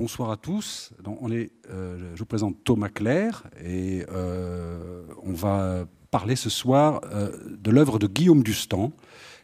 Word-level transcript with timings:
bonsoir 0.00 0.30
à 0.30 0.38
tous. 0.38 0.92
est, 1.30 1.50
je 1.68 2.18
vous 2.18 2.24
présente 2.24 2.56
Thomas 2.64 2.88
Claire 2.88 3.44
et 3.62 4.02
on 4.08 5.34
va 5.34 5.84
parler 6.10 6.36
ce 6.36 6.48
soir 6.48 7.02
de 7.02 7.70
l'œuvre 7.70 7.98
de 7.98 8.06
Guillaume 8.06 8.42
Dustan. 8.42 8.92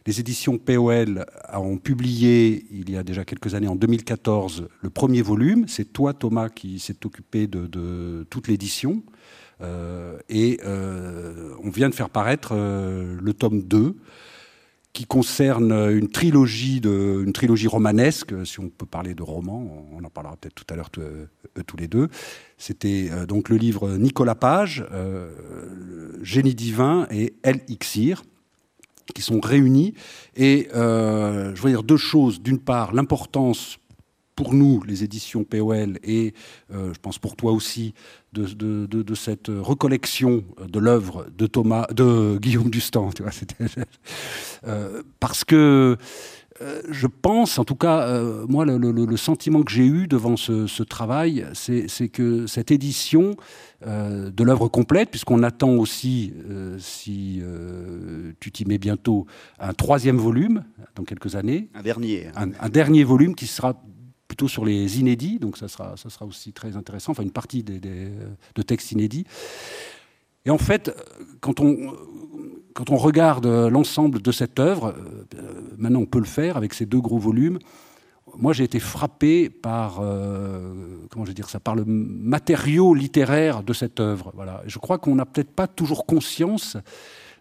Les 0.07 0.19
éditions 0.19 0.57
POL 0.57 1.27
ont 1.53 1.77
publié, 1.77 2.65
il 2.71 2.89
y 2.89 2.97
a 2.97 3.03
déjà 3.03 3.23
quelques 3.23 3.53
années, 3.53 3.67
en 3.67 3.75
2014, 3.75 4.67
le 4.81 4.89
premier 4.89 5.21
volume. 5.21 5.67
C'est 5.67 5.93
toi, 5.93 6.13
Thomas, 6.13 6.49
qui 6.49 6.79
s'est 6.79 7.05
occupé 7.05 7.45
de, 7.45 8.25
toute 8.31 8.47
l'édition. 8.47 9.03
Euh, 9.61 10.17
et 10.27 10.59
euh, 10.65 11.53
on 11.63 11.69
vient 11.69 11.89
de 11.89 11.95
faire 11.95 12.09
paraître 12.09 12.53
euh, 12.53 13.15
le 13.21 13.33
tome 13.33 13.61
2, 13.61 13.95
qui 14.97 15.05
concerne 15.05 15.71
une 15.71 16.09
trilogie, 16.09 16.81
de, 16.81 17.21
une 17.23 17.31
trilogie 17.31 17.67
romanesque, 17.67 18.33
si 18.47 18.59
on 18.59 18.67
peut 18.67 18.87
parler 18.87 19.13
de 19.13 19.21
roman, 19.21 19.85
on 19.93 20.03
en 20.03 20.09
parlera 20.09 20.35
peut-être 20.37 20.55
tout 20.55 20.65
à 20.73 20.75
l'heure 20.75 20.89
tous 20.89 21.77
les 21.77 21.87
deux. 21.87 22.07
C'était 22.57 23.11
donc 23.27 23.49
le 23.49 23.57
livre 23.57 23.91
Nicolas 23.97 24.33
Page, 24.33 24.83
Génie 26.23 26.55
divin 26.55 27.05
et 27.11 27.35
El 27.43 27.61
Ixir 27.67 28.23
qui 29.13 29.21
sont 29.21 29.39
réunis. 29.39 29.93
Et 30.35 30.67
euh, 30.75 31.53
je 31.53 31.61
veux 31.61 31.69
dire 31.69 31.83
deux 31.83 31.97
choses. 31.97 32.41
D'une 32.41 32.59
part, 32.59 32.91
l'importance 32.91 33.77
pour 34.37 34.53
nous, 34.53 34.83
les 34.83 35.03
éditions 35.03 35.43
POL, 35.43 35.97
et 36.03 36.33
euh, 36.71 36.93
je 36.93 36.99
pense 37.01 37.17
pour 37.17 37.35
toi 37.35 37.51
aussi, 37.51 37.93
de, 38.33 38.45
de, 38.85 39.15
cette 39.15 39.47
recollection 39.47 40.43
de 40.61 40.79
l'œuvre 40.79 41.25
de 41.35 41.47
Thomas, 41.47 41.87
de 41.87 42.37
Guillaume 42.37 42.69
Dustan, 42.69 43.09
tu 43.09 43.23
vois, 43.23 43.31
euh, 44.67 45.01
parce 45.19 45.43
que 45.43 45.97
euh, 46.61 46.81
je 46.87 47.07
pense, 47.07 47.57
en 47.57 47.65
tout 47.65 47.75
cas, 47.75 48.21
moi, 48.47 48.63
le, 48.63 49.17
sentiment 49.17 49.63
que 49.63 49.71
j'ai 49.71 49.87
eu 49.87 50.07
devant 50.07 50.37
ce, 50.37 50.83
travail, 50.83 51.47
c'est 51.53 52.09
que 52.09 52.45
cette 52.45 52.69
édition 52.69 53.35
de 53.83 54.43
l'œuvre 54.43 54.67
complète, 54.67 55.09
puisqu'on 55.09 55.41
attend 55.41 55.71
aussi, 55.71 56.33
si 56.77 57.41
tu 58.39 58.51
t'y 58.51 58.65
mets 58.65 58.77
bientôt, 58.77 59.25
un 59.59 59.73
troisième 59.73 60.17
volume 60.17 60.63
dans 60.95 61.03
quelques 61.03 61.35
années. 61.35 61.69
Un 61.73 61.81
dernier. 61.81 62.27
Un, 62.35 62.69
dernier 62.69 63.03
volume 63.03 63.33
qui 63.33 63.47
sera 63.47 63.81
plutôt 64.37 64.47
sur 64.47 64.65
les 64.65 64.99
inédits, 64.99 65.39
donc 65.39 65.57
ça 65.57 65.67
sera, 65.67 65.97
ça 65.97 66.11
sera 66.11 66.23
aussi 66.25 66.53
très 66.53 66.77
intéressant, 66.77 67.11
enfin 67.13 67.23
une 67.23 67.31
partie 67.31 67.63
des, 67.63 67.79
de 67.79 68.61
textes 68.61 68.91
inédits. 68.91 69.25
Et 70.45 70.51
en 70.51 70.59
fait, 70.59 70.95
quand 71.41 71.59
on, 71.59 71.95
quand 72.75 72.91
on 72.91 72.97
regarde 72.97 73.47
l'ensemble 73.47 74.21
de 74.21 74.31
cette 74.31 74.59
œuvre, 74.59 74.93
euh, 75.35 75.73
maintenant 75.79 76.01
on 76.01 76.05
peut 76.05 76.19
le 76.19 76.25
faire 76.25 76.55
avec 76.55 76.75
ces 76.75 76.85
deux 76.85 77.01
gros 77.01 77.17
volumes. 77.17 77.57
Moi, 78.37 78.53
j'ai 78.53 78.65
été 78.65 78.79
frappé 78.79 79.49
par, 79.49 80.01
euh, 80.01 81.07
comment 81.09 81.25
je 81.25 81.31
dire 81.31 81.49
ça, 81.49 81.59
par 81.59 81.73
le 81.73 81.85
matériau 81.85 82.93
littéraire 82.93 83.63
de 83.63 83.73
cette 83.73 83.99
œuvre. 83.99 84.31
Voilà. 84.35 84.61
Je 84.67 84.77
crois 84.77 84.99
qu'on 84.99 85.15
n'a 85.15 85.25
peut-être 85.25 85.51
pas 85.51 85.65
toujours 85.65 86.05
conscience 86.05 86.77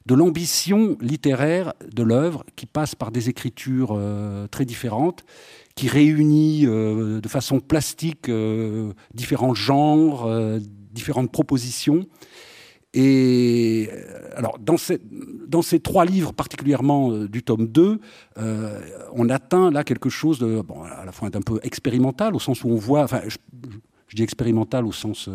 de 0.07 0.15
l'ambition 0.15 0.97
littéraire 1.01 1.75
de 1.93 2.03
l'œuvre, 2.03 2.45
qui 2.57 2.67
passe 2.67 2.95
par 2.95 3.11
des 3.11 3.29
écritures 3.29 3.93
euh, 3.93 4.47
très 4.47 4.65
différentes, 4.65 5.25
qui 5.75 5.89
réunit 5.89 6.65
de 6.65 7.29
façon 7.29 7.61
plastique 7.61 8.31
différents 9.13 9.53
genres, 9.53 10.27
différentes 10.93 11.31
propositions. 11.31 12.07
Et 12.97 13.91
euh, 13.93 14.31
alors, 14.37 14.59
dans 14.59 14.79
ces, 15.63 15.81
trois 15.81 16.07
livres, 16.07 16.33
particulièrement 16.33 17.13
euh, 17.13 17.29
du 17.29 17.43
tome 17.43 17.67
2, 17.67 18.01
euh, 18.39 18.81
on 19.13 19.29
atteint 19.29 19.71
là 19.71 19.85
quelque 19.85 20.09
chose 20.09 20.39
de, 20.39 20.63
à 20.99 21.05
la 21.05 21.13
fois 21.13 21.29
d'un 21.29 21.43
peu 21.43 21.61
expérimental, 21.63 22.35
au 22.35 22.39
sens 22.39 22.65
où 22.65 22.69
on 22.71 22.77
voit, 22.77 23.03
enfin, 23.03 23.21
je, 23.29 23.37
dis 24.15 24.23
expérimental 24.23 24.87
au 24.87 24.93
sens 24.93 25.29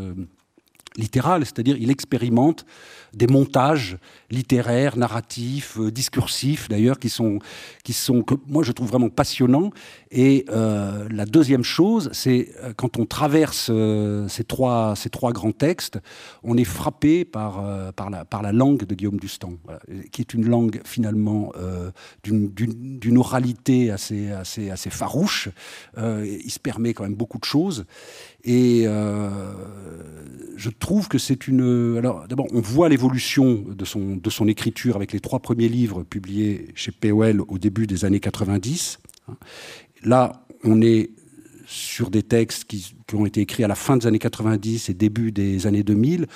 littéral, 0.97 1.45
c'est-à-dire 1.45 1.77
il 1.77 1.89
expérimente 1.89 2.65
des 3.13 3.27
montages 3.27 3.97
littéraires, 4.29 4.97
narratifs, 4.97 5.77
euh, 5.77 5.91
discursifs 5.91 6.69
d'ailleurs, 6.69 6.99
qui 6.99 7.09
sont, 7.09 7.39
qui 7.83 7.93
sont 7.93 8.23
que 8.23 8.35
moi 8.47 8.63
je 8.63 8.71
trouve 8.71 8.89
vraiment 8.89 9.09
passionnants. 9.09 9.71
Et 10.11 10.45
euh, 10.49 11.07
la 11.11 11.25
deuxième 11.25 11.63
chose, 11.63 12.09
c'est 12.13 12.49
euh, 12.63 12.73
quand 12.75 12.97
on 12.97 13.05
traverse 13.05 13.71
ces, 14.27 14.43
trois, 14.43 14.95
ces 14.95 15.09
trois 15.09 15.31
grands 15.31 15.51
textes, 15.51 15.99
on 16.43 16.57
est 16.57 16.63
frappé 16.65 17.25
par, 17.25 17.93
par, 17.93 18.09
la, 18.09 18.25
par 18.25 18.41
la 18.41 18.51
langue 18.51 18.85
de 18.85 18.95
Guillaume 18.95 19.19
Dustan, 19.19 19.53
qui 20.11 20.21
est 20.21 20.33
une 20.33 20.47
langue 20.47 20.81
finalement 20.85 21.51
d'une 22.23 23.17
oralité 23.17 23.91
assez, 23.91 24.31
assez, 24.31 24.69
assez 24.69 24.89
farouche. 24.89 25.49
il 25.97 26.49
se 26.49 26.59
permet 26.59 26.93
quand 26.93 27.03
même 27.03 27.15
beaucoup 27.15 27.37
de 27.37 27.45
choses. 27.45 27.85
Et 28.43 28.85
je 30.61 30.69
trouve 30.69 31.07
que 31.07 31.17
c'est 31.17 31.47
une. 31.47 31.97
Alors, 31.97 32.27
d'abord, 32.27 32.47
on 32.53 32.61
voit 32.61 32.89
l'évolution 32.89 33.63
de 33.67 33.85
son, 33.85 34.15
de 34.15 34.29
son 34.29 34.47
écriture 34.47 34.95
avec 34.95 35.11
les 35.11 35.19
trois 35.19 35.39
premiers 35.39 35.69
livres 35.69 36.03
publiés 36.03 36.67
chez 36.75 36.91
POL 36.91 37.41
au 37.47 37.57
début 37.57 37.87
des 37.87 38.05
années 38.05 38.19
90. 38.19 38.99
Là, 40.03 40.45
on 40.63 40.81
est 40.81 41.09
sur 41.71 42.09
des 42.09 42.23
textes 42.23 42.65
qui, 42.65 42.95
ont 43.13 43.25
été 43.25 43.41
écrits 43.41 43.63
à 43.63 43.67
la 43.67 43.75
fin 43.75 43.97
des 43.97 44.07
années 44.07 44.19
90 44.19 44.89
et 44.89 44.93
début 44.93 45.31
des 45.31 45.67
années 45.67 45.83
2000. 45.83 46.27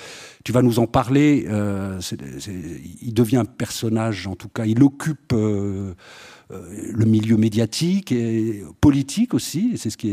Tu 0.44 0.52
vas 0.52 0.62
nous 0.62 0.78
en 0.78 0.86
parler. 0.86 1.46
Euh, 1.48 2.00
il 3.02 3.14
devient 3.14 3.38
un 3.38 3.44
personnage, 3.44 4.26
en 4.26 4.34
tout 4.34 4.48
cas, 4.48 4.64
il 4.64 4.82
occupe. 4.82 5.32
Euh, 5.32 5.94
euh, 6.52 6.92
le 6.92 7.06
milieu 7.06 7.36
médiatique 7.36 8.12
et 8.12 8.62
politique 8.80 9.34
aussi. 9.34 9.72
C'est 9.76 9.90
ce 9.90 9.96
qui 9.96 10.10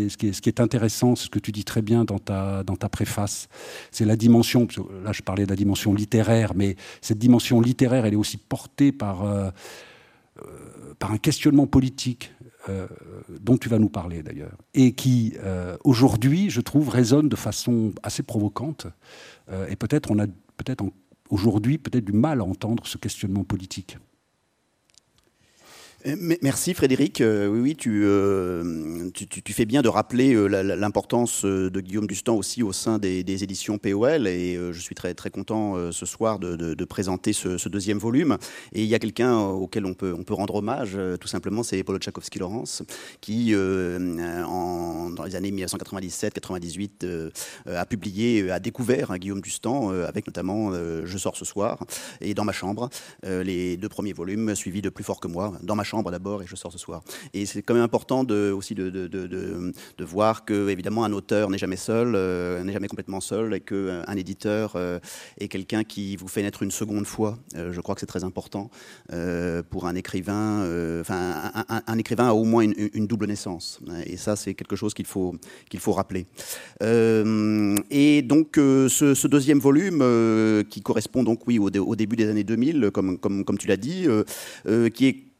est, 0.49 0.59
intéressant, 0.59 1.15
c'est 1.15 1.25
ce 1.25 1.29
que 1.29 1.37
tu 1.37 1.51
dis 1.51 1.63
très 1.63 1.83
bien 1.83 2.05
dans 2.05 2.17
ta, 2.17 2.89
préface. 2.91 3.49
C'est 3.91 4.03
la 4.05 4.15
dimension, 4.15 4.67
là 5.03 5.11
je 5.11 5.21
parlais 5.21 5.45
de 5.45 5.51
la 5.51 5.55
dimension 5.55 5.93
littéraire, 5.93 6.53
mais 6.55 6.75
cette 7.01 7.19
dimension 7.19 7.61
littéraire, 7.61 8.07
elle 8.07 8.13
est 8.13 8.17
aussi 8.17 8.37
portée 8.37 8.91
par 8.91 9.23
un 9.23 11.17
questionnement 11.21 11.67
politique. 11.67 12.31
Dont 13.41 13.57
tu 13.57 13.69
vas 13.69 13.79
nous 13.79 13.89
parler 13.89 14.23
d'ailleurs, 14.23 14.57
et 14.73 14.93
qui 14.93 15.35
aujourd'hui, 15.83 16.49
je 16.49 16.61
trouve, 16.61 16.89
résonne 16.89 17.29
de 17.29 17.35
façon 17.35 17.91
assez 18.03 18.23
provocante. 18.23 18.87
et 19.69 19.75
peut-être 19.75 20.11
on 20.11 20.19
a 20.19 20.27
peut-être 20.57 20.85
aujourd'hui 21.29 21.77
peut-être 21.77 22.05
du 22.05 22.13
mal 22.13 22.41
à 22.41 22.43
entendre 22.43 22.85
ce 22.85 22.97
questionnement 22.97 23.43
politique. 23.43 23.97
Euh, 26.05 26.15
merci 26.41 26.73
Frédéric. 26.73 27.21
Euh, 27.21 27.47
oui, 27.47 27.59
oui, 27.59 27.75
tu, 27.75 28.01
euh, 28.03 29.09
tu, 29.13 29.53
fais 29.53 29.65
bien 29.65 29.81
de 29.81 29.87
rappeler 29.89 30.33
l'importance 30.49 31.45
de 31.45 31.79
Guillaume 31.79 32.07
Dustan 32.07 32.35
aussi 32.35 32.63
au 32.63 32.73
sein 32.73 32.99
des, 32.99 33.23
éditions 33.43 33.77
POL 33.77 34.27
et 34.27 34.59
je 34.71 34.79
suis 34.79 34.95
très, 34.95 35.13
très 35.13 35.29
content 35.29 35.91
ce 35.91 36.05
soir 36.05 36.39
de, 36.39 36.85
présenter 36.85 37.33
ce, 37.33 37.69
deuxième 37.69 37.97
volume. 37.97 38.37
Et 38.73 38.83
il 38.83 38.87
y 38.87 38.95
a 38.95 38.99
quelqu'un 38.99 39.37
auquel 39.39 39.85
on 39.85 39.93
peut, 39.93 40.13
rendre 40.29 40.55
hommage, 40.55 40.97
tout 41.19 41.27
simplement, 41.27 41.63
c'est 41.63 41.83
Paulo 41.83 41.99
Tchaikovsky-Laurence 41.99 42.83
qui, 43.21 43.53
dans 43.53 45.23
les 45.25 45.35
années 45.35 45.51
1997-98, 45.51 47.31
a 47.67 47.85
publié, 47.85 48.51
a 48.51 48.59
découvert 48.59 49.11
hein, 49.11 49.17
Guillaume 49.17 49.41
Dustan 49.41 49.89
avec 49.89 50.27
notamment 50.27 50.71
Je 50.73 51.17
sors 51.17 51.35
ce 51.35 51.45
soir 51.45 51.79
et 52.21 52.33
Dans 52.33 52.45
ma 52.45 52.51
chambre, 52.51 52.89
les 53.23 53.77
deux 53.77 53.89
premiers 53.89 54.13
volumes 54.13 54.55
suivis 54.55 54.81
de 54.81 54.89
Plus 54.89 55.03
fort 55.03 55.19
que 55.19 55.27
moi, 55.27 55.53
Dans 55.63 55.75
ma 55.75 55.83
chambre 55.83 55.92
d'abord 56.01 56.41
et 56.41 56.47
je 56.47 56.55
sors 56.55 56.71
ce 56.71 56.77
soir. 56.77 57.03
Et 57.33 57.45
c'est 57.45 57.61
quand 57.61 57.73
même 57.73 57.83
important 57.83 58.25
aussi 58.29 58.75
de, 58.75 58.89
de, 58.89 59.07
de, 59.07 60.03
voir 60.03 60.45
que, 60.45 60.69
évidemment, 60.69 61.03
un 61.03 61.13
auteur 61.13 61.49
n'est 61.49 61.57
jamais 61.57 61.77
seul, 61.77 62.13
euh, 62.15 62.63
n'est 62.63 62.73
jamais 62.73 62.87
complètement 62.87 63.21
seul, 63.21 63.53
et 63.53 63.59
qu'un 63.59 63.75
euh, 63.75 64.15
éditeur 64.15 64.73
euh, 64.75 64.99
est 65.39 65.47
quelqu'un 65.47 65.83
qui 65.83 66.15
vous 66.15 66.27
fait 66.27 66.41
naître 66.41 66.63
une 66.63 66.71
seconde 66.71 67.05
fois. 67.05 67.37
je 67.55 67.79
crois 67.81 67.95
que 67.95 68.01
c'est 68.01 68.07
très 68.07 68.23
important 68.23 68.69
pour 69.69 69.87
un 69.87 69.95
écrivain. 69.95 70.61
Enfin, 71.01 71.51
un, 71.87 71.97
écrivain 71.97 72.27
a 72.27 72.33
au 72.33 72.43
moins 72.43 72.63
une, 72.63 73.07
double 73.07 73.27
naissance. 73.27 73.79
Et 74.05 74.17
ça, 74.17 74.35
c'est 74.35 74.53
quelque 74.53 74.75
chose 74.75 74.93
qu'il 74.93 75.05
faut, 75.05 75.35
qu'il 75.69 75.79
faut 75.79 75.93
rappeler. 75.93 76.25
et 76.81 78.21
donc, 78.21 78.53
ce, 78.55 79.27
deuxième 79.27 79.59
volume, 79.59 80.63
qui 80.69 80.81
correspond 80.81 81.23
donc, 81.23 81.47
oui, 81.47 81.59
au, 81.59 81.69
au, 81.69 81.95
début 81.95 82.15
des 82.15 82.29
années 82.29 82.43
2000, 82.43 82.91
comme, 82.91 83.17
comme, 83.17 83.43
comme 83.43 83.57
tu 83.57 83.67
l'as 83.67 83.77
dit, 83.77 84.07
qui 84.93 85.07
est 85.07 85.32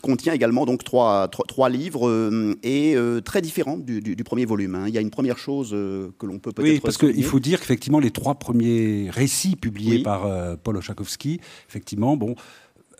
contient 0.00 0.32
également 0.32 0.64
donc 0.64 0.82
trois, 0.82 1.28
trois, 1.28 1.68
livres 1.68 2.08
euh, 2.08 2.54
et 2.62 2.96
euh, 2.96 3.20
très 3.20 3.40
différents 3.40 3.76
du, 3.76 4.16
premier 4.24 4.44
volume. 4.44 4.74
Hein. 4.74 4.84
Il 4.88 4.94
y 4.94 4.98
a 4.98 5.00
une 5.00 5.10
première 5.10 5.38
chose 5.38 5.70
euh, 5.72 6.08
que 6.18 6.26
l'on 6.26 6.38
peut 6.38 6.52
peut-être. 6.52 6.72
Oui, 6.72 6.80
parce 6.80 6.96
qu'il 6.96 7.24
faut 7.24 7.40
dire 7.40 7.60
qu'effectivement 7.60 8.00
les 8.00 8.10
trois 8.10 8.36
premiers 8.36 9.08
récits 9.10 9.56
publiés 9.56 10.02
par 10.02 10.56
Paul 10.58 10.78
Ochakovsky, 10.78 11.40
effectivement, 11.68 12.16
bon, 12.16 12.34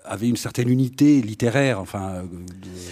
avaient 0.04 0.28
une 0.28 0.36
certaine 0.36 0.68
unité 0.68 1.22
littéraire, 1.22 1.80
enfin, 1.80 2.24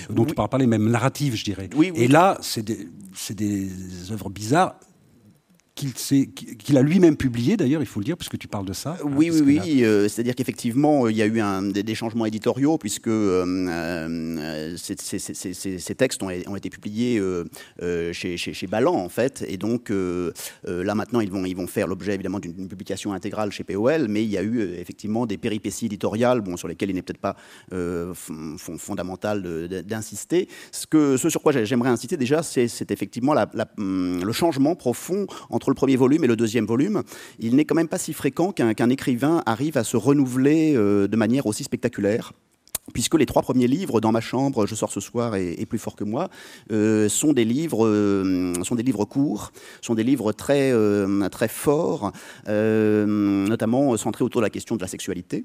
dont 0.08 0.24
tu 0.24 0.34
parles 0.34 0.48
pas 0.48 0.58
les 0.58 0.66
mêmes 0.66 0.88
narratives, 0.88 1.36
je 1.36 1.44
dirais. 1.44 1.68
et 1.94 2.08
là, 2.08 2.38
c'est 2.40 2.64
des, 2.64 2.88
des 3.34 4.12
œuvres 4.12 4.30
bizarres 4.30 4.76
qu'il 5.86 6.76
a 6.76 6.82
lui-même 6.82 7.16
publié, 7.16 7.56
d'ailleurs, 7.56 7.82
il 7.82 7.86
faut 7.86 8.00
le 8.00 8.04
dire, 8.04 8.16
puisque 8.16 8.38
tu 8.38 8.48
parles 8.48 8.66
de 8.66 8.72
ça. 8.72 8.96
Hein, 9.00 9.04
oui, 9.16 9.30
oui, 9.30 9.40
oui. 9.44 9.84
Euh, 9.84 10.08
c'est-à-dire 10.08 10.34
qu'effectivement, 10.34 11.08
il 11.08 11.16
y 11.16 11.22
a 11.22 11.26
eu 11.26 11.40
un, 11.40 11.62
des, 11.62 11.94
changements 11.94 12.26
éditoriaux, 12.26 12.78
puisque 12.78 13.08
euh, 13.08 13.44
euh, 13.68 14.76
ces, 14.76 15.94
textes 15.94 16.22
ont, 16.22 16.30
été 16.30 16.70
publiés 16.70 17.20
chez, 18.12 18.36
chez, 18.36 18.66
Ballant, 18.66 18.94
en 18.94 19.08
fait. 19.08 19.44
Et 19.48 19.56
donc, 19.56 19.90
là, 19.90 20.94
maintenant, 20.94 21.20
ils 21.20 21.30
vont, 21.30 21.44
ils 21.44 21.56
vont 21.56 21.66
faire 21.66 21.86
l'objet, 21.86 22.14
évidemment, 22.14 22.38
d'une 22.38 22.68
publication 22.68 23.12
intégrale 23.12 23.50
chez 23.50 23.64
POL, 23.64 24.08
mais 24.08 24.22
il 24.22 24.30
y 24.30 24.38
a 24.38 24.42
eu, 24.42 24.60
effectivement, 24.78 25.26
des 25.26 25.38
péripéties 25.38 25.86
éditoriales, 25.86 26.40
bon, 26.40 26.56
sur 26.56 26.68
lesquelles 26.68 26.90
il 26.90 26.94
n'est 26.94 27.02
peut-être 27.02 27.18
pas 27.18 27.36
fondamental 28.78 29.68
d'insister. 29.84 30.48
Ce, 30.72 30.86
que, 30.86 31.16
ce 31.16 31.28
sur 31.30 31.42
quoi 31.42 31.52
j'aimerais 31.52 31.90
insister, 31.90 32.16
déjà, 32.16 32.42
c'est 32.42 32.90
effectivement 32.90 33.34
la, 33.34 33.48
hum, 33.78 34.22
le 34.24 34.32
changement 34.32 34.74
profond 34.74 35.26
entre 35.48 35.69
le 35.70 35.74
premier 35.74 35.96
volume 35.96 36.24
et 36.24 36.26
le 36.26 36.36
deuxième 36.36 36.66
volume, 36.66 37.02
il 37.38 37.56
n'est 37.56 37.64
quand 37.64 37.74
même 37.74 37.88
pas 37.88 37.98
si 37.98 38.12
fréquent 38.12 38.52
qu'un 38.52 38.90
écrivain 38.90 39.42
arrive 39.46 39.78
à 39.78 39.84
se 39.84 39.96
renouveler 39.96 40.74
euh, 40.76 41.08
de 41.08 41.16
manière 41.16 41.46
aussi 41.46 41.64
spectaculaire 41.64 42.32
puisque 42.92 43.14
les 43.14 43.26
trois 43.26 43.42
premiers 43.42 43.68
livres 43.68 44.00
dans 44.00 44.10
ma 44.10 44.20
chambre, 44.20 44.66
Je 44.66 44.74
sors 44.74 44.90
ce 44.90 44.98
soir 44.98 45.36
et, 45.36 45.64
plus 45.64 45.78
fort 45.78 45.94
que 45.94 46.02
moi, 46.02 46.28
euh, 46.72 47.08
sont 47.08 47.32
des 47.32 47.44
livres, 47.44 47.86
euh, 47.86 48.52
sont 48.64 48.74
des 48.74 48.82
livres 48.82 49.04
courts, 49.04 49.52
sont 49.80 49.94
des 49.94 50.02
livres 50.02 50.32
très 50.32 50.72
très 51.30 51.46
forts, 51.46 52.10
notamment 52.48 53.96
centrés 53.96 54.24
autour 54.24 54.40
de 54.40 54.46
la 54.46 54.50
question 54.50 54.74
de 54.74 54.80
la 54.80 54.88
sexualité 54.88 55.44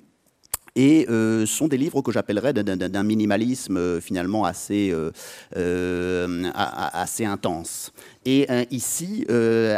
et 0.75 1.05
sont 1.45 1.67
des 1.67 1.77
livres 1.77 2.01
que 2.01 2.11
j'appellerais 2.11 2.53
d'un 2.53 3.03
minimalisme 3.03 4.01
finalement 4.01 4.43
assez, 4.43 4.91
assez 5.53 7.25
intense. 7.25 7.93
Et 8.25 8.47
ici, 8.71 9.25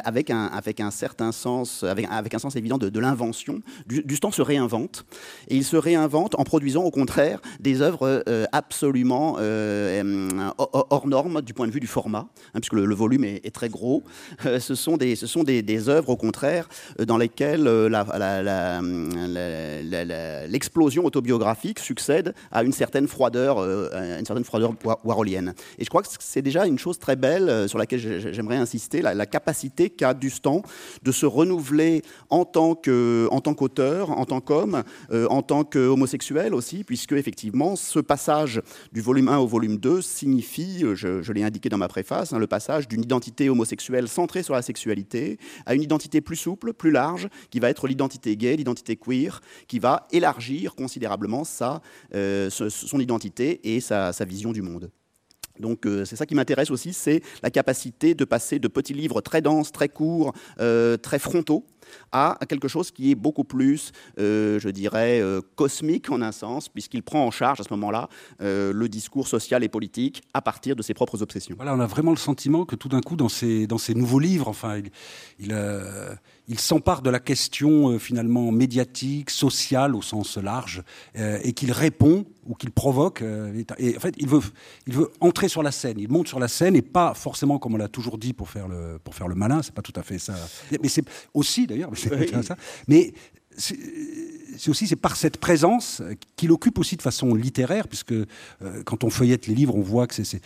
avec, 0.04 0.30
un, 0.30 0.46
avec 0.46 0.80
un 0.80 0.92
certain 0.92 1.32
sens, 1.32 1.84
avec, 1.84 2.34
un 2.34 2.40
sens 2.40 2.56
évident 2.56 2.78
de, 2.78 3.00
l'invention, 3.00 3.62
du, 3.86 4.04
du 4.04 4.16
se 4.16 4.42
réinvente. 4.42 5.06
Et 5.48 5.56
il 5.56 5.64
se 5.64 5.78
réinvente 5.78 6.36
en 6.38 6.44
produisant 6.44 6.84
au 6.84 6.92
contraire 6.92 7.42
des 7.60 7.82
œuvres 7.82 8.24
absolument 8.52 9.38
hors 10.58 11.08
normes 11.08 11.42
du 11.42 11.54
point 11.54 11.68
de 11.68 11.72
vue 11.72 11.80
du 11.80 11.88
format, 11.88 12.28
hein, 12.54 12.60
puisque 12.60 12.74
le, 12.74 12.96
volume 12.96 13.24
est, 13.24 13.54
très 13.54 13.70
gros. 13.70 14.04
ce 14.60 14.76
sont, 14.76 14.98
des, 14.98 15.16
ce 15.16 15.28
sont 15.28 15.44
des, 15.44 15.90
œuvres 15.90 16.10
au 16.10 16.18
contraire 16.18 16.68
dans 17.00 17.18
lesquelles 17.18 17.68
l'explosion 20.50 21.06
autobiographique 21.06 21.80
succède 21.80 22.34
à 22.52 22.64
une 22.64 22.72
certaine 22.72 23.08
froideur, 23.08 23.60
euh, 23.60 24.20
une 24.20 24.26
certaine 24.26 24.44
froideur 24.44 24.74
warholienne. 25.04 25.54
Et 25.80 25.84
je 25.84 25.90
crois 25.90 26.02
que 26.02 26.08
c'est 26.20 26.42
déjà 26.42 26.66
une 26.66 26.80
chose 26.80 27.00
très 27.00 27.16
belle 27.16 27.50
euh, 27.50 27.68
sur 27.68 27.78
laquelle 27.78 28.00
j'aimerais 28.38 28.58
insister, 28.58 29.02
la, 29.02 29.26
capacité 29.26 29.90
qu'a 29.90 30.14
Dustan 30.14 30.62
de 31.04 31.12
se 31.12 31.26
renouveler 31.26 32.02
en 32.30 32.46
tant 32.46 32.76
qu'auteur, 32.76 34.12
en 34.12 34.26
tant 34.26 34.40
qu'homme, 34.40 34.84
euh, 35.12 35.28
en 35.28 35.42
tant 35.42 35.64
qu'homosexuel 35.64 36.54
aussi, 36.54 36.84
puisque 36.84 37.12
effectivement 37.12 37.76
ce 37.76 38.00
passage 38.00 38.62
du 38.94 39.02
volume 39.02 39.28
1 39.28 39.40
au 39.40 39.48
volume 39.48 39.78
2 39.78 40.02
signifie, 40.02 40.84
je, 40.94 41.32
l'ai 41.32 41.44
indiqué 41.44 41.68
dans 41.68 41.78
ma 41.78 41.88
préface, 41.88 42.32
hein, 42.32 42.40
le 42.40 42.48
passage 42.48 42.88
d'une 42.88 43.02
identité 43.02 43.50
homosexuelle 43.50 44.08
centrée 44.08 44.44
sur 44.44 44.54
la 44.54 44.62
sexualité 44.62 45.40
à 45.66 45.74
une 45.74 45.82
identité 45.82 46.22
plus 46.22 46.36
souple, 46.36 46.74
plus 46.74 46.92
large, 46.92 47.28
qui 47.50 47.60
va 47.60 47.70
être 47.70 47.88
l'identité 47.88 48.38
gay, 48.38 48.56
l'identité 48.56 48.96
queer, 48.96 49.42
qui 49.68 49.80
va 49.80 50.08
élargir 50.12 50.76
considérablement 50.76 51.44
sa, 51.44 51.82
euh, 52.14 52.50
son 52.50 53.00
identité 53.00 53.76
et 53.76 53.80
sa, 53.82 54.12
vision 54.28 54.52
du 54.52 54.62
monde. 54.62 54.92
Donc 55.60 55.86
euh, 55.86 56.06
c'est 56.06 56.16
ça 56.16 56.26
qui 56.26 56.36
m'intéresse 56.36 56.72
aussi, 56.72 56.94
c'est 56.94 57.22
la 57.44 57.50
capacité 57.50 58.16
de 58.16 58.26
passer 58.26 58.60
de 58.60 58.68
petits 58.68 58.94
livres 58.94 59.22
très 59.22 59.42
denses, 59.42 59.72
très 59.72 59.90
courts, 59.90 60.34
euh, 60.60 60.98
très 60.98 61.20
frontaux, 61.20 61.66
à 62.12 62.38
quelque 62.48 62.68
chose 62.68 62.92
qui 62.92 63.12
est 63.12 63.16
beaucoup 63.16 63.44
plus, 63.44 63.92
euh, 64.20 64.60
je 64.60 64.70
dirais, 64.70 65.20
euh, 65.22 65.42
cosmique 65.56 66.10
en 66.10 66.22
un 66.22 66.32
sens, 66.32 66.70
puisqu'il 66.70 67.04
prend 67.04 67.26
en 67.26 67.32
charge 67.32 67.60
à 67.60 67.64
ce 67.64 67.74
moment-là 67.74 68.10
euh, 68.42 68.72
le 68.74 68.90
discours 68.90 69.28
social 69.28 69.64
et 69.64 69.70
politique 69.70 70.24
à 70.34 70.42
partir 70.42 70.76
de 70.76 70.82
ses 70.82 70.94
propres 70.94 71.22
obsessions. 71.22 71.56
Voilà, 71.58 71.76
on 71.76 71.80
a 71.80 71.88
vraiment 71.88 72.12
le 72.12 72.18
sentiment 72.18 72.66
que 72.66 72.76
tout 72.76 72.90
d'un 72.90 73.02
coup, 73.02 73.16
dans 73.16 73.30
ces, 73.30 73.68
dans 73.68 73.78
nouveaux 73.96 74.20
livres, 74.20 74.48
enfin, 74.48 74.82
il, 75.40 76.60
s'empare 76.60 77.02
de 77.02 77.10
la 77.10 77.20
question 77.20 77.98
finalement 78.00 78.52
médiatique, 78.52 79.30
sociale 79.30 79.96
au 79.96 80.02
sens 80.02 80.38
large, 80.38 80.84
et 81.16 81.54
qu'il 81.54 81.72
répond 81.72 82.26
ou 82.46 82.56
qu'il 82.56 82.72
provoque. 82.72 83.22
et 83.78 83.98
en 83.98 84.00
fait, 84.00 84.16
il 84.18 84.28
veut, 84.28 84.42
il 84.88 84.94
veut 84.94 85.12
entrer 85.20 85.50
sur 85.50 85.64
la 85.64 85.72
scène. 85.72 86.00
Il 86.00 86.10
monte 86.10 86.28
sur 86.28 86.40
la 86.40 86.48
scène 86.48 86.76
et 86.76 86.82
pas 86.82 87.14
forcément 87.14 87.60
comme 87.60 87.76
on 87.76 87.78
l'a 87.78 87.88
toujours 87.88 88.18
dit 88.18 88.34
pour 88.34 88.50
faire 88.50 88.68
le, 88.68 89.00
pour 89.04 89.16
faire 89.16 89.28
le 89.28 89.36
malin. 89.36 89.62
C'est 89.62 89.74
pas 89.74 89.82
tout 89.82 89.94
à 89.96 90.04
fait 90.04 90.20
ça. 90.20 90.36
Mais 90.82 90.90
c'est 90.90 91.04
aussi 91.34 91.68
mais 92.88 93.14
c'est 93.58 94.70
aussi 94.70 94.88
c'est 94.88 94.96
par 94.96 95.16
cette 95.16 95.38
présence 95.38 96.02
qu'il 96.36 96.52
occupe 96.52 96.80
aussi 96.80 96.96
de 96.96 97.02
façon 97.02 97.36
littéraire, 97.36 97.88
puisque 97.88 98.12
euh, 98.14 98.26
quand 98.86 99.04
on 99.04 99.10
feuillette 99.10 99.48
les 99.48 99.56
livres, 99.56 99.76
on 99.76 99.82
voit 99.82 100.08
que 100.08 100.16
c'est 100.16 100.24
ce 100.24 100.38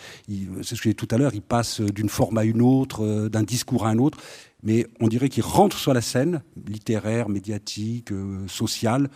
que 0.74 0.82
j'ai 0.82 0.90
dit 0.90 0.96
tout 0.96 1.08
à 1.10 1.18
l'heure, 1.18 1.34
il 1.34 1.42
passe 1.42 1.80
d'une 1.80 2.08
forme 2.08 2.38
à 2.38 2.44
une 2.44 2.62
autre, 2.62 3.04
euh, 3.04 3.28
d'un 3.28 3.42
discours 3.42 3.86
à 3.86 3.90
un 3.90 3.98
autre, 3.98 4.18
mais 4.62 4.86
on 5.00 5.08
dirait 5.08 5.28
qu'il 5.28 5.42
rentre 5.42 5.78
sur 5.78 5.94
la 5.94 6.00
scène 6.00 6.42
littéraire, 6.68 7.28
médiatique, 7.28 8.12
euh, 8.12 8.46
sociale, 8.48 9.08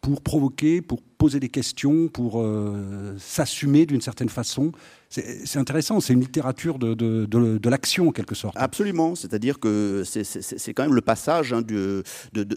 pour 0.00 0.22
provoquer, 0.22 0.80
pour 0.80 1.02
poser 1.02 1.40
des 1.40 1.50
questions, 1.50 2.08
pour 2.08 2.42
s'assumer 3.18 3.84
d'une 3.84 4.00
certaine 4.00 4.30
façon 4.30 4.72
c'est 5.10 5.58
intéressant, 5.58 5.98
c'est 5.98 6.12
une 6.12 6.20
littérature 6.20 6.78
de, 6.78 6.94
de, 6.94 7.26
de, 7.26 7.68
l'action 7.68 8.08
en 8.08 8.12
quelque 8.12 8.36
sorte. 8.36 8.54
Absolument, 8.56 9.16
c'est-à-dire 9.16 9.58
que 9.58 10.04
c'est 10.04 10.72
quand 10.72 10.84
même 10.84 10.94
le 10.94 11.00
passage 11.00 11.52
hein, 11.52 11.62
de, 11.62 12.04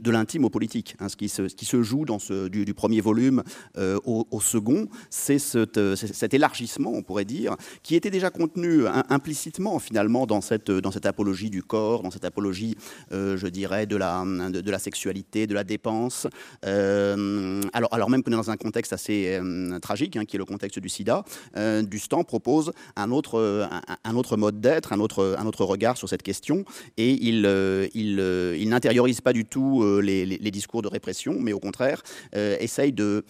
l'intime 0.05 0.45
au 0.45 0.51
politique. 0.51 0.95
Hein, 0.99 1.09
ce, 1.09 1.15
qui 1.15 1.29
se, 1.29 1.41
qui 1.43 1.65
se 1.65 1.81
joue 1.81 2.05
dans 2.05 2.19
ce, 2.19 2.47
du, 2.47 2.71
premier 2.75 3.01
volume 3.01 3.41
euh, 3.77 3.97
au, 4.05 4.39
second, 4.39 4.87
c'est 5.09 5.39
cet 5.39 6.33
élargissement, 6.35 6.91
on 6.93 7.01
pourrait 7.01 7.25
dire, 7.25 7.55
qui 7.81 7.95
était 7.95 8.11
déjà 8.11 8.29
contenu 8.29 8.85
implicitement 9.09 9.79
finalement 9.79 10.27
dans 10.27 10.41
cette, 10.41 10.69
dans 10.69 10.91
cette 10.91 11.07
apologie 11.07 11.49
du 11.49 11.63
corps, 11.63 12.03
dans 12.03 12.11
cette 12.11 12.25
apologie, 12.25 12.77
euh, 13.13 13.35
je 13.35 13.47
dirais, 13.47 13.87
de 13.87 13.95
la, 13.95 14.23
de, 14.23 14.71
la 14.71 14.79
sexualité, 14.79 15.47
de 15.47 15.55
la 15.55 15.63
dépense. 15.63 16.27
Euh, 16.65 17.61
alors, 17.73 17.91
alors 17.91 18.11
même 18.11 18.21
qu'on 18.21 18.31
est 18.31 18.35
dans 18.35 18.51
un 18.51 18.57
contexte 18.57 18.93
assez 18.93 19.39
tragique, 19.81 20.17
hein, 20.17 20.25
qui 20.25 20.35
est 20.35 20.39
le 20.39 20.45
contexte 20.45 20.77
du 20.77 20.89
sida, 20.89 21.23
du 21.55 21.97
stand 21.97 22.27
propose 22.27 22.42
propose 22.43 22.73
un 22.97 23.11
autre, 23.11 23.39
euh, 23.39 23.65
un, 24.03 24.15
autre 24.15 24.35
mode 24.35 24.59
d'être, 24.59 24.91
un 24.91 24.99
autre, 24.99 25.35
un 25.39 25.45
autre 25.45 25.63
regard 25.63 25.95
sur 25.97 26.09
cette 26.09 26.23
question. 26.23 26.65
Et 26.97 27.11
il, 27.11 27.45
euh, 27.45 27.87
il, 27.93 28.19
euh, 28.19 28.57
il 28.59 28.69
n'intériorise 28.69 29.21
pas 29.21 29.31
du 29.31 29.45
tout 29.45 29.83
les, 30.01 30.25
les, 30.25 30.51
discours 30.51 30.81
de 30.81 30.87
répression, 30.87 31.37
mais 31.39 31.53
au 31.53 31.59
contraire, 31.59 32.03
essaye 32.33 32.91
de 32.91 33.23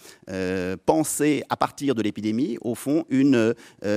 penser 0.84 1.42
à 1.48 1.56
partir 1.56 1.94
de 1.94 2.02
l'épidémie, 2.02 2.58
au 2.60 2.74
fond, 2.74 3.04
une, 3.08 3.54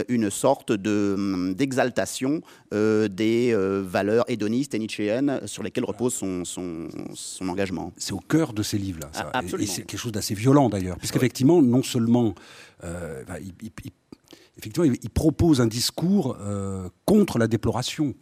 une 0.08 0.30
sorte 0.30 0.72
de, 0.72 1.54
d'exaltation 1.54 2.42
des 2.72 3.56
valeurs 3.84 4.26
hédonistes 4.28 4.74
et 4.76 4.80
nietzschéennes 4.80 5.42
sur 5.46 5.64
lesquelles 5.64 5.86
repose 5.86 6.14
son, 6.14 6.46
son, 6.46 6.88
son 7.14 7.50
engagement. 7.50 7.92
C'est 7.98 8.14
au 8.14 8.20
cœur 8.20 8.54
de 8.54 8.64
ces 8.64 8.78
livres-là. 8.78 9.10
Et 9.60 9.66
c'est 9.66 9.84
quelque 9.84 10.00
chose 10.00 10.12
d'assez 10.12 10.36
violent 10.36 10.70
d'ailleurs, 10.70 10.98
puisqu'effectivement, 10.98 11.62
non 11.62 11.84
seulement 11.84 12.34
il, 12.84 13.92
effectivement, 14.58 14.92
il, 15.02 15.10
propose 15.10 15.62
un 15.62 15.68
discours 15.68 16.38
euh, 16.40 16.90
contre 17.06 17.38
la 17.38 17.48
déploration. 17.48 18.14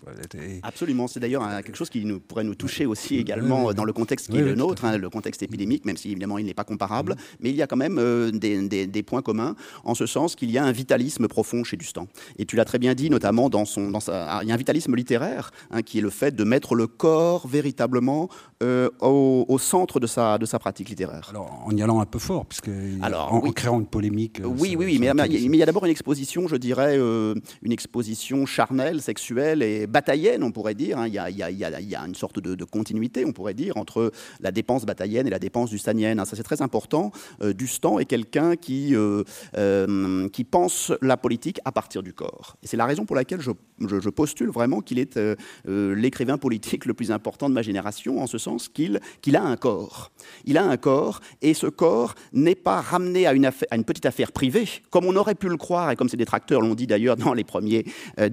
Absolument, 0.63 1.08
c'est 1.08 1.20
d'ailleurs 1.20 1.44
quelque 1.63 1.75
chose 1.75 1.89
qui 1.89 2.06
nous, 2.06 2.20
pourrait 2.20 2.44
nous 2.44 2.56
toucher 2.56 2.86
aussi 2.86 3.18
également 3.18 3.74
dans 3.74 3.84
le 3.84 3.94
contexte 3.94 4.30
qui 4.30 4.38
est 4.38 4.42
le 4.42 4.56
nôtre, 4.56 4.86
hein, 4.86 4.98
le 4.98 5.10
contexte 5.10 5.44
épidémique, 5.44 5.86
même 5.86 5.98
si 5.98 6.12
évidemment 6.12 6.38
il 6.38 6.46
n'est 6.46 6.54
pas 6.54 6.63
comparable, 6.63 7.13
mm. 7.13 7.18
mais 7.39 7.50
il 7.50 7.56
y 7.56 7.62
a 7.62 7.68
quand 7.68 7.77
même 7.77 7.98
euh, 8.00 8.32
des, 8.32 9.04
points 9.04 9.22
communs, 9.22 9.56
en 9.84 9.96
ce 9.96 10.06
sens 10.06 10.36
qu'il 10.36 10.51
y 10.51 10.58
a 10.58 10.63
un 10.63 10.72
vitalisme 10.72 11.27
profond 11.27 11.63
chez 11.63 11.77
Dustan. 11.77 12.08
Et 12.38 12.46
tu 12.46 12.56
l'as 12.56 12.65
très 12.65 12.80
bien 12.80 12.94
dit, 12.94 13.10
notamment 13.10 13.50
dans 13.50 13.65
son... 13.65 13.92
Dans 13.92 14.00
sa, 14.00 14.42
il 14.44 14.50
y 14.50 14.51
a 14.51 14.56
un 14.56 14.58
vitalisme 14.58 14.96
littéraire, 14.96 15.51
hein, 15.72 15.82
qui 15.82 16.00
est 16.00 16.01
le 16.01 16.10
fait 16.10 16.36
de 16.36 16.44
mettre 16.44 16.75
le 16.75 16.88
corps 16.88 17.48
véritablement 17.48 18.30
euh, 18.65 18.89
au, 19.00 19.57
centre 19.60 20.00
de 20.00 20.07
sa, 20.07 20.38
de 20.38 20.45
sa 20.45 20.60
pratique 20.60 20.89
littéraire. 20.89 21.27
Alors, 21.29 21.63
en 21.65 21.75
y 21.75 21.81
allant 21.81 22.00
un 22.00 22.05
peu 22.05 22.19
fort, 22.19 22.45
puisque 22.45 22.69
Alors, 23.01 23.34
en, 23.34 23.41
créant 23.51 23.79
une 23.79 23.86
polémique... 23.86 24.41
Oui, 24.43 24.75
oui, 24.77 24.86
oui, 24.86 25.00
mais, 25.00 25.13
mais 25.13 25.27
il 25.29 25.55
y 25.55 25.63
a 25.63 25.65
d'abord 25.65 25.86
une 25.86 25.91
exposition 25.91 26.45
je 26.48 26.55
dirais, 26.55 26.98
euh, 26.98 27.36
une 27.62 27.72
exposition 27.72 28.45
charnelle, 28.45 29.01
sexuelle 29.01 29.62
et 29.62 29.88
bataillenne, 29.88 30.43
on 30.43 30.51
pourrait 30.51 30.75
dire. 30.75 30.98
Hein. 30.98 31.07
Il, 31.07 31.13
y 31.13 31.19
a, 31.19 31.29
il, 31.29 31.38
y 31.38 31.43
a, 31.43 31.50
il, 31.50 31.89
y 31.89 31.95
a, 31.95 32.01
une 32.05 32.15
sorte 32.15 32.39
de, 32.39 32.63
continuité, 32.65 33.25
on 33.25 33.31
pourrait 33.31 33.53
dire, 33.53 33.77
entre 33.77 34.12
la 34.39 34.51
dépense 34.51 34.86
bataillenne 34.86 35.27
et 35.27 35.29
la 35.29 35.39
dépense 35.39 35.69
dustanienne. 35.69 36.19
Hein. 36.19 36.25
Ça, 36.25 36.36
c'est 36.36 36.43
très 36.43 36.62
important. 36.62 37.12
Euh, 37.41 37.53
Dustan 37.53 38.00
est 38.00 38.05
quelqu'un 38.05 38.55
qui, 38.55 38.95
euh, 38.95 40.29
qui 40.29 40.43
pense 40.43 40.91
la 41.01 41.17
politique 41.17 41.60
à 41.65 41.72
partir 41.72 42.03
du 42.03 42.13
corps. 42.13 42.57
Et 42.63 42.67
c'est 42.67 42.77
la 42.77 42.86
raison 42.86 43.05
pour 43.05 43.15
laquelle 43.15 43.41
je, 43.41 43.51
je, 43.79 44.10
postule 44.10 44.50
vraiment 44.50 44.81
qu'il 44.81 45.00
est 45.00 45.19
l'écrivain 45.65 46.38
politique 46.38 46.86
le 46.86 46.93
plus 46.93 47.12
important 47.12 47.50
de 47.50 47.53
ma 47.53 47.62
génération, 47.62 48.22
en 48.22 48.27
ce 48.27 48.38
sens 48.38 48.54
qu'il 48.74 49.35
a 49.35 49.43
un 49.43 49.55
corps. 49.55 50.12
Il 50.45 50.57
a 50.57 50.63
un 50.63 50.77
corps, 50.77 51.21
et 51.41 51.53
ce 51.53 51.67
corps 51.67 52.15
n'est 52.33 52.55
pas 52.55 52.81
ramené 52.81 53.27
à 53.27 53.33
une, 53.33 53.50
petite 53.85 54.05
affaire 54.05 54.31
privée, 54.31 54.67
comme 54.89 55.05
on 55.05 55.15
aurait 55.15 55.35
pu 55.35 55.50
le 55.50 55.57
croire, 55.57 55.91
et 55.91 55.95
comme 55.95 56.09
ses 56.09 56.17
détracteurs 56.17 56.62
l'ont 56.62 56.75
dit 56.75 56.88
d'ailleurs 56.88 57.15
dans, 57.15 57.33
les 57.33 57.43
premiers, 57.43 57.85
euh, 58.19 58.29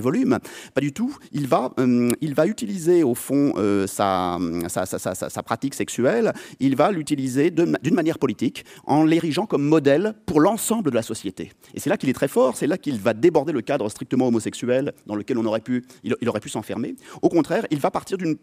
volumes. 0.00 0.38
Pas 0.74 0.80
du 0.80 0.92
tout. 0.92 1.16
Il 1.32 1.46
va, 1.46 1.72
euh, 1.78 2.12
utiliser, 2.46 3.02
au 3.02 3.14
fond, 3.14 3.52
euh, 3.56 3.86
sa, 3.86 4.38
pratique 5.44 5.74
sexuelle, 5.74 6.32
il 6.58 6.76
va 6.76 6.90
l'utiliser 6.92 7.50
d'une 7.50 7.94
manière 7.94 8.18
politique, 8.18 8.64
en 8.86 9.04
l'érigeant 9.04 9.46
comme 9.46 9.62
modèle 9.62 10.14
pour 10.26 10.40
l'ensemble 10.40 10.90
de 10.90 10.94
la 10.94 11.02
société. 11.02 11.52
Et 11.74 11.80
c'est 11.80 11.90
là 11.90 11.96
qu'il 11.96 12.08
est 12.08 12.14
très 12.14 12.28
fort, 12.28 12.56
c'est 12.56 12.66
là 12.66 12.78
qu'il 12.78 12.98
va 12.98 13.14
déborder 13.14 13.52
le 13.52 13.62
cadre 13.62 13.88
strictement 13.88 14.28
homosexuel 14.28 14.92
dans 15.06 15.14
lequel 15.14 15.38
on 15.38 15.44
aurait 15.44 15.60
pu, 15.60 15.84
il 16.04 16.28
aurait 16.28 16.40
pu 16.40 16.48
s'enfermer. 16.48 16.94
Au 17.22 17.28
contraire, 17.28 17.66
il 17.70 17.78
va 17.78 17.90
partir 17.90 18.16
d'une 18.16 18.30
une 18.30 18.38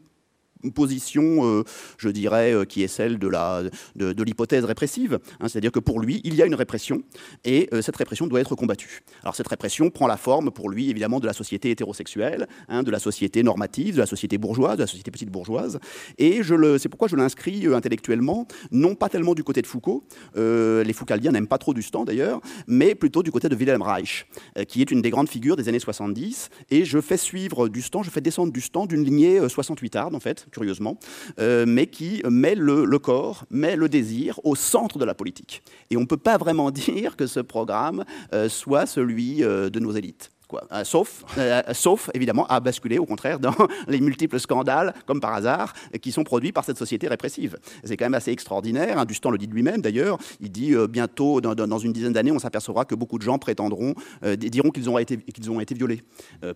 position, 0.74 1.46
euh, 1.46 1.64
je 1.98 2.10
dirais, 2.10 2.54
euh, 2.54 2.66
qui 2.66 2.84
est 2.84 2.88
celle 2.88 3.20
de, 3.20 3.28
la, 3.28 3.64
de, 3.96 4.24
l'hypothèse 4.24 4.64
répressive. 4.66 5.20
Hein, 5.40 5.48
c'est-à-dire 5.48 5.72
que 5.72 5.80
pour 5.80 6.00
lui, 6.00 6.22
il 6.24 6.36
y 6.36 6.42
a 6.42 6.46
une 6.46 6.56
répression 6.56 7.04
et 7.46 7.70
euh, 7.74 7.82
cette 7.82 7.96
répression 7.96 8.28
doit 8.28 8.42
être 8.42 8.56
combattue. 8.56 9.04
Alors 9.24 9.36
cette 9.36 9.48
répression 9.48 9.90
prend 9.90 10.08
la 10.08 10.18
forme, 10.18 10.52
pour 10.52 10.70
lui, 10.70 10.90
évidemment, 10.90 11.20
de 11.20 11.26
la 11.26 11.34
société 11.34 11.72
hétérosexuelle, 11.72 12.48
hein, 12.70 12.84
de 12.84 12.92
la 12.92 13.00
société 13.00 13.44
normative, 13.44 13.96
de 13.96 14.00
la 14.00 14.06
société 14.06 14.38
bourgeoise, 14.38 14.78
de 14.78 14.84
la 14.84 14.88
société 14.88 15.12
petite 15.12 15.30
bourgeoise. 15.30 15.80
Et 16.18 16.42
c'est 16.80 16.90
pourquoi 16.90 17.08
je 17.08 17.16
l'inscris 17.16 17.68
intellectuellement, 17.68 18.48
non 18.72 18.96
pas 18.96 19.10
tellement 19.10 19.34
du 19.34 19.44
côté 19.44 19.62
de 19.62 19.68
Foucault, 19.68 20.04
les 20.36 20.94
Foucaldiens 20.94 21.32
n'aiment 21.32 21.48
pas 21.48 21.58
trop 21.58 21.74
du 21.74 21.82
stand 21.82 22.08
d'ailleurs, 22.08 22.42
mais 22.68 22.96
plutôt 22.96 23.24
du 23.24 23.32
côté 23.32 23.50
de 23.50 23.56
Wilhelm 23.56 23.82
Reich, 23.82 24.28
qui 24.68 24.82
est 24.82 24.92
une 24.92 25.02
des 25.02 25.10
grandes 25.10 25.30
figures 25.30 25.56
des 25.56 25.70
années 25.70 25.80
70. 25.80 26.50
Et 26.72 26.86
je 26.86 27.00
fais 27.00 27.18
suivre 27.18 27.70
du 27.70 27.82
stand, 27.82 28.04
je 28.04 28.10
fais 28.10 28.22
descendre 28.22 28.52
du 28.52 28.62
stand 28.62 28.90
d'une 28.90 29.04
lignée 29.04 29.48
68 29.48 29.96
arde, 29.96 30.16
en 30.16 30.20
fait, 30.20 30.47
curieusement, 30.52 31.00
euh, 31.40 31.66
mais 31.68 31.88
qui 31.88 32.22
met 32.30 32.56
le, 32.56 32.86
corps, 33.00 33.46
met 33.50 33.76
le 33.76 33.90
désir 33.90 34.40
au 34.44 34.56
centre 34.56 34.98
de 34.98 35.06
la 35.06 35.14
politique. 35.14 35.64
Et 35.90 35.98
on 35.98 36.02
ne 36.02 36.06
peut 36.06 36.18
pas 36.18 36.38
vraiment 36.38 36.72
dire 36.88 37.16
que 37.16 37.28
ce 37.28 37.40
programme 37.40 38.06
euh, 38.34 38.50
soit 38.50 38.86
celui 38.86 39.44
euh, 39.44 39.70
de 39.70 39.80
nos 39.80 39.92
élites. 39.92 40.32
Euh, 40.72 40.84
sauf, 40.84 41.26
euh, 41.38 41.62
sauf, 41.74 42.10
évidemment, 42.14 42.46
à 42.48 42.60
basculer 42.60 42.98
au 43.00 43.06
contraire 43.06 43.40
dans 43.40 43.56
les 43.88 44.00
multiples 44.00 44.40
scandales, 44.40 44.94
comme 45.06 45.20
par 45.20 45.34
hasard, 45.34 45.74
qui 46.02 46.12
sont 46.12 46.24
produits 46.24 46.52
par 46.52 46.64
cette 46.64 46.78
société 46.78 47.08
répressive. 47.08 47.58
C'est 47.84 47.98
quand 47.98 48.06
même 48.06 48.14
assez 48.14 48.32
extraordinaire. 48.32 48.98
Hein. 48.98 49.06
Dustan 49.06 49.30
le 49.30 49.38
dit 49.38 49.48
lui-même 49.48 49.82
d'ailleurs. 49.82 50.18
Il 50.40 50.52
dit 50.52 50.74
euh, 50.74 50.88
bientôt, 50.88 51.42
dans, 51.42 51.78
une 51.78 51.94
dizaine 51.94 52.14
d'années, 52.14 52.32
on 52.32 52.40
s'apercevra 52.40 52.86
que 52.86 52.96
beaucoup 52.96 53.18
de 53.18 53.24
gens 53.24 53.38
prétendront, 53.38 53.94
diront 54.38 54.72
qu'ils 54.72 54.90
ont 54.90 54.98
été, 54.98 55.20
ont 55.50 55.60
été 55.60 55.76
violés 55.76 56.02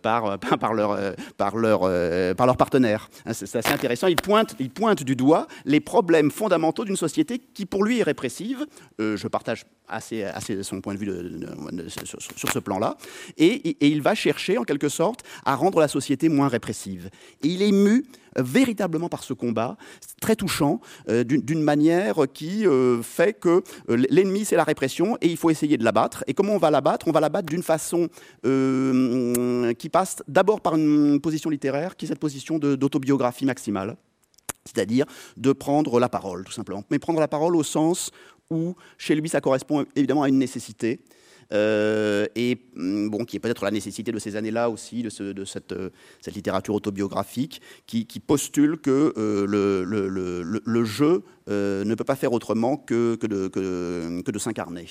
par, 0.01 0.39
par, 0.59 0.73
leur, 0.73 0.97
par, 1.37 1.55
leur, 1.55 1.81
par 2.35 2.45
leur 2.47 2.57
partenaire. 2.57 3.09
Hein, 3.25 3.33
c'est 3.33 3.55
assez 3.55 3.71
intéressant. 3.71 4.07
Il 4.07 4.15
pointe, 4.15 4.55
il 4.59 4.69
pointe 4.69 5.03
du 5.03 5.15
doigt 5.15 5.47
les 5.65 5.79
problèmes 5.79 6.31
fondamentaux 6.31 6.85
d'une 6.85 6.95
société 6.95 7.39
qui, 7.39 7.65
pour 7.65 7.83
lui, 7.83 7.99
est 7.99 8.03
répressive. 8.03 8.65
je 8.99 9.27
partage 9.27 9.65
assez, 9.87 10.23
assez 10.23 10.63
son 10.63 10.81
point 10.81 10.95
de 10.95 10.99
vue 10.99 11.87
sur, 11.87 12.49
ce 12.51 12.59
plan-là. 12.59 12.97
et 13.37 13.75
il 13.87 14.01
va 14.01 14.15
chercher, 14.15 14.57
en 14.57 14.63
quelque 14.63 14.89
sorte, 14.89 15.21
à 15.45 15.55
rendre 15.55 15.79
la 15.79 15.87
société 15.87 16.29
moins 16.29 16.47
répressive. 16.47 17.09
Et 17.43 17.47
il 17.47 17.61
est 17.61 17.71
mu 17.71 18.05
euh, 18.37 18.43
véritablement 18.43 19.09
par 19.09 19.23
ce 19.23 19.33
combat, 19.33 19.77
très 20.21 20.35
touchant, 20.35 20.79
euh, 21.09 21.23
d'une 21.23 21.61
manière 21.61 22.15
qui 22.33 22.65
euh, 22.65 23.01
fait 23.01 23.33
que 23.33 23.63
l'ennemi, 23.87 24.45
c'est 24.45 24.55
la 24.55 24.63
répression, 24.63 25.17
et 25.21 25.27
il 25.27 25.37
faut 25.37 25.49
essayer 25.49 25.77
de 25.77 25.83
l'abattre. 25.83 26.23
Et 26.27 26.33
comment 26.33 26.53
on 26.53 26.57
va 26.59 26.71
l'abattre 26.71 27.07
On 27.07 27.11
va 27.11 27.19
l'abattre 27.19 27.47
d'une 27.49 27.63
façon 27.63 28.09
qui 28.43 29.89
passe 29.89 30.17
d'abord 30.27 30.61
par 30.61 30.75
une 30.75 31.19
position 31.19 31.49
littéraire, 31.49 31.95
qui 31.95 32.05
est 32.05 32.07
cette 32.07 32.19
position 32.19 32.59
d'autobiographie 32.59 33.45
maximale 33.45 33.97
c'est-à-dire 34.65 35.05
de 35.37 35.53
prendre 35.53 35.99
la 35.99 36.07
parole, 36.07 36.43
tout 36.43 36.51
simplement. 36.51 36.83
Mais 36.91 36.99
prendre 36.99 37.19
la 37.19 37.27
parole 37.27 37.55
au 37.55 37.63
sens 37.63 38.11
où, 38.51 38.75
chez 38.97 39.15
lui, 39.15 39.27
ça 39.27 39.41
correspond 39.41 39.85
évidemment 39.95 40.23
à 40.23 40.29
une 40.29 40.37
nécessité, 40.37 40.99
euh, 41.53 42.25
et 42.35 42.57
mm, 42.75 43.09
bon, 43.09 43.25
qui 43.25 43.37
est 43.37 43.39
peut-être 43.39 43.63
la 43.63 43.71
nécessité 43.71 44.11
de 44.11 44.19
ces 44.19 44.35
années-là 44.35 44.69
aussi, 44.69 45.03
de, 45.03 45.09
euh, 45.21 45.45
cette, 45.45 46.35
littérature 46.35 46.75
autobiographique, 46.75 47.61
qui, 47.85 48.05
postule 48.25 48.77
que 48.77 49.13
euh, 49.17 49.45
le, 49.47 50.85
jeu 50.85 51.23
ne 51.47 51.95
peut 51.95 52.03
pas 52.03 52.15
faire 52.15 52.33
autrement 52.33 52.77
que, 52.77 53.17
de, 53.25 53.47
que 53.47 54.31
de 54.31 54.39
s'incarner. 54.39 54.87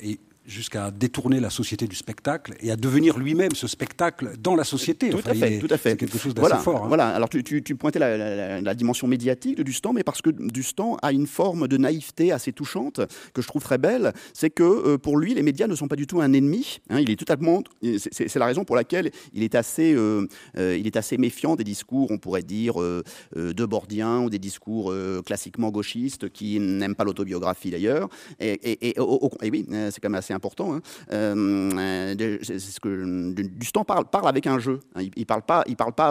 Et 0.00 0.18
jusqu'à 0.46 0.90
détourner 0.90 1.40
la 1.40 1.50
société 1.50 1.86
du 1.86 1.96
spectacle 1.96 2.54
et 2.60 2.70
à 2.70 2.76
devenir 2.76 3.18
lui-même 3.18 3.52
ce 3.54 3.66
spectacle 3.66 4.32
dans 4.38 4.54
la 4.54 4.64
société. 4.64 5.10
Tout 5.10 5.20
à 5.26 5.34
fait, 5.34 5.58
tout 5.58 5.66
à 5.70 5.76
fait. 5.76 5.90
C'est 5.90 5.96
quelque 5.96 6.18
chose 6.18 6.34
d'assez 6.34 6.56
fort. 6.62 6.84
Hein. 6.84 6.88
Voilà. 6.88 7.08
Alors 7.08 7.28
tu, 7.28 7.42
tu, 7.42 7.74
pointais 7.74 7.98
la, 7.98 8.74
dimension 8.74 9.06
médiatique 9.06 9.56
de 9.56 9.62
Dustan, 9.62 9.92
mais 9.92 10.04
parce 10.04 10.22
que 10.22 10.30
Dustan 10.30 10.96
a 11.02 11.12
une 11.12 11.26
forme 11.26 11.66
de 11.68 11.76
naïveté 11.76 12.32
assez 12.32 12.52
touchante 12.52 13.00
que 13.32 13.42
je 13.42 13.46
trouve 13.46 13.62
très 13.62 13.78
belle, 13.78 14.12
c'est 14.34 14.50
que 14.50 14.62
euh, 14.62 14.98
pour 14.98 15.16
lui, 15.16 15.34
les 15.34 15.42
médias 15.42 15.66
ne 15.66 15.74
sont 15.74 15.88
pas 15.88 15.96
du 15.96 16.06
tout 16.06 16.20
un 16.20 16.32
ennemi. 16.32 16.78
Hein. 16.90 17.00
il 17.00 17.10
est 17.10 17.16
totalement. 17.16 17.62
C'est 18.12 18.36
la 18.36 18.46
raison 18.46 18.64
pour 18.64 18.76
laquelle 18.76 19.10
il 19.32 19.42
est 19.42 19.54
assez, 19.54 19.94
euh, 19.94 20.26
euh, 20.58 20.76
il 20.78 20.86
est 20.86 20.96
assez 20.96 21.16
méfiant 21.16 21.56
des 21.56 21.64
discours, 21.64 22.10
on 22.10 22.18
pourrait 22.18 22.42
dire, 22.42 22.74
de 22.76 23.64
Bordien 23.64 24.20
ou 24.20 24.30
des 24.30 24.38
discours 24.38 24.92
classiquement 25.24 25.70
gauchistes 25.70 26.28
qui 26.30 26.60
n'aiment 26.60 26.94
pas 26.94 27.04
l'autobiographie 27.04 27.70
d'ailleurs. 27.70 28.08
Et, 28.38 28.52
et, 28.52 28.88
et, 28.88 28.96
et 28.98 29.50
oui, 29.50 29.66
c'est 29.90 30.00
quand 30.00 30.08
même 30.10 30.14
assez 30.16 30.34
important. 30.36 30.74
Hein. 30.74 30.80
Euh, 31.12 32.14
Dustan 32.14 33.84
parle, 33.84 34.06
avec 34.26 34.46
un 34.46 34.58
jeu. 34.58 34.80
Hein. 34.94 35.02
Il, 35.16 35.20
ne 35.20 35.24
parle 35.24 35.42
pas, 35.42 35.64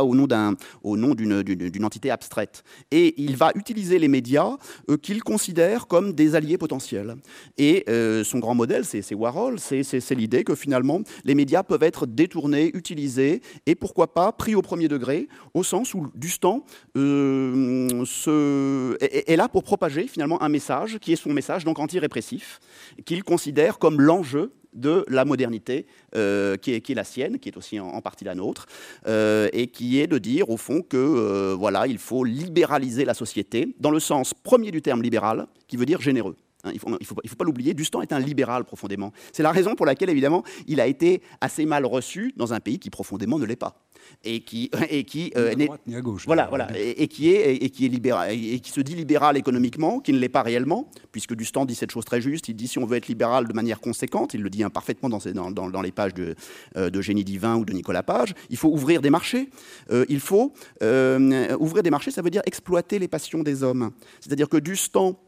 au 0.03 0.15
nom 0.15 1.15
d'une, 1.15 1.85
entité 1.85 2.11
abstraite. 2.11 2.63
Et 2.91 3.21
il 3.21 3.37
va 3.37 3.51
utiliser 3.55 3.97
les 3.99 4.09
médias 4.09 4.57
euh, 4.89 4.97
qu'il 4.97 5.23
considère 5.23 5.87
comme 5.87 6.13
des 6.13 6.35
alliés 6.35 6.57
potentiels. 6.57 7.15
Et 7.57 7.85
euh, 7.89 8.23
son 8.23 8.39
grand 8.39 8.55
modèle, 8.55 8.85
c'est, 8.85 9.13
Warhol. 9.13 9.59
C'est, 9.59 10.15
l'idée 10.15 10.43
que 10.43 10.55
finalement 10.55 11.01
les 11.25 11.35
médias 11.35 11.63
peuvent 11.63 11.83
être 11.83 12.05
détournés, 12.05 12.71
utilisés 12.73 13.41
et 13.65 13.75
pourquoi 13.75 14.13
pas 14.13 14.31
pris 14.31 14.55
au 14.55 14.61
premier 14.61 14.87
degré, 14.87 15.27
au 15.53 15.63
sens 15.63 15.93
où 15.93 16.07
Dustan 16.15 16.63
se, 16.95 18.97
est, 19.01 19.35
là 19.35 19.49
pour 19.49 19.63
propager 19.63 20.07
finalement 20.07 20.41
un 20.41 20.49
message 20.49 20.97
qui 20.99 21.13
est 21.13 21.17
son 21.17 21.33
message 21.33 21.65
donc 21.65 21.79
anti-répressif, 21.79 22.59
qu'il 23.05 23.23
considère 23.23 23.77
comme 23.77 23.99
l'enjeu 24.15 24.39
jeu 24.39 24.51
de 24.73 25.05
la 25.07 25.23
modernité 25.23 25.85
euh, 26.15 26.57
qui, 26.57 26.73
est, 26.73 26.89
la 26.89 27.05
sienne, 27.05 27.39
qui 27.39 27.49
est 27.49 27.57
aussi 27.57 27.79
en, 27.79 28.01
partie 28.01 28.25
la 28.25 28.35
nôtre, 28.35 28.65
euh, 29.07 29.47
et 29.53 29.67
qui 29.67 30.01
est 30.01 30.07
de 30.07 30.17
dire 30.17 30.49
au 30.49 30.57
fond 30.57 30.81
que 30.81 30.97
euh, 30.97 31.55
voilà, 31.57 31.87
il 31.87 31.97
faut 31.97 32.25
libéraliser 32.25 33.05
la 33.05 33.13
société 33.13 33.73
dans 33.79 33.91
le 33.91 34.01
sens 34.01 34.33
premier 34.33 34.71
du 34.71 34.81
terme 34.81 35.01
libéral, 35.01 35.47
qui 35.67 35.77
veut 35.77 35.85
dire 35.85 36.01
généreux. 36.01 36.35
Hein, 36.65 36.71
il 36.73 36.75
ne 36.75 37.05
faut, 37.05 37.15
faut, 37.15 37.35
pas 37.35 37.45
l'oublier, 37.45 37.73
Dustan 37.73 38.01
est 38.01 38.11
un 38.13 38.19
libéral 38.19 38.65
profondément. 38.65 39.11
C'est 39.31 39.43
la 39.43 39.51
raison 39.51 39.75
pour 39.75 39.85
laquelle, 39.85 40.09
évidemment, 40.09 40.43
il 40.67 40.79
a 40.79 40.87
été 40.87 41.21
assez 41.41 41.65
mal 41.65 41.85
reçu 41.85 42.33
dans 42.35 42.53
un 42.53 42.59
pays 42.59 42.79
qui 42.79 42.89
profondément 42.89 43.39
ne 43.39 43.45
l'est 43.45 43.55
pas 43.55 43.85
et 44.23 44.41
qui 44.41 44.69
et 44.89 45.03
qui 45.03 45.31
euh, 45.35 45.53
ni 45.55 45.63
à 45.63 45.65
droite, 45.65 45.81
ni 45.87 45.95
à 45.95 46.01
gauche, 46.01 46.25
voilà 46.25 46.47
voilà 46.47 46.67
et, 46.77 47.07
qui 47.07 47.31
est 47.31 47.55
et 47.55 47.69
qui 47.69 47.85
est 47.85 47.89
libéral 47.89 48.31
et 48.31 48.59
qui 48.59 48.71
se 48.71 48.81
dit 48.81 48.95
libéral 48.95 49.37
économiquement 49.37 49.99
qui 49.99 50.13
ne 50.13 50.19
l'est 50.19 50.29
pas 50.29 50.43
réellement 50.43 50.89
puisque 51.11 51.35
Dustan 51.35 51.65
dit 51.65 51.75
cette 51.75 51.91
chose 51.91 52.05
très 52.05 52.21
juste 52.21 52.47
il 52.47 52.55
dit 52.55 52.67
si 52.67 52.79
on 52.79 52.85
veut 52.85 52.97
être 52.97 53.07
libéral 53.07 53.47
de 53.47 53.53
manière 53.53 53.79
conséquente 53.79 54.33
il 54.33 54.41
le 54.41 54.49
dit 54.49 54.63
parfaitement 54.65 55.09
dans, 55.09 55.19
dans, 55.51 55.69
dans, 55.69 55.81
les 55.81 55.91
pages 55.91 56.13
de, 56.13 56.35
euh, 56.77 56.89
de, 56.89 57.01
Génie 57.01 57.23
divin 57.23 57.55
ou 57.55 57.65
de 57.65 57.73
Nicolas 57.73 58.03
Page 58.03 58.33
il 58.49 58.57
faut 58.57 58.69
ouvrir 58.69 59.01
des 59.01 59.09
marchés. 59.09 59.49
Euh, 59.91 60.05
il 60.09 60.19
faut 60.19 60.53
ouvrir 60.81 61.83
des 61.83 61.91
marchés 61.91 62.11
ça 62.11 62.21
veut 62.21 62.29
dire 62.29 62.41
exploiter 62.45 62.99
les 62.99 63.07
passions 63.07 63.43
des 63.43 63.63
hommes. 63.63 63.91
C'est-à-dire 64.19 64.49
que 64.49 64.57
Dustan 64.57 65.19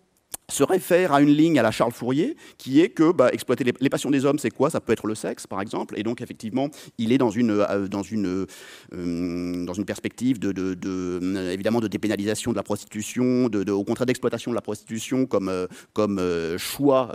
se 0.49 0.63
réfère 0.63 1.13
à 1.13 1.21
une 1.21 1.29
ligne 1.29 1.59
à 1.59 1.61
la 1.61 1.71
Charles 1.71 1.91
Fourier, 1.91 2.37
qui 2.57 2.79
est 2.79 2.87
que 2.87 3.11
bah, 3.11 3.29
exploiter 3.33 3.65
les, 3.65 3.89
passions 3.89 4.09
des 4.09 4.23
hommes, 4.23 4.39
c'est 4.39 4.49
quoi? 4.49 4.69
Ça 4.69 4.79
peut 4.79 4.93
être 4.93 5.05
le 5.05 5.13
sexe, 5.13 5.45
par 5.45 5.61
exemple. 5.61 5.99
Et 5.99 6.03
donc, 6.03 6.21
effectivement, 6.21 6.69
il 6.97 7.11
est 7.11 7.17
dans 7.17 7.29
une, 7.29 7.51
euh, 7.51 7.89
dans 7.89 8.01
une, 8.01 8.47
euh, 8.95 9.65
dans 9.65 9.73
une 9.73 9.83
perspective 9.83 10.39
de, 10.39 10.53
de, 10.53 11.51
évidemment, 11.51 11.81
de 11.81 11.89
dépénalisation 11.89 12.51
de 12.51 12.55
la 12.55 12.63
prostitution, 12.63 13.49
de, 13.49 13.69
au 13.69 13.83
contraire 13.83 14.05
d'exploitation 14.05 14.51
de 14.51 14.55
la 14.55 14.61
prostitution 14.61 15.25
comme, 15.25 15.49
euh, 15.49 15.67
comme 15.91 16.21
choix 16.57 17.11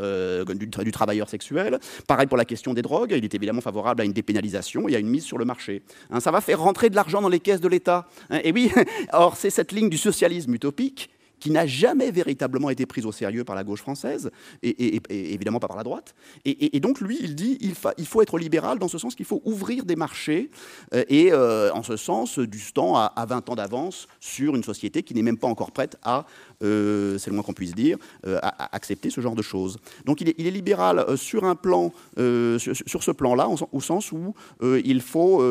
du, 0.46 0.66
du, 0.66 0.92
travailleur 0.92 1.30
sexuel. 1.30 1.78
Pareil 2.06 2.26
pour 2.26 2.36
la 2.36 2.44
question 2.44 2.74
des 2.74 2.82
drogues. 2.82 3.14
Il 3.16 3.24
est 3.24 3.34
évidemment 3.34 3.62
favorable 3.62 4.02
à 4.02 4.04
une 4.04 4.12
dépénalisation 4.12 4.88
et 4.88 4.96
à 4.96 4.98
une 4.98 5.08
mise 5.08 5.24
sur 5.24 5.38
le 5.38 5.46
marché. 5.46 5.82
Hein, 6.10 6.20
ça 6.20 6.30
va 6.30 6.42
faire 6.42 6.60
rentrer 6.60 6.90
de 6.90 6.96
l'argent 6.96 7.22
dans 7.22 7.30
les 7.30 7.40
caisses 7.40 7.62
de 7.62 7.68
l'État. 7.68 8.06
Hein. 8.28 8.40
et 8.44 8.52
oui, 8.52 8.70
or, 9.14 9.36
c'est 9.36 9.50
cette 9.50 9.72
ligne 9.72 9.88
du 9.88 9.98
socialisme 9.98 10.54
utopique 10.54 11.08
qui 11.42 11.50
n'a 11.50 11.66
jamais 11.66 12.12
véritablement 12.12 12.70
été 12.70 12.86
prise 12.86 13.04
au 13.04 13.10
sérieux 13.10 13.42
par 13.42 13.56
la 13.56 13.64
gauche 13.64 13.80
française, 13.80 14.30
et, 14.62 15.00
évidemment 15.10 15.58
pas 15.58 15.66
par 15.66 15.76
la 15.76 15.82
droite. 15.82 16.14
Et, 16.44 16.78
donc 16.78 17.00
lui, 17.00 17.18
il 17.20 17.34
dit 17.34 17.58
il, 17.60 17.74
faut 17.74 18.22
être 18.22 18.38
libéral 18.38 18.78
dans 18.78 18.86
ce 18.86 18.96
sens 18.96 19.16
qu'il 19.16 19.26
faut 19.26 19.42
ouvrir 19.44 19.84
des 19.84 19.96
marchés, 19.96 20.50
euh, 20.94 21.02
et 21.08 21.32
euh, 21.32 21.72
en 21.72 21.82
ce 21.82 21.96
sens, 21.96 22.38
Dustan 22.38 22.94
a, 22.94 23.06
a 23.16 23.26
20 23.26 23.50
ans 23.50 23.56
d'avance 23.56 24.06
sur 24.20 24.54
une 24.54 24.62
société 24.62 25.02
qui 25.02 25.14
n'est 25.14 25.22
même 25.22 25.36
pas 25.36 25.48
encore 25.48 25.72
prête 25.72 25.96
à 26.04 26.26
euh, 26.62 27.18
c'est 27.18 27.30
le 27.30 27.34
moins 27.34 27.42
qu'on 27.42 27.52
puisse 27.52 27.74
dire, 27.74 27.98
euh, 28.26 28.38
à, 28.42 28.74
accepter 28.74 29.10
ce 29.10 29.20
genre 29.20 29.34
de 29.34 29.42
choses. 29.42 29.78
Donc 30.04 30.20
il 30.20 30.28
est, 30.28 30.50
libéral 30.50 30.98
euh, 31.00 31.16
sur 31.16 31.44
un 31.44 31.54
plan, 31.54 31.92
sur, 32.16 33.02
ce 33.02 33.10
plan-là, 33.10 33.48
au 33.48 33.80
sens 33.80 34.12
où 34.12 34.34
il, 34.62 35.00
faut, 35.00 35.42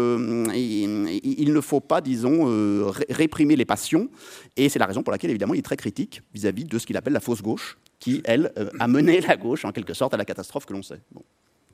il, 0.53 1.53
ne 1.53 1.61
faut 1.61 1.79
pas, 1.79 2.01
disons, 2.01 2.91
réprimer 3.09 3.55
les 3.55 3.65
passions. 3.65 4.09
Et 4.57 4.69
c'est 4.69 4.79
la 4.79 4.85
raison 4.85 5.03
pour 5.03 5.11
laquelle, 5.11 5.29
évidemment, 5.29 5.53
il 5.53 5.59
est 5.59 5.63
très 5.63 5.77
critique 5.77 6.21
vis-à-vis 6.33 6.65
de 6.65 6.77
ce 6.77 6.85
qu'il 6.85 6.97
appelle 6.97 7.13
la 7.13 7.19
fausse 7.19 7.41
gauche, 7.41 7.77
qui, 7.99 8.21
elle, 8.25 8.51
a 8.79 8.87
mené 8.87 9.21
la 9.21 9.37
gauche, 9.37 9.65
en 9.65 9.71
quelque 9.71 9.93
sorte, 9.93 10.13
à 10.13 10.17
la 10.17 10.25
catastrophe 10.25 10.65
que 10.65 10.73
l'on 10.73 10.83
sait. 10.83 10.99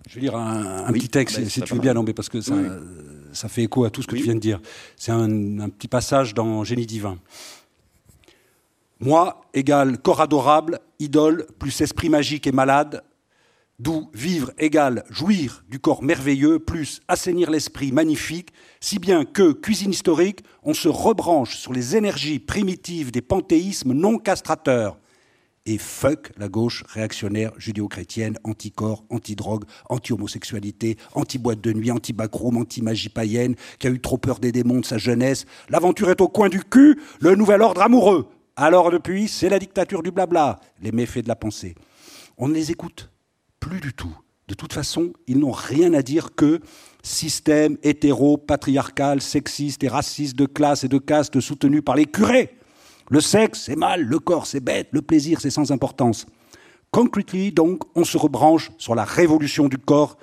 Je 0.08 0.15
vais 0.15 0.22
lire 0.22 0.36
un, 0.36 0.91
petit 0.94 1.10
texte, 1.10 1.39
bah, 1.39 1.50
si 1.50 1.62
tu 1.62 1.74
veux 1.74 1.82
bien, 1.82 1.94
non, 1.94 2.03
mais 2.03 2.13
parce 2.13 2.29
que 2.29 2.39
ça, 2.39 2.56
ça 3.34 3.50
fait 3.50 3.63
écho 3.63 3.84
à 3.84 3.89
tout 3.89 4.01
ce 4.01 4.08
que 4.08 4.15
tu 4.15 4.24
viens 4.24 4.36
de 4.36 4.39
dire. 4.39 4.62
C'est 4.96 5.12
un, 5.12 5.60
un, 5.60 5.70
petit 5.70 5.88
passage 5.88 6.34
dans 6.34 6.63
Génie 6.63 6.86
divin. 6.86 7.17
Moi 9.00 9.42
égale 9.54 10.00
corps 10.00 10.22
adorable, 10.22 10.80
idole, 11.00 11.46
plus 11.60 11.82
esprit 11.82 12.10
magique 12.10 12.48
et 12.48 12.51
malade, 12.51 13.04
d'où 13.77 14.10
vivre 14.12 14.51
égale 14.58 15.04
jouir 15.10 15.63
du 15.70 15.80
corps 15.80 16.01
merveilleux, 16.01 16.58
plus 16.58 17.01
assainir 17.08 17.51
l'esprit 17.51 17.92
magnifique, 17.92 18.50
si 18.80 18.98
bien 18.98 19.24
que, 19.24 19.51
cuisine 19.51 19.92
historique, 19.92 20.39
on 20.63 20.74
se 20.74 20.88
rebranche 20.88 21.58
sur 21.58 21.74
les 21.74 21.96
énergies 21.96 22.39
primitives 22.39 23.12
des 23.12 23.22
panthéismes 23.22 23.94
non 23.94 24.18
castrateurs. 24.18 24.98
Et 25.68 25.77
fuck 25.77 26.32
la 26.38 26.48
gauche 26.48 26.84
réactionnaire 26.88 27.51
judéo-chrétienne, 27.58 28.39
anti-corps, 28.46 29.04
anti-drogue, 29.10 29.66
anti-homosexualité, 29.89 30.98
anti-boîte 31.13 31.60
de 31.60 31.74
nuit, 31.74 31.92
anti-backroom, 31.92 32.58
anti-magie 32.58 33.10
païenne, 33.10 33.56
qui 33.77 33.88
a 33.88 33.89
eu 33.89 34.00
trop 34.00 34.18
peur 34.18 34.39
des 34.39 34.54
démons 34.54 34.80
de 34.80 34.86
sa 34.86 34.98
jeunesse. 34.98 35.46
L'aventure 35.70 36.10
est 36.10 36.22
au 36.22 36.30
coin 36.30 36.48
du 36.48 36.63
cul, 36.63 37.00
le 37.20 37.36
nouvel 37.36 37.62
ordre 37.62 37.82
amoureux. 37.82 38.30
Alors 38.60 38.90
depuis, 38.90 39.28
c'est 39.28 39.50
la 39.50 39.60
dictature 39.60 40.02
du 40.02 40.10
blabla, 40.10 40.60
les 40.82 40.92
méfaits 40.92 41.20
de 41.20 41.28
la 41.28 41.36
pensée. 41.36 41.76
On 42.40 42.48
ne 42.48 42.56
les 42.56 42.72
écoute 42.72 43.12
plus 43.60 43.80
du 43.80 43.94
tout. 43.94 44.18
De 44.48 44.56
toute 44.56 44.74
façon, 44.74 45.14
ils 45.28 45.38
n'ont 45.38 45.52
rien 45.52 45.94
à 45.94 46.02
dire 46.02 46.34
que 46.34 46.60
système 47.04 47.78
hétéro, 47.84 48.36
patriarcal, 48.36 49.22
sexiste 49.22 49.84
et 49.84 49.88
raciste 49.88 50.36
de 50.36 50.48
classe 50.48 50.84
et 50.84 50.88
de 50.88 50.98
caste 50.98 51.40
soutenu 51.40 51.84
par 51.84 51.96
les 51.96 52.08
curés. 52.08 52.58
Le 53.12 53.22
sexe, 53.22 53.66
c'est 53.66 53.76
mal, 53.76 54.02
le 54.02 54.18
corps, 54.18 54.48
c'est 54.48 54.60
bête, 54.60 54.88
le 54.92 55.04
plaisir, 55.04 55.40
c'est 55.40 55.52
sans 55.52 55.72
importance. 55.72 56.26
Concretely, 56.90 57.52
donc, 57.52 57.84
on 57.94 58.04
se 58.04 58.18
rebranche 58.18 58.72
sur 58.80 58.96
la 58.96 59.04
révolution 59.04 59.68
du 59.68 59.78
corps. 59.78 60.18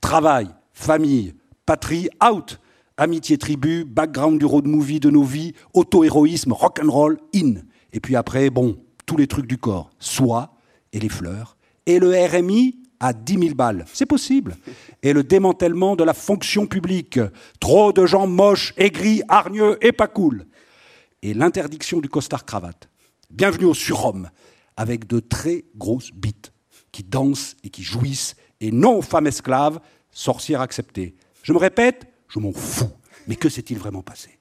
Travail, 0.00 0.48
famille, 0.72 1.34
patrie, 1.64 2.08
out. 2.28 2.58
Amitié 3.00 3.38
tribu, 3.38 3.84
background 3.84 4.40
du 4.40 4.44
road 4.44 4.66
movie 4.66 4.98
de 4.98 5.08
nos 5.08 5.22
vies, 5.22 5.54
auto-héroïsme, 5.72 6.52
rock'n'roll, 6.52 7.18
in. 7.32 7.54
Et 7.92 8.00
puis 8.00 8.16
après, 8.16 8.50
bon, 8.50 8.76
tous 9.06 9.16
les 9.16 9.28
trucs 9.28 9.46
du 9.46 9.56
corps, 9.56 9.90
soie 10.00 10.56
et 10.92 10.98
les 10.98 11.08
fleurs. 11.08 11.56
Et 11.86 12.00
le 12.00 12.10
RMI 12.10 12.76
à 12.98 13.12
10 13.12 13.38
000 13.38 13.54
balles. 13.54 13.84
C'est 13.92 14.04
possible. 14.04 14.56
Et 15.04 15.12
le 15.12 15.22
démantèlement 15.22 15.94
de 15.94 16.02
la 16.02 16.12
fonction 16.12 16.66
publique. 16.66 17.20
Trop 17.60 17.92
de 17.92 18.04
gens 18.04 18.26
moches, 18.26 18.74
aigris, 18.76 19.22
hargneux 19.28 19.78
et 19.80 19.92
pas 19.92 20.08
cool. 20.08 20.46
Et 21.22 21.34
l'interdiction 21.34 22.00
du 22.00 22.08
costard-cravate. 22.08 22.88
Bienvenue 23.30 23.66
au 23.66 23.74
surhomme, 23.74 24.28
avec 24.76 25.06
de 25.06 25.20
très 25.20 25.66
grosses 25.76 26.10
bites 26.12 26.52
qui 26.90 27.04
dansent 27.04 27.54
et 27.62 27.68
qui 27.68 27.84
jouissent, 27.84 28.34
et 28.60 28.72
non 28.72 28.98
aux 28.98 29.02
femmes 29.02 29.28
esclaves, 29.28 29.78
sorcières 30.10 30.62
acceptées. 30.62 31.14
Je 31.44 31.52
me 31.52 31.58
répète, 31.58 32.07
je 32.28 32.38
m'en 32.38 32.52
fous. 32.52 32.90
Mais 33.26 33.36
que 33.36 33.48
s'est-il 33.48 33.78
vraiment 33.78 34.02
passé? 34.02 34.38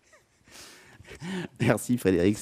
Merci 1.60 1.98
Frédéric. 1.98 2.38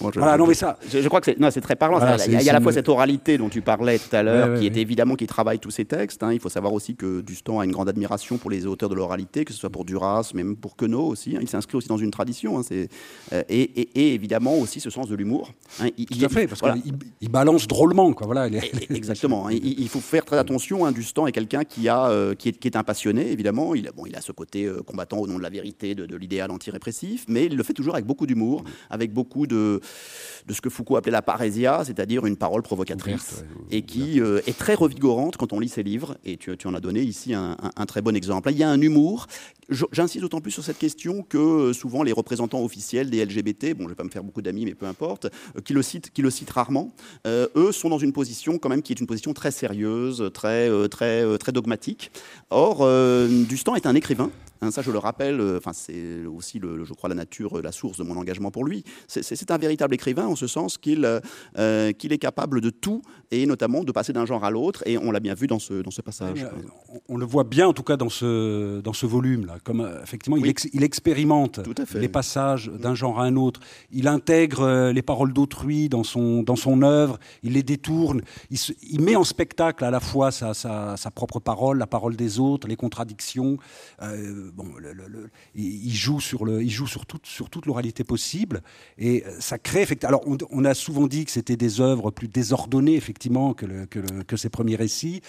Je, 0.00 0.18
voilà, 0.18 0.36
non, 0.36 0.46
mais 0.46 0.54
ça... 0.54 0.78
je, 0.88 1.06
crois 1.08 1.20
que 1.20 1.30
c'est 1.50 1.60
très 1.60 1.76
parlant. 1.76 1.98
il, 2.26 2.32
y 2.32 2.48
a, 2.48 2.50
à 2.50 2.54
la 2.54 2.60
fois 2.60 2.72
cette 2.72 2.88
oralité 2.88 3.38
dont 3.38 3.48
tu 3.48 3.62
parlais 3.62 3.98
tout 3.98 4.14
à 4.14 4.22
l'heure, 4.22 4.58
qui 4.58 4.66
est 4.66 4.76
évidemment 4.76 5.14
qui 5.14 5.26
travaille 5.26 5.58
tous 5.58 5.70
ces 5.70 5.84
textes. 5.84 6.22
Hein. 6.22 6.32
Il 6.32 6.40
faut 6.40 6.48
savoir 6.48 6.72
aussi 6.72 6.96
que 6.96 7.20
Dustan 7.20 7.60
a 7.60 7.64
une 7.64 7.72
grande 7.72 7.88
admiration 7.88 8.38
pour 8.38 8.50
les 8.50 8.66
auteurs 8.66 8.88
de 8.88 8.94
l'oralité, 8.94 9.44
que 9.44 9.52
ce 9.52 9.58
soit 9.58 9.70
pour 9.70 9.84
Duras, 9.84 10.30
même 10.34 10.56
pour 10.56 10.76
Queneau 10.76 11.06
aussi. 11.06 11.36
Hein. 11.36 11.40
Il 11.42 11.48
s'inscrit 11.48 11.76
aussi 11.76 11.88
dans 11.88 11.96
une 11.96 12.10
tradition. 12.10 12.58
Hein. 12.58 12.62
Euh, 13.32 13.42
et, 13.48 14.14
évidemment 14.14 14.54
aussi 14.58 14.80
ce 14.80 14.90
sens 14.90 15.08
de 15.08 15.14
l'humour. 15.14 15.52
Il, 15.96 16.06
tout 16.06 16.24
à 16.24 16.28
fait, 16.28 16.46
parce 16.46 16.60
qu'il 16.60 17.30
balance 17.30 17.66
drôlement. 17.66 18.12
Quoi. 18.12 18.26
Voilà, 18.26 18.48
Exactement. 18.90 19.48
il, 19.50 19.88
faut 19.88 20.00
faire 20.00 20.24
très 20.24 20.38
attention. 20.38 20.90
Dustan 20.90 21.26
est 21.26 21.32
quelqu'un 21.32 21.64
qui, 21.64 21.88
a, 21.88 22.08
euh, 22.08 22.34
qui, 22.34 22.50
est, 22.50 22.52
qui 22.52 22.68
est 22.68 22.76
un 22.76 22.84
passionné, 22.84 23.30
évidemment. 23.30 23.74
Il 23.74 23.88
a, 23.88 23.92
bon, 23.92 24.06
il 24.06 24.14
a 24.16 24.20
ce 24.20 24.32
côté 24.32 24.64
euh, 24.64 24.82
combattant 24.82 25.18
au 25.18 25.26
nom 25.26 25.38
de 25.38 25.42
la 25.42 25.50
vérité, 25.50 25.94
de, 25.94 26.06
de 26.06 26.16
l'idéal 26.16 26.50
anti-répressif, 26.50 27.24
mais 27.28 27.46
il 27.46 27.56
le 27.56 27.62
fait 27.62 27.72
toujours 27.72 27.94
avec 27.94 28.06
beaucoup 28.06 28.26
d'humour, 28.26 28.64
avec 28.90 29.12
beaucoup 29.12 29.46
de 29.46 29.80
de 30.46 30.54
ce 30.54 30.60
que 30.60 30.70
Foucault 30.70 30.96
appelait 30.96 31.12
la 31.12 31.22
parésia, 31.22 31.82
c'est-à-dire 31.84 32.24
une 32.24 32.36
parole 32.36 32.62
provocatrice, 32.62 33.44
et 33.70 33.82
qui 33.82 34.20
euh, 34.20 34.40
est 34.46 34.56
très 34.56 34.74
revigorante 34.74 35.36
quand 35.36 35.52
on 35.52 35.58
lit 35.58 35.68
ses 35.68 35.82
livres, 35.82 36.16
et 36.24 36.36
tu, 36.36 36.54
en 36.64 36.74
as 36.74 36.80
donné 36.80 37.00
ici 37.00 37.34
un, 37.34 37.56
très 37.86 38.00
bon 38.00 38.14
exemple. 38.14 38.50
il 38.50 38.58
y 38.58 38.62
a 38.62 38.70
un 38.70 38.80
humour, 38.80 39.26
j'insiste 39.92 40.22
d'autant 40.22 40.40
plus 40.40 40.52
sur 40.52 40.62
cette 40.62 40.78
question 40.78 41.22
que 41.22 41.38
euh, 41.38 41.72
souvent 41.72 42.02
les 42.04 42.12
représentants 42.12 42.62
officiels 42.62 43.10
des 43.10 43.24
LGBT, 43.24 43.74
bon 43.74 43.80
je 43.80 43.84
ne 43.84 43.88
vais 43.88 43.94
pas 43.96 44.04
me 44.04 44.10
faire 44.10 44.22
beaucoup 44.22 44.42
d'amis, 44.42 44.64
mais 44.64 44.74
peu 44.74 44.86
importe, 44.86 45.26
euh, 45.56 45.60
qui, 45.64 45.72
le 45.72 45.82
citent, 45.82 46.10
qui 46.10 46.22
le 46.22 46.30
citent 46.30 46.50
rarement, 46.50 46.92
eux 47.26 47.72
sont 47.72 47.88
dans 47.88 47.98
une 47.98 48.12
position 48.12 48.58
quand 48.58 48.68
même 48.68 48.82
qui 48.82 48.92
est 48.92 49.00
une 49.00 49.06
position 49.06 49.32
très 49.32 49.50
sérieuse, 49.50 50.30
très, 50.32 50.70
très, 50.88 51.38
très 51.38 51.52
dogmatique. 51.52 52.10
Or, 52.50 52.86
Dustan 53.28 53.74
est 53.74 53.86
un 53.86 53.94
écrivain, 53.94 54.30
Hein, 54.62 54.70
ça, 54.70 54.82
je 54.82 54.90
le 54.90 54.98
rappelle, 54.98 55.40
euh, 55.40 55.58
enfin, 55.58 55.72
c'est 55.72 56.24
aussi, 56.24 56.58
le, 56.58 56.84
je 56.84 56.92
crois, 56.94 57.08
la 57.08 57.14
nature, 57.14 57.60
la 57.62 57.72
source 57.72 57.98
de 57.98 58.04
mon 58.04 58.16
engagement 58.16 58.50
pour 58.50 58.64
lui. 58.64 58.84
C'est 59.06 59.50
un 59.50 59.58
véritable 59.58 59.94
écrivain 59.94 60.26
en 60.26 60.36
ce 60.36 60.46
sens 60.46 60.78
qu'il 60.78 61.20
euh, 61.58 61.92
qu'il 61.92 62.12
est 62.12 62.18
capable 62.18 62.60
de 62.60 62.70
tout 62.70 63.02
et 63.30 63.46
notamment 63.46 63.84
de 63.84 63.92
passer 63.92 64.12
d'un 64.12 64.26
genre 64.26 64.44
à 64.44 64.50
l'autre. 64.50 64.82
Et 64.86 64.98
on 64.98 65.10
l'a 65.10 65.20
bien 65.20 65.34
vu 65.34 65.46
dans 65.46 65.58
ce, 65.58 65.82
dans 65.82 65.90
ce 65.90 66.02
passage. 66.02 66.46
on, 67.08 67.16
le 67.16 67.26
voit 67.26 67.44
bien, 67.44 67.68
en 67.68 67.72
tout 67.72 67.82
cas, 67.82 67.96
dans 67.96 68.08
ce, 68.08 68.80
dans 68.80 68.92
ce 68.92 69.06
volume-là. 69.06 69.58
Comme 69.64 69.80
euh, 69.80 70.02
effectivement, 70.02 70.36
il, 70.36 70.52
il, 70.72 70.82
expérimente 70.82 71.60
les 71.94 72.08
passages 72.08 72.68
d'un 72.68 72.94
genre 72.94 73.20
à 73.20 73.24
un 73.24 73.36
autre. 73.36 73.60
Il 73.90 74.08
intègre 74.08 74.90
les 74.90 75.02
paroles 75.02 75.32
d'autrui 75.32 75.88
dans 75.88 76.04
son, 76.04 76.42
dans 76.42 76.56
son 76.56 76.82
œuvre. 76.82 77.18
Il 77.42 77.52
les 77.52 77.62
détourne. 77.62 78.22
Il, 78.50 78.58
il 78.90 79.00
met 79.00 79.16
en 79.16 79.24
spectacle 79.24 79.84
à 79.84 79.90
la 79.90 80.00
fois 80.00 80.30
sa, 80.30 80.54
sa, 80.54 80.96
sa, 80.96 81.10
propre 81.10 81.40
parole, 81.40 81.78
la 81.78 81.86
parole 81.86 82.16
des 82.16 82.38
autres, 82.38 82.68
les 82.68 82.76
contradictions 82.76 83.58
bon, 84.52 84.66
il 85.54 85.94
joue 85.94 86.20
sur 86.20 86.44
le, 86.44 86.62
il 86.62 86.70
joue 86.70 86.86
sur 86.86 87.06
toute, 87.06 87.26
sur 87.26 87.50
toute 87.50 87.66
l'oralité 87.66 88.04
possible, 88.04 88.62
et 88.98 89.24
ça 89.38 89.58
crée 89.58 89.82
effectivement. 89.82 90.16
Alors, 90.16 90.38
on, 90.50 90.64
a 90.64 90.74
souvent 90.74 91.06
dit 91.06 91.24
que 91.24 91.30
c'était 91.30 91.56
des 91.56 91.80
œuvres 91.80 92.10
plus 92.10 92.28
désordonnées 92.28 92.96
effectivement 92.96 93.54
que, 93.54 93.84
que, 93.86 94.36
ces 94.36 94.48
premiers 94.48 94.76
récits, 94.76 95.20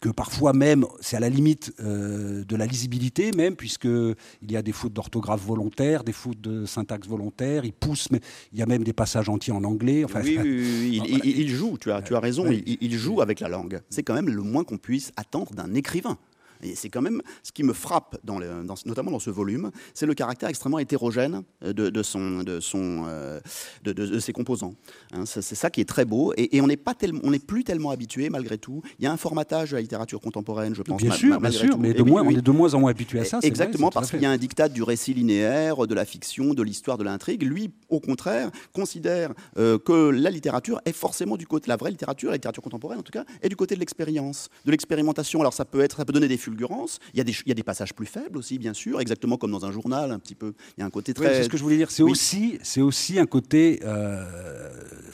que 0.00 0.08
parfois 0.08 0.52
même 0.52 0.86
c'est 1.00 1.16
à 1.16 1.20
la 1.20 1.28
limite 1.28 1.72
euh, 1.80 2.44
de 2.44 2.56
la 2.56 2.66
lisibilité 2.66 3.30
même, 3.32 3.56
puisque 3.56 3.84
il 3.84 4.52
y 4.52 4.56
a 4.56 4.62
des 4.62 4.72
fautes 4.72 4.92
d'orthographe 4.92 5.44
volontaires, 5.44 6.04
des 6.04 6.12
fautes 6.12 6.40
de 6.40 6.66
syntaxe 6.66 7.08
volontaire. 7.08 7.64
Il 7.64 7.72
pousse, 7.72 8.10
mais 8.10 8.20
il 8.52 8.58
y 8.58 8.62
a 8.62 8.66
même 8.66 8.84
des 8.84 8.92
passages 8.92 9.28
entiers 9.28 9.52
en 9.52 9.64
anglais. 9.64 10.04
Enfin, 10.04 10.20
oui, 10.22 10.38
il, 11.24 11.48
joue. 11.48 11.78
Tu 11.78 11.90
as, 11.90 12.02
tu 12.02 12.14
as 12.14 12.20
raison. 12.20 12.46
il 12.50 12.96
joue 12.96 13.20
avec 13.20 13.40
la 13.40 13.48
langue. 13.48 13.80
C'est 13.90 14.02
quand 14.02 14.14
même 14.14 14.28
le 14.28 14.42
moins 14.42 14.64
qu'on 14.64 14.78
puisse 14.78 15.12
attendre 15.16 15.52
d'un 15.54 15.74
écrivain. 15.74 16.18
Et 16.62 16.74
c'est 16.74 16.88
quand 16.88 17.02
même 17.02 17.22
ce 17.42 17.52
qui 17.52 17.62
me 17.62 17.72
frappe, 17.72 18.16
dans 18.24 18.38
notamment 18.86 19.10
dans 19.10 19.18
ce 19.18 19.30
volume, 19.30 19.70
c'est 19.94 20.06
le 20.06 20.14
caractère 20.14 20.48
extrêmement 20.48 20.78
hétérogène 20.78 21.42
de, 21.62 22.02
son, 22.02 22.42
de, 22.42 22.60
son, 22.60 23.04
euh, 23.08 23.40
de, 23.84 24.18
ses 24.18 24.32
composants. 24.32 24.74
Hein. 25.12 25.24
c'est 25.26 25.42
ça 25.42 25.70
qui 25.70 25.80
est 25.80 25.88
très 25.88 26.04
beau. 26.04 26.32
Et, 26.36 26.60
on 26.60 26.66
n'est 26.66 26.76
pas 26.76 26.94
on 27.24 27.30
n'est 27.30 27.38
plus 27.38 27.64
tellement 27.64 27.90
habitué, 27.90 28.30
malgré 28.30 28.58
tout. 28.58 28.82
Il 28.98 29.04
y 29.04 29.08
a 29.08 29.12
un 29.12 29.16
formatage 29.16 29.70
de 29.70 29.76
la 29.76 29.82
littérature 29.82 30.20
contemporaine, 30.20 30.74
je 30.74 30.82
pense. 30.82 31.02
Bien 31.02 31.12
sûr, 31.12 31.40
bien 31.40 31.50
sûr, 31.50 31.78
mais 31.78 31.92
de 31.94 32.02
moins, 32.02 32.22
on 32.22 32.30
est 32.30 32.42
de 32.42 32.50
moins 32.50 32.74
en 32.74 32.80
moins 32.80 32.90
habitué 32.90 33.20
à 33.20 33.24
ça. 33.24 33.40
Exactement, 33.42 33.90
parce 33.90 34.10
qu'il 34.10 34.22
y 34.22 34.26
a 34.26 34.30
un 34.30 34.36
dictat 34.36 34.68
du 34.68 34.82
récit 34.82 35.14
linéaire, 35.14 35.86
de 35.86 35.94
la 35.94 36.04
fiction, 36.04 36.54
de 36.54 36.62
l'histoire, 36.62 36.98
de 36.98 37.04
l'intrigue. 37.04 37.42
Lui, 37.42 37.72
au 37.88 38.00
contraire, 38.00 38.50
considère 38.72 39.32
euh, 39.58 39.78
que 39.78 40.10
la 40.10 40.30
littérature 40.30 40.80
est 40.84 40.92
forcément 40.92 41.36
du 41.36 41.46
côté, 41.46 41.68
la 41.68 41.76
vraie 41.76 41.90
littérature, 41.90 42.30
la 42.30 42.36
littérature 42.36 42.62
contemporaine 42.62 42.98
en 42.98 43.02
tout 43.02 43.12
cas, 43.12 43.24
est 43.42 43.48
du 43.48 43.56
côté 43.56 43.74
de 43.74 43.80
l'expérience, 43.80 44.48
de 44.64 44.70
l'expérimentation. 44.70 45.40
Alors 45.40 45.54
ça 45.54 45.64
peut 45.64 45.80
être, 45.80 45.96
ça 45.96 46.04
peut 46.04 46.12
donner 46.12 46.28
des 46.28 46.36
Il 46.52 47.18
y, 47.18 47.20
a 47.20 47.24
des, 47.24 47.32
il 47.32 47.48
y 47.48 47.52
a 47.52 47.54
des 47.54 47.62
passages 47.62 47.94
plus 47.94 48.06
faibles 48.06 48.38
aussi, 48.38 48.58
bien 48.58 48.74
sûr, 48.74 49.00
exactement 49.00 49.36
comme 49.36 49.50
dans 49.50 49.64
un 49.64 49.72
journal, 49.72 50.10
un 50.10 50.18
petit 50.18 50.34
peu. 50.34 50.52
Il 50.76 50.80
y 50.80 50.82
a 50.82 50.86
un 50.86 50.90
côté 50.90 51.14
très. 51.14 51.34
c'est 51.34 51.44
ce 51.44 51.48
que 51.48 51.56
je 51.56 51.62
voulais 51.62 51.76
dire. 51.76 51.90
C'est 51.90 52.02
aussi, 52.02 52.58
c'est 52.62 52.80
aussi 52.80 53.18
un 53.18 53.26
côté. 53.26 53.80
Euh, 53.84 54.70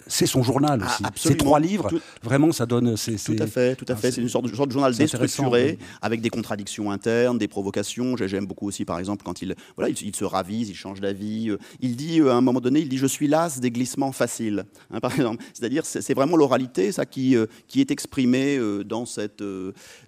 c'est 0.06 0.26
son 0.26 0.42
journal 0.42 0.80
ah, 0.82 0.86
aussi. 0.86 1.28
Ces 1.28 1.36
trois 1.36 1.60
livres, 1.60 1.90
vraiment, 2.22 2.52
ça 2.52 2.66
donne. 2.66 2.94
Tout 2.96 3.36
à 3.38 3.46
fait, 3.46 3.76
tout 3.76 3.84
à 3.88 3.96
fait. 3.96 4.10
C'est 4.10 4.20
une 4.20 4.28
sorte 4.28 4.46
de, 4.46 4.54
sorte 4.54 4.68
de 4.68 4.72
journal 4.72 4.94
déstructuré, 4.94 5.78
avec 6.00 6.20
des 6.20 6.30
contradictions 6.30 6.90
internes, 6.90 7.38
des 7.38 7.48
provocations. 7.48 8.16
J'aime 8.16 8.46
beaucoup 8.46 8.68
aussi, 8.68 8.84
par 8.84 8.98
exemple, 8.98 9.24
quand 9.24 9.42
il, 9.42 9.54
voilà, 9.76 9.90
il, 9.90 10.16
se 10.16 10.24
ravise, 10.24 10.70
il 10.70 10.74
change 10.74 11.00
d'avis. 11.00 11.50
Euh, 11.50 11.58
il 11.80 11.96
dit, 11.96 12.20
euh, 12.20 12.32
à 12.32 12.34
un 12.34 12.40
moment 12.40 12.60
donné, 12.60 12.80
il 12.80 12.88
dit 12.88 12.98
Je 12.98 13.06
suis 13.06 13.28
las 13.28 13.60
des 13.60 13.70
glissements 13.70 14.12
faciles. 14.12 14.64
Hein, 14.90 15.00
par 15.00 15.12
exemple. 15.14 15.44
C'est-à-dire, 15.52 15.84
c'est 15.84 16.14
vraiment 16.14 16.36
l'oralité, 16.36 16.92
ça, 16.92 17.06
qui, 17.06 17.36
qui 17.66 17.80
est 17.80 17.90
exprimée 17.90 18.58
dans, 18.84 19.06
cette, 19.06 19.42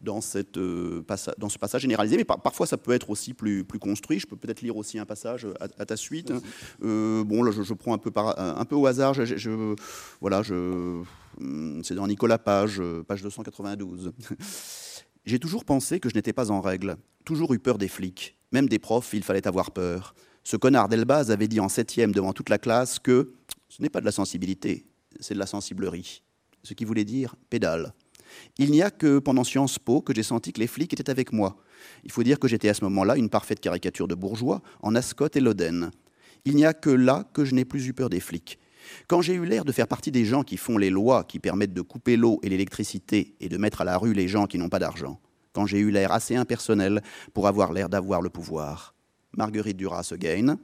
dans, 0.02 0.20
cette, 0.20 0.58
dans 1.38 1.48
ce 1.48 1.58
passage 1.58 1.82
généralisé. 1.82 2.16
Mais 2.16 2.24
parfois, 2.24 2.66
ça 2.66 2.76
peut 2.76 2.92
être 2.92 3.10
aussi 3.10 3.34
plus, 3.34 3.64
plus 3.64 3.78
construit. 3.78 4.18
Je 4.18 4.26
peux 4.26 4.36
peut-être 4.36 4.60
lire 4.60 4.76
aussi 4.76 4.98
un 4.98 5.06
passage 5.06 5.46
à, 5.60 5.86
ta 5.86 5.96
suite. 5.96 6.32
bon, 6.80 7.42
là, 7.42 7.50
je, 7.50 7.74
prends 7.74 7.94
un 7.94 7.98
peu, 7.98 8.10
par, 8.10 8.38
un 8.38 8.64
peu 8.64 8.76
au 8.76 8.86
hasard. 8.86 9.14
je 9.14 9.74
voilà, 10.20 10.42
je, 10.42 11.02
hum, 11.40 11.82
c'est 11.84 11.94
dans 11.94 12.06
Nicolas 12.06 12.38
Page, 12.38 12.82
page 13.06 13.22
292. 13.22 14.12
J'ai 15.26 15.38
toujours 15.38 15.64
pensé 15.64 16.00
que 16.00 16.08
je 16.08 16.14
n'étais 16.14 16.32
pas 16.32 16.50
en 16.50 16.60
règle, 16.60 16.96
toujours 17.24 17.52
eu 17.52 17.58
peur 17.58 17.78
des 17.78 17.88
flics, 17.88 18.38
même 18.52 18.68
des 18.68 18.78
profs, 18.78 19.12
il 19.12 19.22
fallait 19.22 19.46
avoir 19.46 19.70
peur. 19.70 20.14
Ce 20.44 20.56
connard 20.56 20.88
d'Elbaz 20.88 21.30
avait 21.30 21.48
dit 21.48 21.60
en 21.60 21.68
septième 21.68 22.12
devant 22.12 22.32
toute 22.32 22.48
la 22.48 22.58
classe 22.58 22.98
que 22.98 23.34
ce 23.68 23.82
n'est 23.82 23.90
pas 23.90 24.00
de 24.00 24.06
la 24.06 24.12
sensibilité, 24.12 24.86
c'est 25.20 25.34
de 25.34 25.38
la 25.38 25.46
sensiblerie. 25.46 26.22
Ce 26.62 26.74
qui 26.74 26.84
voulait 26.84 27.04
dire 27.04 27.36
pédale. 27.50 27.92
Il 28.58 28.70
n'y 28.70 28.82
a 28.82 28.90
que 28.90 29.18
pendant 29.18 29.44
Sciences 29.44 29.78
Po 29.78 30.00
que 30.00 30.14
j'ai 30.14 30.22
senti 30.22 30.52
que 30.52 30.60
les 30.60 30.66
flics 30.66 30.92
étaient 30.92 31.10
avec 31.10 31.32
moi. 31.32 31.56
Il 32.04 32.12
faut 32.12 32.22
dire 32.22 32.38
que 32.38 32.48
j'étais 32.48 32.68
à 32.68 32.74
ce 32.74 32.84
moment-là 32.84 33.16
une 33.16 33.28
parfaite 33.28 33.60
caricature 33.60 34.08
de 34.08 34.14
bourgeois 34.14 34.62
en 34.82 34.94
Ascot 34.94 35.28
et 35.34 35.40
Loden. 35.40 35.90
Il 36.44 36.56
n'y 36.56 36.64
a 36.64 36.72
que 36.72 36.90
là 36.90 37.28
que 37.32 37.44
je 37.44 37.54
n'ai 37.54 37.64
plus 37.64 37.86
eu 37.86 37.92
peur 37.92 38.10
des 38.10 38.20
flics. 38.20 38.58
Quand 39.06 39.22
j'ai 39.22 39.34
eu 39.34 39.44
l'air 39.44 39.64
de 39.64 39.72
faire 39.72 39.88
partie 39.88 40.10
des 40.10 40.24
gens 40.24 40.42
qui 40.42 40.56
font 40.56 40.78
les 40.78 40.90
lois 40.90 41.24
qui 41.24 41.38
permettent 41.38 41.74
de 41.74 41.82
couper 41.82 42.16
l'eau 42.16 42.40
et 42.42 42.48
l'électricité 42.48 43.34
et 43.40 43.48
de 43.48 43.56
mettre 43.56 43.82
à 43.82 43.84
la 43.84 43.98
rue 43.98 44.14
les 44.14 44.28
gens 44.28 44.46
qui 44.46 44.58
n'ont 44.58 44.68
pas 44.68 44.78
d'argent, 44.78 45.20
quand 45.52 45.66
j'ai 45.66 45.78
eu 45.78 45.90
l'air 45.90 46.12
assez 46.12 46.36
impersonnel 46.36 47.02
pour 47.34 47.46
avoir 47.46 47.72
l'air 47.72 47.88
d'avoir 47.88 48.22
le 48.22 48.30
pouvoir. 48.30 48.94
Marguerite 49.36 49.76
Duras 49.76 50.10
again. 50.12 50.58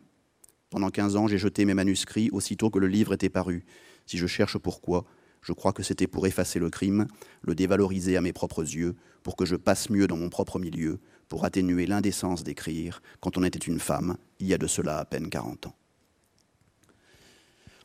Pendant 0.70 0.90
15 0.90 1.16
ans, 1.16 1.28
j'ai 1.28 1.38
jeté 1.38 1.64
mes 1.64 1.74
manuscrits 1.74 2.30
aussitôt 2.32 2.70
que 2.70 2.78
le 2.78 2.88
livre 2.88 3.14
était 3.14 3.28
paru. 3.28 3.64
Si 4.06 4.18
je 4.18 4.26
cherche 4.26 4.58
pourquoi, 4.58 5.04
je 5.42 5.52
crois 5.52 5.72
que 5.72 5.82
c'était 5.82 6.06
pour 6.06 6.26
effacer 6.26 6.58
le 6.58 6.70
crime, 6.70 7.06
le 7.42 7.54
dévaloriser 7.54 8.16
à 8.16 8.20
mes 8.20 8.32
propres 8.32 8.62
yeux, 8.62 8.96
pour 9.22 9.36
que 9.36 9.44
je 9.44 9.56
passe 9.56 9.90
mieux 9.90 10.06
dans 10.06 10.16
mon 10.16 10.28
propre 10.28 10.58
milieu, 10.58 10.98
pour 11.28 11.44
atténuer 11.44 11.86
l'indécence 11.86 12.44
d'écrire 12.44 13.02
quand 13.20 13.36
on 13.36 13.44
était 13.44 13.58
une 13.58 13.80
femme, 13.80 14.16
il 14.40 14.46
y 14.46 14.54
a 14.54 14.58
de 14.58 14.66
cela 14.66 14.98
à 14.98 15.04
peine 15.04 15.28
40 15.28 15.66
ans. 15.66 15.74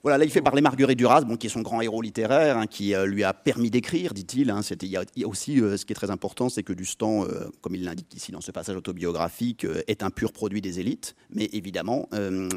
Voilà, 0.03 0.17
là, 0.17 0.25
il 0.25 0.31
fait 0.31 0.41
parler 0.41 0.61
Marguerite 0.61 0.97
Duras, 0.97 1.21
bon, 1.21 1.37
qui 1.37 1.45
est 1.45 1.49
son 1.51 1.61
grand 1.61 1.79
héros 1.79 2.01
littéraire, 2.01 2.57
hein, 2.57 2.65
qui 2.65 2.95
euh, 2.95 3.05
lui 3.05 3.23
a 3.23 3.33
permis 3.33 3.69
d'écrire, 3.69 4.15
dit-il. 4.15 4.49
Hein, 4.49 4.61
il, 4.81 4.87
y, 4.87 4.97
a 4.97 5.27
aussi, 5.27 5.61
euh, 5.61 5.77
ce 5.77 5.85
qui 5.85 5.93
est 5.93 5.95
très 5.95 6.09
important, 6.09 6.49
c'est 6.49 6.63
que 6.63 6.73
Dustan, 6.73 7.23
euh, 7.23 7.49
comme 7.61 7.75
il 7.75 7.83
l'indique 7.83 8.11
ici 8.15 8.31
dans 8.31 8.41
ce 8.41 8.51
passage 8.51 8.75
autobiographique, 8.75 9.67
est 9.87 10.01
un 10.01 10.09
pur 10.09 10.33
produit 10.33 10.59
des 10.59 10.79
élites. 10.79 11.15
Mais 11.29 11.49
évidemment, 11.53 12.09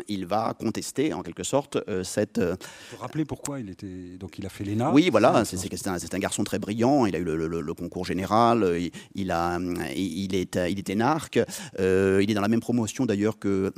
il 0.09 0.26
va 0.26 0.54
contester, 0.59 1.12
en 1.12 1.22
quelque 1.22 1.44
sorte, 1.44 1.78
cette. 2.02 2.40
Faut 2.90 2.96
rappeler 2.96 3.24
pourquoi 3.24 3.61
il 3.61 3.70
était. 3.70 4.16
Donc, 4.18 4.38
il 4.38 4.46
a 4.46 4.48
fait 4.48 4.64
l'ENA? 4.64 4.90
Oui, 4.92 5.11
voilà, 5.11 5.44
c'est 5.44 5.87
un, 5.87 5.94
un, 5.94 6.18
garçon 6.18 6.44
très 6.44 6.59
brillant. 6.59 7.07
Il 7.07 7.14
a 7.14 7.18
eu 7.18 7.24
le, 7.24 7.74
concours 7.74 8.04
général. 8.04 8.78
Il, 9.14 9.30
a, 9.30 9.59
il 9.94 10.35
est, 10.35 10.57
il 10.57 10.78
est 10.78 10.90
énarque. 10.90 11.38
il 11.78 12.30
est 12.30 12.35
dans 12.35 12.40
la 12.40 12.48
même 12.48 12.61
promotion 12.61 13.04
d'ailleurs 13.04 13.38
que, 13.38 13.70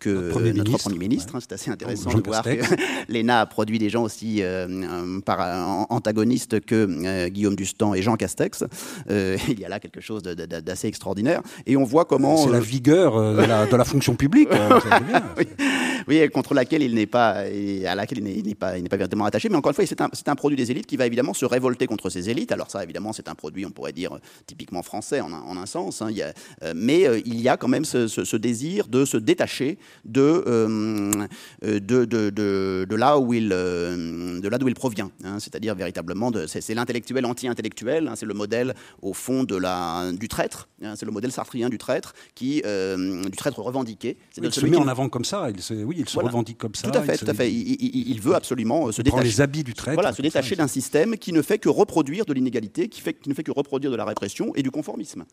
que 0.00 0.08
notre 0.10 0.30
Premier 0.30 0.52
ministre. 0.52 0.78
Premier 0.90 0.98
ministre 0.98 1.36
hein, 1.36 1.40
c'est 1.40 1.52
assez 1.52 1.70
intéressant 1.70 2.12
de 2.12 2.22
voir 2.22 2.42
que 2.42 2.71
L'ENA 3.08 3.40
a 3.40 3.46
produit 3.46 3.78
des 3.78 3.88
gens 3.88 4.02
aussi 4.02 4.42
euh, 4.42 4.66
antagonistes 5.88 6.60
que 6.60 6.88
euh, 7.06 7.28
Guillaume 7.28 7.56
Dustan 7.56 7.94
et 7.94 8.02
Jean 8.02 8.16
Castex. 8.16 8.64
Euh, 9.10 9.36
il 9.48 9.60
y 9.60 9.64
a 9.64 9.68
là 9.68 9.80
quelque 9.80 10.00
chose 10.00 10.22
d'assez 10.22 10.88
extraordinaire. 10.88 11.42
Et 11.66 11.76
on 11.76 11.84
voit 11.84 12.04
comment. 12.04 12.36
C'est 12.36 12.50
la 12.50 12.60
vigueur 12.60 13.34
de 13.34 13.76
la, 13.76 13.84
fonction 13.84 14.14
publique. 14.14 14.48
oui, 15.38 15.46
contre 16.32 16.54
laquelle 16.54 16.82
il 16.82 16.94
n'est 16.94 17.06
pas, 17.06 17.44
à 17.86 17.94
laquelle 17.94 18.18
il 18.18 18.44
n'est 18.46 18.54
pas, 18.54 18.78
il 18.78 18.82
n'est 18.82 18.88
pas 18.88 18.96
véritablement 18.96 19.26
attaché. 19.26 19.48
Mais 19.48 19.56
encore 19.56 19.70
une 19.70 19.76
fois, 19.76 19.86
c'est 19.86 20.00
un, 20.00 20.10
un, 20.26 20.34
produit 20.34 20.56
des 20.56 20.70
élites 20.70 20.86
qui 20.86 20.96
va 20.96 21.06
évidemment 21.06 21.34
se 21.34 21.44
révolter 21.44 21.86
contre 21.86 22.10
ces 22.10 22.30
élites. 22.30 22.52
Alors 22.52 22.70
ça, 22.70 22.82
évidemment, 22.82 23.12
c'est 23.12 23.28
un 23.28 23.34
produit, 23.34 23.66
on 23.66 23.70
pourrait 23.70 23.92
dire 23.92 24.18
typiquement 24.46 24.82
français 24.82 25.20
en 25.20 25.32
un, 25.32 25.40
en 25.40 25.56
un 25.56 25.66
sens. 25.66 26.02
Hein. 26.02 26.08
Il 26.10 26.16
y 26.16 26.22
a, 26.22 26.32
mais 26.74 27.06
il 27.24 27.40
y 27.40 27.48
a 27.48 27.56
quand 27.56 27.68
même 27.68 27.84
ce, 27.84 28.06
ce, 28.08 28.36
désir 28.36 28.88
de 28.88 29.04
se 29.04 29.16
détacher 29.16 29.78
de, 30.04 30.44
de, 31.60 32.04
de, 32.04 32.30
de 32.30 32.82
de, 32.86 32.96
là 32.96 33.18
où 33.18 33.32
il, 33.34 33.50
euh, 33.52 34.40
de 34.40 34.48
là 34.48 34.58
d'où 34.58 34.68
il 34.68 34.74
provient. 34.74 35.10
Hein. 35.24 35.38
c'est-à-dire 35.38 35.74
véritablement, 35.74 36.30
c'est, 36.46 36.74
l'intellectuel 36.74 37.24
anti-intellectuel, 37.26 38.08
hein. 38.08 38.14
c'est 38.16 38.26
le 38.26 38.34
modèle 38.34 38.74
au 39.00 39.12
fond 39.12 39.44
de 39.44 39.56
la, 39.56 40.10
du 40.12 40.28
traître, 40.28 40.68
c'est 40.94 41.06
le 41.06 41.12
modèle 41.12 41.32
sartrien 41.32 41.68
du 41.68 41.78
traître, 41.78 42.14
qui, 42.34 42.62
euh, 42.66 43.24
du 43.24 43.36
traître 43.36 43.60
revendiqué. 43.60 44.16
il 44.36 44.52
se 44.52 44.66
met 44.66 44.76
en 44.76 44.88
avant 44.88 45.08
comme 45.08 45.24
ça, 45.24 45.50
il 45.50 45.60
se, 45.60 45.74
oui, 45.74 45.91
il 45.98 46.08
se 46.08 46.18
revendique 46.18 46.58
comme 46.58 46.74
ça. 46.74 46.90
Tout 46.90 46.98
à 46.98 47.02
fait, 47.02 47.16
tout 47.16 47.26
à 47.28 47.34
fait. 47.34 47.52
Il, 47.52 48.20
veut 48.20 48.34
absolument 48.34 48.88
euh, 48.88 48.92
se 48.92 49.02
détacher. 49.02 49.24
les 49.24 49.40
habits 49.40 49.64
du 49.64 49.74
traître. 49.74 49.94
Voilà, 49.94 50.12
se 50.12 50.22
détacher 50.22 50.56
d'un 50.56 50.68
système 50.68 51.16
qui 51.16 51.32
ne 51.32 51.42
fait 51.42 51.58
que 51.58 51.68
reproduire 51.68 52.24
de 52.24 52.32
l'inégalité, 52.32 52.88
qui, 52.88 53.00
fait, 53.00 53.14
qui 53.14 53.28
ne 53.28 53.34
fait 53.34 53.42
que 53.42 53.50
reproduire 53.50 53.90
de 53.90 53.96
la 53.96 54.04
répression 54.04 54.54
et 54.54 54.62
du 54.62 54.70
conformisme. 54.70 55.24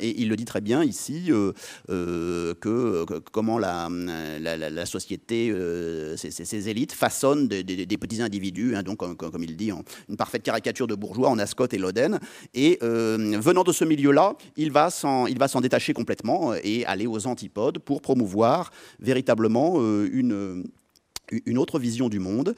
et 0.00 0.20
il 0.20 0.28
le 0.28 0.36
dit 0.36 0.44
très 0.44 0.60
bien 0.60 0.84
ici, 0.84 1.30
que, 1.88 3.04
comment 3.32 3.58
la, 3.58 3.88
la, 4.40 4.86
société, 4.86 5.54
ces 6.16 6.68
élites 6.68 6.92
façonnent 6.92 7.48
des, 7.48 7.96
petits 7.96 8.22
individus, 8.22 8.76
hein, 8.76 8.82
donc 8.82 8.98
comme, 8.98 9.42
il 9.42 9.56
dit, 9.56 9.70
une 10.08 10.16
parfaite 10.16 10.42
caricature 10.42 10.86
de 10.86 10.94
bourgeois 10.94 11.28
en 11.28 11.38
Ascot 11.38 11.66
et 11.72 11.78
Loden. 11.78 12.18
Et 12.54 12.78
euh, 12.82 13.38
venant 13.40 13.62
de 13.62 13.72
ce 13.72 13.84
milieu-là, 13.84 14.34
il 14.56 14.70
va 14.72 14.90
s'en 14.90 15.26
détacher 15.60 15.92
complètement 15.92 16.54
et 16.62 16.84
aller 16.86 17.06
aux 17.06 17.26
antipodes 17.26 17.78
pour 17.78 18.00
promouvoir 18.00 18.70
véritablement 19.00 19.74
euh, 19.76 19.95
une 20.12 20.64
une 21.44 21.58
autre 21.58 21.78
vision 21.78 22.08
du 22.08 22.18
monde, 22.18 22.54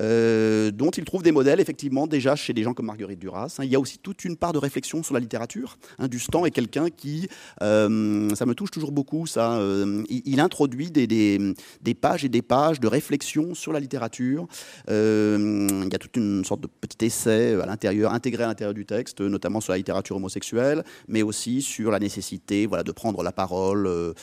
euh, 0.00 0.70
dont 0.70 0.90
il 0.90 1.04
trouve 1.04 1.22
des 1.22 1.32
modèles 1.32 1.60
effectivement 1.60 2.06
déjà 2.06 2.36
chez 2.36 2.52
des 2.52 2.62
gens 2.62 2.74
comme 2.74 2.86
Marguerite 2.86 3.18
Duras. 3.18 3.58
Il 3.62 3.68
y 3.68 3.74
a 3.74 3.80
aussi 3.80 3.98
toute 3.98 4.24
une 4.24 4.36
part 4.36 4.52
de 4.52 4.58
réflexion 4.58 5.02
sur 5.02 5.14
la 5.14 5.20
littérature. 5.20 5.76
Hein. 5.98 6.08
Dustan 6.08 6.44
est 6.44 6.50
quelqu'un 6.50 6.88
qui, 6.90 7.28
euh, 7.62 8.34
ça 8.34 8.46
me 8.46 8.54
touche 8.54 8.70
toujours 8.70 8.92
beaucoup, 8.92 9.26
ça. 9.26 9.54
Euh, 9.54 10.02
il, 10.08 10.40
introduit 10.40 10.90
des, 10.90 11.06
des, 11.06 11.94
pages 11.94 12.24
et 12.24 12.28
des 12.28 12.42
pages 12.42 12.80
de 12.80 12.88
réflexion 12.88 13.54
sur 13.54 13.72
la 13.72 13.80
littérature. 13.80 14.46
il 14.88 15.88
y 15.90 15.94
a 15.94 15.98
toute 15.98 16.16
une 16.16 16.44
sorte 16.44 16.60
de 16.60 16.66
petit 16.66 17.06
essai 17.06 17.54
à 17.60 17.66
l'intérieur, 17.66 18.12
intégré 18.12 18.44
à 18.44 18.46
l'intérieur 18.46 18.74
du 18.74 18.86
texte, 18.86 19.20
notamment 19.20 19.60
sur 19.60 19.72
la 19.72 19.78
littérature 19.78 20.16
homosexuelle, 20.16 20.84
mais 21.06 21.22
aussi 21.22 21.62
sur 21.62 21.90
la 21.90 21.98
nécessité, 21.98 22.66
voilà, 22.66 22.82
de 22.82 22.92
prendre 22.92 23.22
la 23.22 23.32
parole 23.32 24.14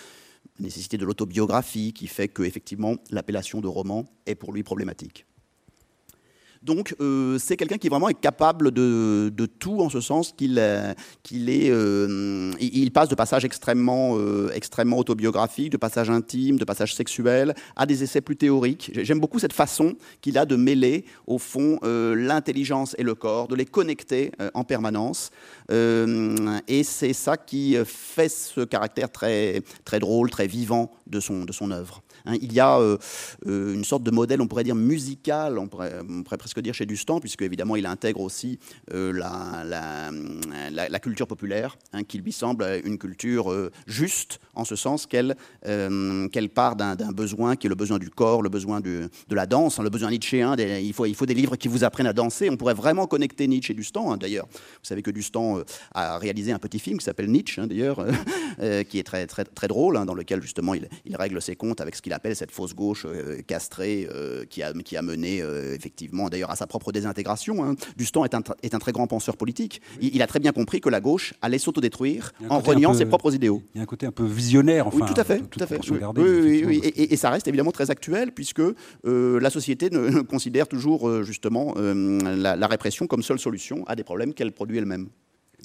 nécessité 0.59 0.97
de 0.97 1.05
l'autobiographie 1.05 1.93
qui 1.93 2.07
fait 2.07 2.27
que 2.27 2.43
effectivement 2.43 2.95
l'appellation 3.09 3.61
de 3.61 3.67
roman 3.67 4.05
est 4.25 4.35
pour 4.35 4.53
lui 4.53 4.63
problématique. 4.63 5.25
Donc 6.61 6.95
euh, 6.99 7.37
c'est 7.39 7.55
quelqu'un 7.55 7.77
qui 7.77 7.87
vraiment 7.87 8.09
est 8.09 8.19
capable 8.19 8.71
de, 8.71 9.31
tout 9.59 9.79
en 9.81 9.89
ce 9.89 10.01
sens 10.01 10.33
qu'il 10.35 10.59
euh, 10.59 10.93
est, 11.33 11.69
euh, 11.69 12.51
il 12.59 12.91
passe 12.91 13.07
de 13.09 13.15
passages 13.15 13.45
extrêmement, 13.45 14.17
extrêmement 14.53 14.97
autobiographiques, 14.97 15.71
de 15.71 15.77
passages 15.77 16.09
intimes, 16.09 16.57
de 16.57 16.65
passages 16.65 16.95
sexuels, 16.95 17.53
à 17.75 17.85
des 17.85 18.03
essais 18.03 18.21
plus 18.21 18.35
théoriques. 18.35 18.91
J'aime 19.01 19.19
beaucoup 19.19 19.39
cette 19.39 19.53
façon 19.53 19.95
qu'il 20.21 20.37
a 20.37 20.45
de 20.45 20.55
mêler 20.55 21.05
au 21.27 21.37
fond 21.37 21.79
l'intelligence 21.83 22.95
et 22.97 23.03
le 23.03 23.15
corps, 23.15 23.47
de 23.47 23.55
les 23.55 23.65
connecter 23.65 24.31
en 24.53 24.63
permanence. 24.63 25.31
et 25.69 26.83
c'est 26.83 27.13
ça 27.13 27.37
qui 27.37 27.75
fait 27.85 28.29
ce 28.29 28.61
caractère 28.61 29.11
très, 29.11 29.61
très 29.85 29.99
drôle, 29.99 30.29
très 30.29 30.47
vivant 30.47 30.91
de 31.07 31.19
son, 31.19 31.45
de 31.45 31.51
son 31.51 31.71
œuvre. 31.71 32.01
Hein, 32.29 32.37
il 32.41 32.53
y 32.53 32.59
a 32.59 32.77
euh, 32.79 32.97
euh, 33.47 33.73
une 33.73 33.83
sorte 33.83 34.03
de 34.03 34.11
modèle, 34.11 34.41
on 34.41 34.47
pourrait 34.47 34.63
dire 34.63 34.75
musical, 34.75 35.57
on 35.57 35.67
pourrait, 35.67 35.93
presque 36.37 36.59
dire 36.61 36.73
chez 36.73 36.85
Dustan, 36.85 37.19
puisque 37.19 37.41
évidemment 37.41 37.75
il 37.75 37.85
intègre 37.85 38.21
aussi 38.21 38.59
euh, 38.93 39.11
la, 39.11 40.99
culture 40.99 41.27
populaire, 41.27 41.77
hein, 41.93 42.03
qui 42.03 42.19
lui 42.19 42.31
semble 42.31 42.65
une 42.83 42.97
culture 42.97 43.53
juste, 43.87 44.39
en 44.53 44.65
ce 44.65 44.75
sens 44.75 45.07
qu'elle 45.07 45.35
part 46.53 46.75
d'un 46.75 47.11
besoin 47.11 47.55
qui 47.55 47.67
est 47.67 47.69
le 47.69 47.75
besoin 47.75 47.97
du 47.99 48.09
corps, 48.09 48.41
le 48.41 48.49
besoin 48.49 48.81
de 48.81 49.09
la 49.31 49.45
danse, 49.45 49.79
hein, 49.79 49.83
le 49.83 49.89
besoin 49.89 50.11
nietzschéen. 50.11 50.55
il, 50.57 50.93
faut, 50.93 51.05
il 51.05 51.15
faut 51.15 51.25
des 51.25 51.33
livres 51.33 51.55
qui 51.55 51.67
vous 51.67 51.83
apprennent 51.83 52.07
à 52.07 52.13
danser. 52.13 52.49
On 52.49 52.57
pourrait 52.57 52.73
vraiment 52.73 53.07
connecter 53.07 53.47
Nietzsche 53.47 53.71
et 53.71 53.75
Dustan, 53.75 54.17
d'ailleurs. 54.17 54.47
Vous 54.51 54.83
savez 54.83 55.01
que 55.01 55.11
Dustan 55.11 55.59
a 55.93 56.17
réalisé 56.17 56.51
un 56.51 56.59
petit 56.59 56.79
film 56.79 56.97
qui 56.97 57.05
s'appelle 57.05 57.31
Nietzsche, 57.31 57.65
d'ailleurs, 57.65 58.05
qui 58.89 58.99
est 58.99 59.03
très, 59.03 59.25
très, 59.25 59.67
drôle, 59.67 60.03
dans 60.05 60.13
lequel 60.13 60.41
justement 60.41 60.73
il, 60.73 60.89
il 61.05 61.15
règle 61.15 61.41
ses 61.41 61.55
comptes 61.55 61.79
avec 61.79 61.95
ce 61.95 62.01
qu'il 62.01 62.13
appelle 62.19 62.35
cette 62.35 62.51
fausse 62.51 62.75
gauche 62.75 63.05
euh, 63.05 63.41
castrée 63.47 64.07
euh, 64.13 64.43
qui, 64.43 64.61
a, 64.61 64.73
qui 64.73 64.97
a 64.97 65.01
mené 65.01 65.41
euh, 65.41 65.73
effectivement. 65.73 66.27
d'ailleurs 66.27 66.51
à 66.51 66.57
sa 66.57 66.67
propre 66.67 66.91
désintégration. 66.91 67.63
Hein. 67.63 67.75
Dustan 67.95 68.25
est 68.25 68.33
un, 68.35 68.41
est 68.61 68.75
un, 68.75 68.79
très 68.79 68.91
grand 68.91 69.07
penseur 69.07 69.37
politique. 69.37 69.81
Il, 70.01 70.21
a 70.21 70.27
très 70.27 70.39
bien 70.39 70.51
compris 70.51 70.81
que 70.81 70.89
la 70.89 70.99
gauche 70.99 71.33
allait 71.41 71.57
s'autodétruire 71.57 72.33
en 72.49 72.59
reniant 72.59 72.93
ses 72.93 73.05
propres 73.05 73.33
idéaux. 73.33 73.63
Il 73.73 73.77
y 73.77 73.79
a 73.79 73.83
un 73.83 73.87
côté 73.87 74.05
un 74.05 74.11
peu 74.11 74.25
visionnaire, 74.25 74.87
enfin. 74.87 75.05
Oui, 75.05 75.13
tout 75.13 75.19
à 75.19 75.23
fait. 75.23 75.39
Tout, 75.49 75.63
à 75.63 75.65
fait. 75.65 75.79
Oui, 76.17 76.63
oui, 76.65 76.81
et, 76.83 77.15
ça 77.15 77.29
reste 77.29 77.47
évidemment 77.47 77.71
très 77.71 77.89
actuel, 77.89 78.33
puisque 78.33 78.61
la 79.05 79.49
société 79.49 79.89
ne, 79.89 80.21
considère 80.33 80.67
toujours 80.67 81.23
justement 81.23 81.73
la 81.77 82.67
répression 82.67 83.07
comme 83.07 83.23
seule 83.23 83.39
solution 83.39 83.85
à 83.87 83.95
des 83.95 84.03
problèmes 84.03 84.33
qu'elle 84.33 84.51
produit 84.51 84.77
elle-même 84.77 85.07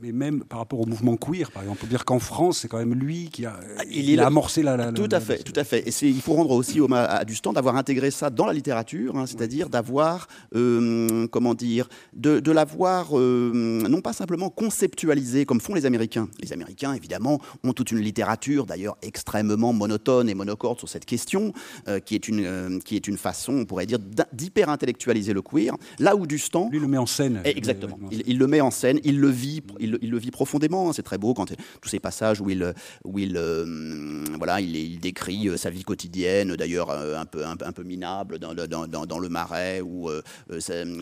mais 0.04 0.12
même 0.12 0.44
par 0.44 0.58
rapport 0.58 0.80
au 0.80 0.86
mouvement 0.86 1.16
queer, 1.16 1.50
par 1.50 1.62
exemple, 1.62 1.80
on 1.80 1.86
peut 1.86 1.90
dire 1.90 2.04
qu'en 2.04 2.18
France, 2.18 2.58
c'est 2.58 2.68
quand 2.68 2.78
même 2.78 2.94
lui 2.94 3.30
qui 3.30 3.46
a, 3.46 3.58
ah, 3.78 3.82
il, 3.90 4.20
a 4.20 4.26
amorcé 4.26 4.62
la, 4.62 4.92
Tout 4.92 5.08
à 5.10 5.20
fait, 5.20 5.38
tout 5.42 5.58
à 5.58 5.64
fait. 5.64 5.88
Et 5.88 6.06
il 6.06 6.20
faut 6.20 6.34
rendre 6.34 6.50
aussi 6.50 6.80
hommage 6.80 7.06
à 7.08 7.24
Dustan 7.24 7.54
d'avoir 7.54 7.76
intégré 7.76 8.10
ça 8.10 8.28
dans 8.28 8.44
la 8.44 8.52
littérature, 8.52 9.16
hein, 9.16 9.24
c'est-à-dire 9.26 9.70
d'avoir, 9.70 10.28
euh, 10.54 11.26
comment 11.28 11.54
dire, 11.54 11.88
de, 12.12 12.38
de 12.38 12.52
l'avoir 12.52 13.18
euh, 13.18 13.82
non 13.88 14.02
pas 14.02 14.12
simplement 14.12 14.50
conceptualisé 14.50 15.46
comme 15.46 15.60
font 15.60 15.74
les 15.74 15.86
Américains. 15.86 16.28
Les 16.40 16.52
Américains, 16.52 16.92
évidemment, 16.92 17.40
ont 17.62 17.72
toute 17.72 17.90
une 17.90 18.00
littérature, 18.00 18.66
d'ailleurs 18.66 18.98
extrêmement 19.00 19.72
monotone 19.72 20.28
et 20.28 20.34
monocorde 20.34 20.78
sur 20.78 20.88
cette 20.88 21.06
question, 21.06 21.54
euh, 21.88 21.98
qui 21.98 22.14
est 22.14 22.28
une 22.28 22.80
qui 22.84 22.96
est 22.96 23.08
une 23.08 23.16
façon, 23.16 23.54
on 23.54 23.64
pourrait 23.64 23.86
dire, 23.86 23.98
d'hyper 24.32 24.68
intellectualiser 24.68 25.32
le 25.32 25.40
queer. 25.40 25.74
Là 25.98 26.14
où 26.14 26.26
Dustan, 26.26 26.68
lui 26.70 26.78
le 26.80 26.88
met 26.88 26.98
en 26.98 27.06
scène. 27.06 27.40
Exactement. 27.44 27.98
Il, 28.10 28.22
il, 28.26 28.38
le 28.38 28.46
met 28.46 28.60
en 28.60 28.70
scène, 28.70 29.00
il 29.04 29.18
le 29.18 29.28
vit 29.28 29.54
il, 29.80 29.93
le 30.02 30.18
vit 30.18 30.30
profondément. 30.30 30.88
Hein. 30.88 30.92
C'est 30.92 31.02
très 31.02 31.18
beau 31.18 31.34
quand 31.34 31.46
tous 31.80 31.88
ces 31.88 32.00
passages 32.00 32.40
où 32.40 32.50
il, 32.50 32.74
où 33.04 33.18
il, 33.18 33.36
euh, 33.36 34.24
voilà, 34.38 34.60
il, 34.60 34.98
décrit 35.00 35.48
euh, 35.48 35.56
sa 35.56 35.70
vie 35.70 35.84
quotidienne, 35.84 36.54
d'ailleurs 36.56 36.90
euh, 36.90 37.18
un 37.18 37.26
peu, 37.26 37.44
un, 37.44 37.56
peu 37.56 37.82
minable 37.82 38.38
dans, 38.38 38.54
dans, 38.54 39.18
le 39.18 39.28
marais, 39.28 39.80
ou 39.80 40.10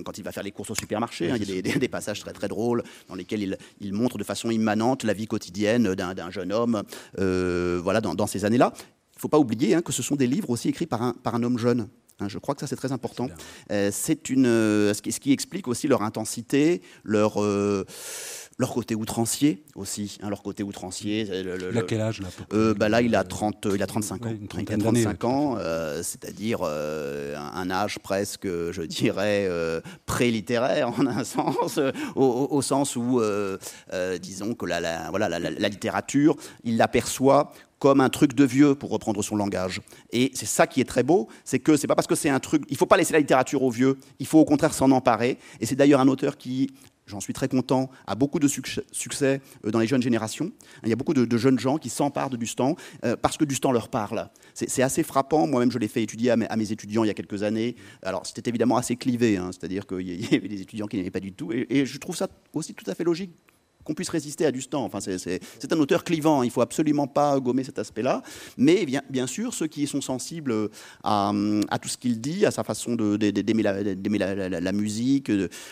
quand 0.05 0.19
il 0.19 0.25
va 0.25 0.33
faire 0.33 0.43
les 0.43 0.53
courses 0.53 0.71
au 0.71 0.75
supermarché. 0.75 1.31
Hein. 1.31 1.37
il 1.41 1.51
y 1.51 1.59
a 1.59 1.79
des, 1.79 1.89
passages 1.89 2.21
très 2.21 2.33
très 2.33 2.49
drôles 2.49 2.83
dans 3.09 3.15
lesquels 3.15 3.43
il, 3.43 3.59
il 3.81 3.93
montre 3.93 4.17
de 4.19 4.25
façon 4.25 4.51
immanente 4.51 5.05
la 5.05 5.13
vie 5.13 5.27
quotidienne 5.27 5.95
d'un 5.95 6.31
jeune 6.31 6.53
homme, 6.53 6.83
voilà, 7.17 8.01
dans, 8.01 8.27
ces 8.27 8.45
années-là. 8.45 8.73
Il 8.75 9.19
ne 9.19 9.21
faut 9.21 9.29
pas 9.29 9.39
oublier 9.39 9.75
hein, 9.75 9.83
que 9.83 9.93
ce 9.93 10.03
sont 10.03 10.17
des 10.17 10.27
livres 10.27 10.51
aussi 10.51 10.69
écrits 10.69 10.87
par 10.87 11.03
un, 11.03 11.13
par 11.13 11.35
un 11.35 11.43
homme 11.43 11.59
jeune. 11.59 11.89
je 12.27 12.39
crois 12.39 12.55
que 12.55 12.61
ça 12.61 12.67
c'est 12.67 12.77
très 12.77 12.93
important. 12.93 13.29
c'est 13.69 14.31
une, 14.31 14.45
ce 14.47 15.03
qui, 15.03 15.13
ce, 15.13 15.21
qui, 15.21 15.33
explique 15.33 15.69
aussi 15.69 15.87
leur 15.89 16.03
intensité, 16.03 16.83
leur 17.05 17.39
leur 18.59 18.73
côté 18.73 18.95
outrancier 18.95 19.65
aussi, 19.75 20.19
hein, 20.23 20.29
leur 20.29 20.43
côté 20.43 20.63
outrancier. 20.63 21.23
il 21.23 21.79
a 21.79 21.83
quel 21.83 22.01
âge 22.01 22.21
là 22.21 22.29
euh, 22.53 22.75
bah, 22.75 22.89
Là, 22.89 23.01
il 23.01 23.15
a, 23.17 23.25
30, 23.25 23.69
il 23.75 23.83
a 23.83 23.87
35 23.87 24.27
ans. 24.27 24.35
il 24.59 24.73
a 24.73 24.77
35 24.77 25.25
ans, 25.25 25.57
euh, 25.59 26.03
c'est-à-dire 26.03 26.61
euh, 26.63 27.37
un, 27.37 27.71
âge 27.71 27.99
presque, 27.99 28.47
je 28.47 28.83
dirais, 28.83 29.49
pré-littéraire 30.07 30.91
en 30.91 31.07
un 31.07 31.25
sens, 31.25 31.81
au, 32.15 32.63
sens 32.63 32.97
où, 32.97 33.21
disons 34.21 34.55
que 34.55 34.67
la, 34.67 35.11
voilà, 35.11 35.29
la, 35.29 35.69
littérature, 35.69 36.37
il 36.65 36.77
l'aperçoit 36.77 37.53
comme 37.79 38.01
un 38.01 38.11
truc 38.11 38.35
de 38.35 38.45
vieux, 38.45 38.77
pour 38.77 38.91
reprendre 38.91 39.25
son 39.25 39.35
langage. 39.35 39.81
Et 40.13 40.31
c'est 40.35 40.47
ça 40.47 40.69
qui 40.69 40.81
est 40.81 40.85
très 40.85 41.03
beau, 41.03 41.27
c'est 41.43 41.59
que 41.59 41.77
c'est 41.77 41.89
pas 41.89 41.97
parce 41.97 42.07
que 42.07 42.15
c'est 42.15 42.29
un 42.29 42.39
truc, 42.39 42.63
il 42.69 42.77
faut 42.77 42.87
pas 42.87 42.97
laisser 42.97 43.13
la 43.13 43.19
littérature 43.19 43.61
aux 43.65 43.71
vieux, 43.71 43.99
il 44.21 44.27
faut 44.29 44.39
au 44.39 44.45
contraire 44.45 44.73
s'en 44.73 44.93
emparer. 44.93 45.37
Et 45.59 45.67
c'est 45.67 45.75
d'ailleurs 45.75 45.99
un 45.99 46.07
auteur 46.07 46.37
qui 46.37 46.71
j'en 47.13 47.21
suis 47.21 47.33
très 47.33 47.49
content, 47.49 47.91
a 48.07 48.15
beaucoup 48.15 48.39
de 48.39 48.49
succès 48.49 49.41
euh, 49.65 49.71
dans 49.71 49.79
les 49.79 49.87
jeunes 49.87 50.03
générations. 50.03 50.51
Il 50.83 50.89
y 50.89 50.93
a 50.93 50.97
beaucoup 50.97 51.15
de, 51.15 51.37
jeunes 51.37 51.59
gens 51.59 51.79
qui 51.79 51.89
s'emparent 51.89 52.31
de 52.31 52.37
Dustan 52.37 52.77
euh, 53.05 53.17
parce 53.17 53.37
que 53.37 53.45
Dustan 53.45 53.71
leur 53.71 53.89
parle. 53.89 54.29
C'est 54.55 54.83
assez 54.83 55.03
frappant. 55.03 55.47
Moi-même, 55.47 55.71
je 55.71 55.79
l'ai 55.79 55.89
fait 55.89 56.03
étudier 56.03 56.31
à 56.31 56.37
mes, 56.37 56.73
étudiants 56.73 57.05
il 57.05 57.09
y 57.09 57.11
a 57.11 57.15
quelques 57.15 57.43
années. 57.43 57.77
Alors, 58.03 58.27
c'était 58.27 58.49
évidemment 58.51 58.77
assez 58.77 58.97
clivé, 58.97 59.37
hein. 59.37 59.51
c'est-à-dire 59.53 59.87
qu'il 59.87 60.33
y 60.33 60.35
avait 60.35 60.49
des 60.49 60.61
étudiants 60.61 60.87
qui 60.87 60.97
n'aimaient 60.97 61.11
pas 61.11 61.21
du 61.21 61.33
tout. 61.33 61.53
et, 61.53 61.87
je 61.87 61.99
trouve 61.99 62.17
ça 62.17 62.29
aussi 62.55 62.75
tout 62.75 62.89
à 62.91 62.95
fait 62.95 63.05
logique 63.05 63.33
qu'on 63.85 63.95
puisse 63.95 64.09
résister 64.09 64.47
à 64.47 64.53
Dustan. 64.53 64.85
Enfin, 64.85 65.01
c'est 65.01 65.73
un 65.73 65.79
auteur 65.79 66.05
clivant, 66.05 66.43
il 66.43 66.47
ne 66.47 66.53
faut 66.53 66.61
absolument 66.61 67.07
pas 67.07 67.39
gommer 67.41 67.65
cet 67.65 67.79
aspect-là. 67.79 68.23
Mais 68.57 68.87
bien, 69.11 69.27
sûr, 69.27 69.55
ceux 69.55 69.67
qui 69.67 69.87
sont 69.87 70.01
sensibles 70.01 70.71
à, 71.03 71.33
tout 71.81 71.89
ce 71.89 71.97
qu'il 71.97 72.21
dit, 72.21 72.47
à 72.47 72.51
sa 72.51 72.65
façon 72.65 72.97
d'aimer 72.97 73.63
la, 73.63 74.73
musique, 74.73 75.31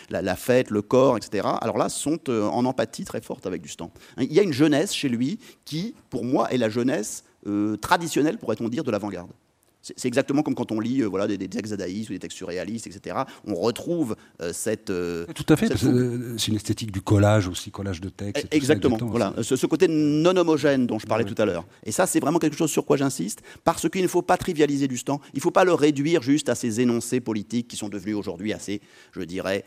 la, 0.09 0.35
fête, 0.35 0.69
le 0.69 0.81
corps, 0.81 1.17
etc., 1.17 1.47
alors 1.61 1.77
là, 1.77 1.89
sont 1.89 2.19
euh, 2.29 2.47
en 2.47 2.65
empathie 2.65 3.05
très 3.05 3.21
forte 3.21 3.45
avec 3.45 3.61
Dustan. 3.61 3.91
Il 4.19 4.31
y 4.31 4.39
a 4.39 4.43
une 4.43 4.53
jeunesse 4.53 4.93
chez 4.93 5.09
lui 5.09 5.39
qui, 5.65 5.95
pour 6.09 6.23
moi, 6.23 6.51
est 6.51 6.57
la 6.57 6.69
jeunesse 6.69 7.23
euh, 7.47 7.75
traditionnelle, 7.77 8.37
pourrait-on 8.37 8.69
dire, 8.69 8.83
de 8.83 8.91
l'avant-garde. 8.91 9.31
C'est 9.81 10.05
exactement 10.05 10.43
comme 10.43 10.53
quand 10.53 10.71
on 10.71 10.79
lit 10.79 11.01
euh, 11.01 11.07
voilà, 11.07 11.27
des, 11.27 11.47
textes 11.47 11.71
dadaïstes 11.71 12.09
ou 12.09 12.13
des 12.13 12.19
textes 12.19 12.37
surréalistes, 12.37 12.85
etc. 12.85 13.17
On 13.45 13.55
retrouve 13.55 14.15
euh, 14.41 14.53
cette. 14.53 14.91
Euh, 14.91 15.25
tout 15.33 15.45
à 15.49 15.55
fait, 15.55 15.75
c'est 15.75 16.47
une 16.47 16.55
esthétique 16.55 16.91
du 16.91 17.01
collage 17.01 17.47
aussi, 17.47 17.71
collage 17.71 17.99
de 17.99 18.09
textes. 18.09 18.47
Exactement, 18.51 18.97
voilà. 19.01 19.33
Ce, 19.41 19.65
côté 19.65 19.87
non 19.87 20.35
homogène 20.35 20.85
dont 20.85 20.99
je 20.99 21.07
parlais 21.07 21.25
tout 21.25 21.39
à 21.41 21.45
l'heure. 21.45 21.65
Et 21.83 21.91
ça, 21.91 22.05
c'est 22.05 22.19
vraiment 22.19 22.39
quelque 22.39 22.57
chose 22.57 22.69
sur 22.69 22.85
quoi 22.85 22.97
j'insiste, 22.97 23.41
parce 23.63 23.89
qu'il 23.89 24.03
ne 24.03 24.07
faut 24.07 24.21
pas 24.21 24.37
trivialiser 24.37 24.87
du 24.87 25.01
temps. 25.03 25.19
Il 25.33 25.37
ne 25.37 25.41
faut 25.41 25.51
pas 25.51 25.63
le 25.63 25.73
réduire 25.73 26.21
juste 26.21 26.49
à 26.49 26.55
ces 26.55 26.81
énoncés 26.81 27.19
politiques 27.19 27.67
qui 27.67 27.75
sont 27.75 27.89
devenus 27.89 28.15
aujourd'hui 28.15 28.53
assez, 28.53 28.81
je 29.13 29.21
dirais, 29.21 29.65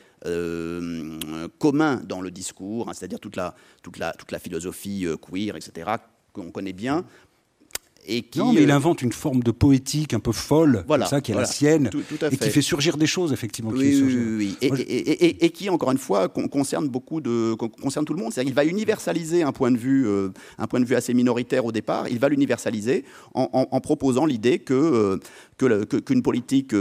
communs 1.59 1.97
dans 2.05 2.21
le 2.21 2.31
discours, 2.31 2.89
hein, 2.89 2.93
c'est-à-dire 2.95 3.21
toute 3.21 3.37
la, 3.37 3.55
toute, 3.83 3.99
la, 3.99 4.13
toute 4.13 4.31
la 4.31 4.39
philosophie 4.39 5.07
queer, 5.21 5.57
etc., 5.57 5.91
qu'on 6.33 6.51
connaît 6.51 6.73
bien, 6.73 7.05
non, 8.37 8.53
mais 8.53 8.63
il 8.63 8.71
euh, 8.71 8.75
invente 8.75 9.03
une 9.03 9.13
forme 9.13 9.43
de 9.43 9.51
poétique 9.51 10.15
un 10.15 10.21
peu 10.21 10.33
folle, 10.33 10.85
ça, 11.07 11.21
qui 11.21 11.33
est 11.33 11.35
la 11.35 11.47
sienne, 11.47 11.91
et 12.31 12.37
qui 12.37 12.51
fait 12.51 12.63
surgir 12.63 12.97
des 12.97 13.07
choses, 13.07 13.33
effectivement. 13.33 13.71
Oui, 13.71 14.03
oui, 14.03 14.57
oui. 14.61 14.71
Et, 14.91 15.51
qui, 15.51 15.71
encore 15.71 15.91
une 15.91 15.99
fois, 15.99 16.29
concerne 16.29 16.89
beaucoup 16.89 17.21
de, 17.21 17.55
concerne 17.55 18.05
tout 18.05 18.13
le 18.13 18.21
monde. 18.21 18.33
C'est-à-dire 18.33 18.51
qu'il 18.51 18.57
va 18.57 18.65
universaliser 18.65 19.43
un 19.43 19.53
point 19.53 19.71
de 19.71 19.79
vue, 19.79 20.07
euh, 20.07 20.29
un 20.59 20.67
point 20.67 20.81
de 20.81 20.85
vue 20.85 20.95
assez 20.95 21.15
minoritaire 21.15 21.65
au 21.65 21.73
départ. 21.73 22.09
Il 22.09 22.19
va 22.19 22.29
l'universaliser 22.29 23.05
en, 23.35 23.81
proposant 23.81 24.27
l'idée 24.27 24.59
que 24.59 24.75
euh, 24.75 25.19
qu'une 25.57 26.23
politique 26.23 26.75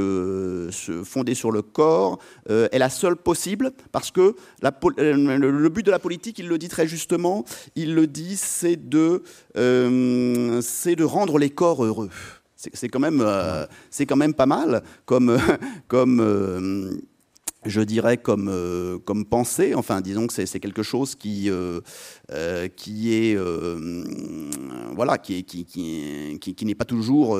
fondée 1.03 1.36
sur 1.36 1.51
le 1.51 1.62
corps 1.62 2.19
est 2.49 2.77
la 2.77 2.89
seule 2.89 3.15
possible, 3.15 3.71
parce 3.91 4.12
que 4.12 4.36
le 4.62 5.67
but 5.69 5.86
de 5.86 5.91
la 5.91 5.99
politique, 5.99 6.39
il 6.39 6.47
le 6.47 6.57
dit 6.57 6.69
très 6.69 6.88
justement, 6.88 7.45
il 7.75 7.95
le 7.95 8.07
dit, 8.07 8.36
c'est 8.36 8.89
de, 8.89 9.23
c'est 9.55 10.95
de 10.95 11.03
rendre 11.03 11.38
les 11.38 11.49
corps 11.49 11.83
heureux. 11.83 12.09
C'est 12.73 12.88
quand, 12.88 12.99
même, 12.99 13.21
euh, 13.21 13.65
quand 14.07 14.15
même 14.15 14.33
pas 14.33 14.45
mal 14.45 14.83
comme, 15.05 15.38
comme 15.88 16.19
euh, 16.21 16.91
je 17.65 17.82
dirais, 17.82 18.17
comme, 18.17 18.49
euh, 18.49 18.97
comme 18.99 19.26
pensée. 19.26 19.73
Enfin, 19.76 20.02
disons 20.02 20.28
que 20.28 20.34
c'est 20.34 20.60
quelque 20.60 20.84
chose 20.84 21.15
qui, 21.15 21.49
qui 22.76 23.13
est, 23.13 23.38
voilà, 24.95 25.17
qui, 25.17 25.43
qui, 25.43 25.65
qui, 25.65 26.56
qui 26.56 26.65
n'est 26.65 26.76
pas 26.76 26.86
toujours 26.86 27.39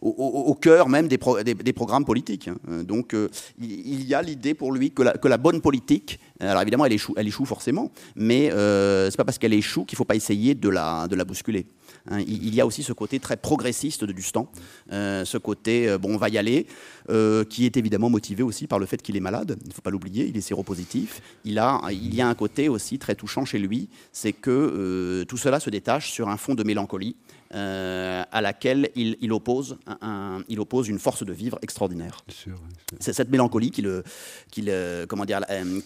au, 0.00 0.54
cœur 0.60 0.88
même 0.88 1.08
des, 1.08 1.18
des, 1.18 1.72
programmes 1.72 2.04
politiques. 2.04 2.48
Hein. 2.48 2.82
Donc, 2.84 3.14
il, 3.60 4.04
y 4.04 4.14
a 4.14 4.22
l'idée 4.22 4.54
pour 4.54 4.72
lui 4.72 4.90
que 4.90 5.02
la, 5.02 5.12
que 5.12 5.28
la, 5.28 5.38
bonne 5.38 5.60
politique, 5.60 6.18
alors 6.40 6.62
évidemment, 6.62 6.84
elle 6.86 6.92
échoue, 6.92 7.14
elle 7.16 7.28
échoue 7.28 7.44
forcément, 7.44 7.90
mais 8.16 8.50
c'est 8.50 9.16
pas 9.16 9.24
parce 9.24 9.38
qu'elle 9.38 9.54
échoue 9.54 9.84
qu'il 9.84 9.96
faut 9.96 10.04
pas 10.04 10.16
essayer 10.16 10.54
de 10.54 10.68
la, 10.68 11.08
de 11.08 11.16
la 11.16 11.24
bousculer. 11.24 11.66
Hein, 12.10 12.20
il 12.26 12.54
y 12.54 12.60
a 12.60 12.66
aussi 12.66 12.82
ce 12.82 12.92
côté 12.92 13.18
très 13.18 13.36
progressiste 13.36 14.04
de 14.04 14.12
Dustan, 14.12 14.50
euh, 14.92 15.24
ce 15.24 15.38
côté, 15.38 15.88
euh, 15.88 15.96
bon, 15.96 16.14
on 16.14 16.16
va 16.18 16.28
y 16.28 16.36
aller, 16.36 16.66
euh, 17.10 17.44
qui 17.44 17.66
est 17.66 17.76
évidemment 17.76 18.10
motivé 18.10 18.42
aussi 18.42 18.66
par 18.66 18.78
le 18.78 18.86
fait 18.86 19.00
qu'il 19.02 19.16
est 19.16 19.20
malade. 19.20 19.56
Il 19.62 19.68
ne 19.68 19.74
faut 19.74 19.82
pas 19.82 19.90
l'oublier, 19.90 20.26
il 20.26 20.36
est 20.36 20.42
séropositif. 20.42 21.20
Il, 21.44 21.58
a, 21.58 21.80
il 21.90 22.14
y 22.14 22.20
a 22.20 22.28
un 22.28 22.34
côté 22.34 22.68
aussi 22.68 22.98
très 22.98 23.14
touchant 23.14 23.44
chez 23.44 23.58
lui, 23.58 23.88
c'est 24.12 24.32
que 24.32 25.24
tout 25.28 25.36
cela 25.36 25.60
se 25.60 25.70
détache 25.70 26.10
sur 26.10 26.28
un 26.28 26.36
fond 26.36 26.54
de 26.54 26.64
mélancolie. 26.64 27.16
Euh, 27.54 28.24
à 28.32 28.40
laquelle 28.40 28.90
il, 28.96 29.32
oppose 29.32 29.78
il 30.48 30.58
oppose 30.58 30.88
une 30.88 30.98
force 30.98 31.24
de 31.24 31.32
vivre 31.32 31.56
extraordinaire. 31.62 32.24
C'est 32.98 33.12
cette 33.12 33.30
mélancolie 33.30 33.70
qu'il 33.70 34.02
comment 35.08 35.24
dire, 35.24 35.40
euh, 35.50 35.80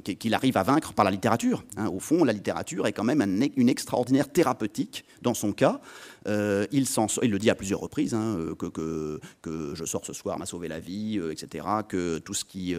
qu'il 0.00 0.34
arrive 0.34 0.56
à 0.56 0.62
vaincre 0.62 0.94
par 0.94 1.04
la 1.04 1.10
littérature. 1.10 1.62
Hein. 1.76 1.88
Au 1.88 1.98
fond, 1.98 2.24
la 2.24 2.32
littérature 2.32 2.86
est 2.86 2.92
quand 2.92 3.04
même 3.04 3.20
une 3.56 3.68
extraordinaire 3.68 4.32
thérapeutique 4.32 5.04
dans 5.20 5.34
son 5.34 5.52
cas. 5.52 5.80
Euh, 6.26 6.66
il, 6.72 6.86
le 7.30 7.38
dit 7.38 7.50
à 7.50 7.54
plusieurs 7.54 7.80
reprises, 7.80 8.14
hein, 8.14 8.36
euh, 8.38 8.54
que, 8.54 9.74
je 9.74 9.84
sors 9.84 10.04
ce 10.04 10.12
soir 10.12 10.38
m'a 10.38 10.46
sauvé 10.46 10.68
la 10.68 10.80
vie, 10.80 11.18
euh, 11.18 11.32
etc. 11.32 11.66
Que 11.88 12.18
tout 12.18 12.34
ce 12.34 12.44
qui, 12.44 12.74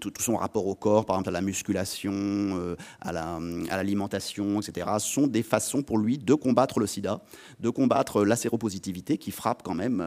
tout, 0.00 0.12
son 0.18 0.36
rapport 0.36 0.66
au 0.66 0.74
corps, 0.74 1.06
par 1.06 1.16
exemple 1.16 1.30
à 1.30 1.32
la 1.32 1.40
musculation, 1.40 2.76
à 3.00 3.12
l'alimentation, 3.12 4.60
etc., 4.60 4.86
sont 4.98 5.26
des 5.26 5.42
façons 5.42 5.82
pour 5.82 5.98
lui 5.98 6.18
de 6.18 6.34
combattre 6.34 6.80
le 6.80 6.86
sida, 6.86 7.20
de 7.60 7.70
combattre 7.70 8.24
la 8.24 8.36
séropositivité 8.36 9.18
qui 9.18 9.30
frappe 9.30 9.62
quand 9.62 9.74
même 9.74 10.04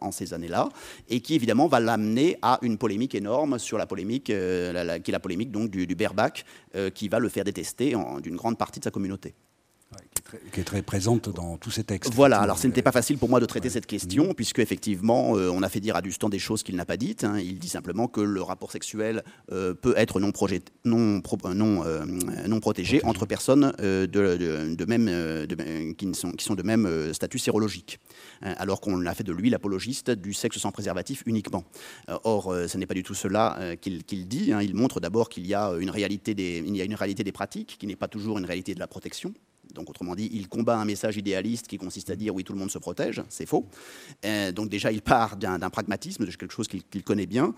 en 0.00 0.10
ces 0.10 0.34
années-là, 0.34 0.68
et 1.08 1.20
qui 1.20 1.34
évidemment 1.34 1.68
va 1.68 1.80
l'amener 1.80 2.38
à 2.42 2.58
une 2.62 2.78
polémique 2.78 3.14
énorme 3.14 3.58
sur 3.58 3.78
la 3.78 3.86
polémique, 3.86 4.24
qui 4.24 4.32
est 4.32 5.08
la 5.08 5.20
polémique 5.20 5.50
donc 5.50 5.70
du, 5.70 5.86
du 5.86 5.96
qui 6.94 7.08
va 7.08 7.18
le 7.18 7.28
faire 7.28 7.44
détester 7.44 7.94
d'une 8.22 8.36
grande 8.36 8.58
partie 8.58 8.80
de 8.80 8.84
sa 8.84 8.90
communauté. 8.90 9.34
Qui 10.52 10.60
est 10.60 10.64
très 10.64 10.82
présente 10.82 11.28
dans 11.28 11.56
tous 11.56 11.70
ces 11.70 11.84
textes. 11.84 12.12
Voilà, 12.14 12.40
alors 12.40 12.58
ce 12.58 12.66
n'était 12.66 12.82
pas 12.82 12.92
facile 12.92 13.18
pour 13.18 13.28
moi 13.28 13.40
de 13.40 13.46
traiter 13.46 13.70
cette 13.70 13.86
question, 13.86 14.34
puisque 14.34 14.58
effectivement, 14.58 15.36
euh, 15.36 15.50
on 15.50 15.62
a 15.62 15.68
fait 15.68 15.80
dire 15.80 15.96
à 15.96 16.02
Dustan 16.02 16.28
des 16.28 16.38
choses 16.38 16.62
qu'il 16.62 16.76
n'a 16.76 16.84
pas 16.84 16.96
dites. 16.96 17.24
Hein. 17.24 17.38
Il 17.38 17.58
dit 17.58 17.68
simplement 17.68 18.08
que 18.08 18.20
le 18.20 18.42
rapport 18.42 18.72
sexuel 18.72 19.22
euh, 19.50 19.74
peut 19.74 19.94
être 19.96 20.20
non, 20.20 20.32
euh, 20.84 22.04
non 22.46 22.60
protégé 22.60 23.04
entre 23.04 23.26
personnes 23.26 23.72
de, 23.78 24.06
de, 24.06 24.84
même, 24.84 25.06
de, 25.06 25.92
qui, 25.92 26.14
sont, 26.14 26.32
qui 26.32 26.44
sont 26.44 26.54
de 26.54 26.62
même 26.62 27.12
statut 27.12 27.38
sérologique, 27.38 27.98
hein, 28.42 28.54
alors 28.58 28.80
qu'on 28.80 29.04
a 29.06 29.14
fait 29.14 29.24
de 29.24 29.32
lui 29.32 29.50
l'apologiste 29.50 30.10
du 30.10 30.32
sexe 30.32 30.58
sans 30.58 30.72
préservatif 30.72 31.22
uniquement. 31.26 31.64
or, 32.24 32.54
ce 32.66 32.78
n'est 32.78 32.86
pas 32.86 32.94
du 32.94 33.02
tout 33.02 33.14
cela 33.14 33.58
qu'il 33.80 34.28
dit. 34.28 34.52
Hein. 34.52 34.62
Il 34.62 34.74
montre 34.74 35.00
d'abord 35.00 35.28
qu'il 35.28 35.46
y 35.46 35.54
a 35.54 35.72
une 35.78 35.90
réalité 35.90 36.34
des, 36.34 36.62
il 36.64 36.76
y 36.76 36.80
a 36.80 36.84
une 36.84 36.94
réalité 36.94 37.24
des 37.24 37.32
pratiques 37.32 37.76
qui 37.78 37.86
n'est 37.86 37.96
pas 37.96 38.08
toujours 38.08 38.38
une 38.38 38.44
réalité 38.44 38.74
de 38.74 38.80
la 38.80 38.86
protection. 38.86 39.32
Donc, 39.74 39.90
autrement 39.90 40.14
dit, 40.14 40.30
il 40.32 40.48
combat 40.48 40.76
un 40.76 40.84
message 40.84 41.16
idéaliste 41.16 41.66
qui 41.66 41.78
consiste 41.78 42.10
à 42.10 42.16
dire 42.16 42.34
oui, 42.34 42.44
tout 42.44 42.52
le 42.52 42.58
monde 42.58 42.70
se 42.70 42.78
protège. 42.78 43.22
C'est 43.28 43.46
faux. 43.46 43.66
Euh, 44.24 44.52
donc, 44.52 44.68
déjà, 44.68 44.92
il 44.92 45.02
part 45.02 45.36
d'un 45.36 45.58
pragmatisme, 45.70 46.24
de 46.24 46.30
quelque 46.30 46.52
chose 46.52 46.68
qu'il 46.68 47.02
connaît 47.02 47.26
bien. 47.26 47.54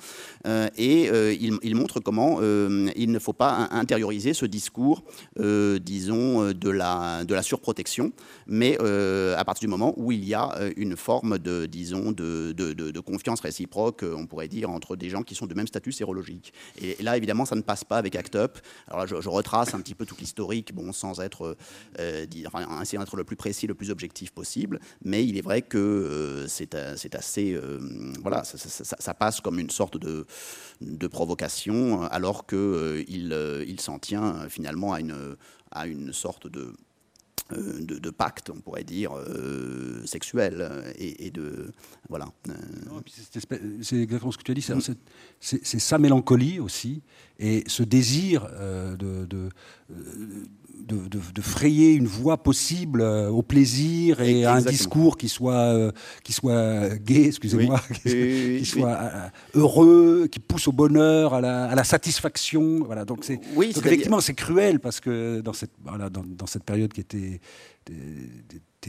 Euh, 0.47 0.69
et 0.77 1.11
euh, 1.11 1.35
il, 1.35 1.75
montre 1.75 2.01
comment 2.01 2.41
il 2.41 3.11
ne 3.11 3.19
faut 3.19 3.33
pas 3.33 3.69
intérioriser 3.71 4.35
ce 4.35 4.47
discours, 4.47 5.03
disons, 5.37 6.53
de 6.53 6.71
la, 6.71 7.25
de 7.25 7.35
la 7.35 7.43
surprotection, 7.43 8.13
mais 8.47 8.79
à 8.79 9.45
partir 9.45 9.67
du 9.67 9.71
moment 9.71 9.95
où 9.97 10.13
il 10.13 10.25
y 10.25 10.35
a 10.35 10.53
une 10.77 10.97
forme 10.97 11.39
de, 11.39 11.67
disons, 11.67 12.13
de, 12.13 12.53
de, 12.53 13.01
confiance 13.01 13.41
réciproque, 13.41 14.05
on 14.05 14.27
pourrait 14.27 14.49
dire, 14.49 14.71
entre 14.71 14.97
des 14.97 15.11
gens 15.11 15.23
qui 15.23 15.35
sont 15.35 15.47
de 15.47 15.55
même 15.55 15.67
statut 15.67 15.93
sérologique. 15.93 16.53
Et, 16.81 16.97
là, 17.03 17.17
évidemment, 17.17 17.45
ça 17.45 17.57
ne 17.57 17.63
passe 17.63 17.85
pas 17.85 17.97
avec 17.97 18.17
ACT 18.17 18.37
UP. 18.37 18.59
Alors 18.87 19.01
là, 19.01 19.07
je, 19.07 19.21
je 19.21 19.29
retrace 19.29 19.75
un 19.75 19.81
petit 19.81 19.95
peu 19.95 20.07
tout 20.07 20.17
l'historique, 20.19 20.75
bon, 20.75 20.93
sans 20.93 21.21
être 21.21 21.57
euh, 22.05 22.27
enfin, 22.47 22.81
essayer 22.83 22.99
d'être 22.99 23.17
le 23.17 23.25
plus 23.25 23.37
précis, 23.37 23.67
le 23.67 23.75
plus 23.75 23.91
objectif 23.91 24.31
possible. 24.31 24.81
Mais 25.05 25.25
il 25.25 25.37
est 25.37 25.43
vrai 25.43 25.63
que 25.63 25.79
euh, 25.79 26.47
c'est 26.49 26.75
euh, 26.75 26.95
assez, 27.13 27.59
voilà, 28.23 28.45
ça, 28.45 29.15
passe 29.15 29.41
comme 29.41 29.59
une 29.59 29.71
sorte 29.71 29.97
de, 29.99 30.27
de 30.81 31.07
provocation, 31.07 32.03
alors 32.03 32.47
qu'il 32.47 33.65
il 33.67 33.81
s'en 33.81 33.99
tient 33.99 34.49
finalement 34.49 34.93
à 34.93 35.01
une, 35.01 35.37
à 35.71 35.87
une 35.87 36.13
sorte 36.13 36.47
de 36.47 36.73
de, 37.51 38.11
pacte, 38.11 38.49
on 38.49 38.59
pourrait 38.59 38.85
dire, 38.85 39.13
sexuel 40.07 40.95
et, 40.97 41.31
de 41.31 41.71
voilà. 42.09 42.27
C'est 43.21 43.97
exactement 43.97 44.33
ce 44.33 44.39
que 44.39 44.43
tu 44.43 44.51
as 44.51 44.55
dit. 44.55 44.67
C'est 45.41 45.79
sa 45.79 45.99
mélancolie 45.99 46.59
aussi 46.59 47.03
et 47.39 47.63
ce 47.67 47.83
désir 47.83 48.49
de, 48.99 49.27
de, 49.27 49.51
frayer 51.41 51.95
une 51.95 52.07
voie 52.07 52.43
possible 52.43 53.01
euh, 53.01 53.29
au 53.29 53.43
plaisir 53.43 54.21
et 54.21 54.45
à 54.45 54.55
un 54.55 54.61
discours 54.63 55.17
qui 55.17 55.29
soit, 55.29 55.55
euh, 55.55 55.93
qui 56.23 56.33
soit 56.33 56.97
gai, 56.97 57.27
excusez-moi, 57.27 57.81
qui, 58.03 58.65
soit 58.65 58.89
euh, 58.89 59.29
heureux, 59.55 60.29
qui 60.31 60.41
pousse 60.41 60.69
au 60.69 60.73
bonheur, 60.73 61.35
à 61.35 61.41
la, 61.41 61.85
satisfaction. 61.85 62.83
Voilà, 62.85 63.05
donc, 63.05 63.25
c'est, 63.25 63.41
effectivement, 63.61 64.21
c'est 64.21 64.35
cruel 64.35 64.81
parce 64.81 65.01
que 65.01 65.41
dans 65.41 65.53
cette, 65.53 65.73
voilà, 65.85 66.11
dans, 66.11 66.47
cette 66.47 66.65
période 66.65 66.93
qui 66.93 67.01
était 67.01 67.41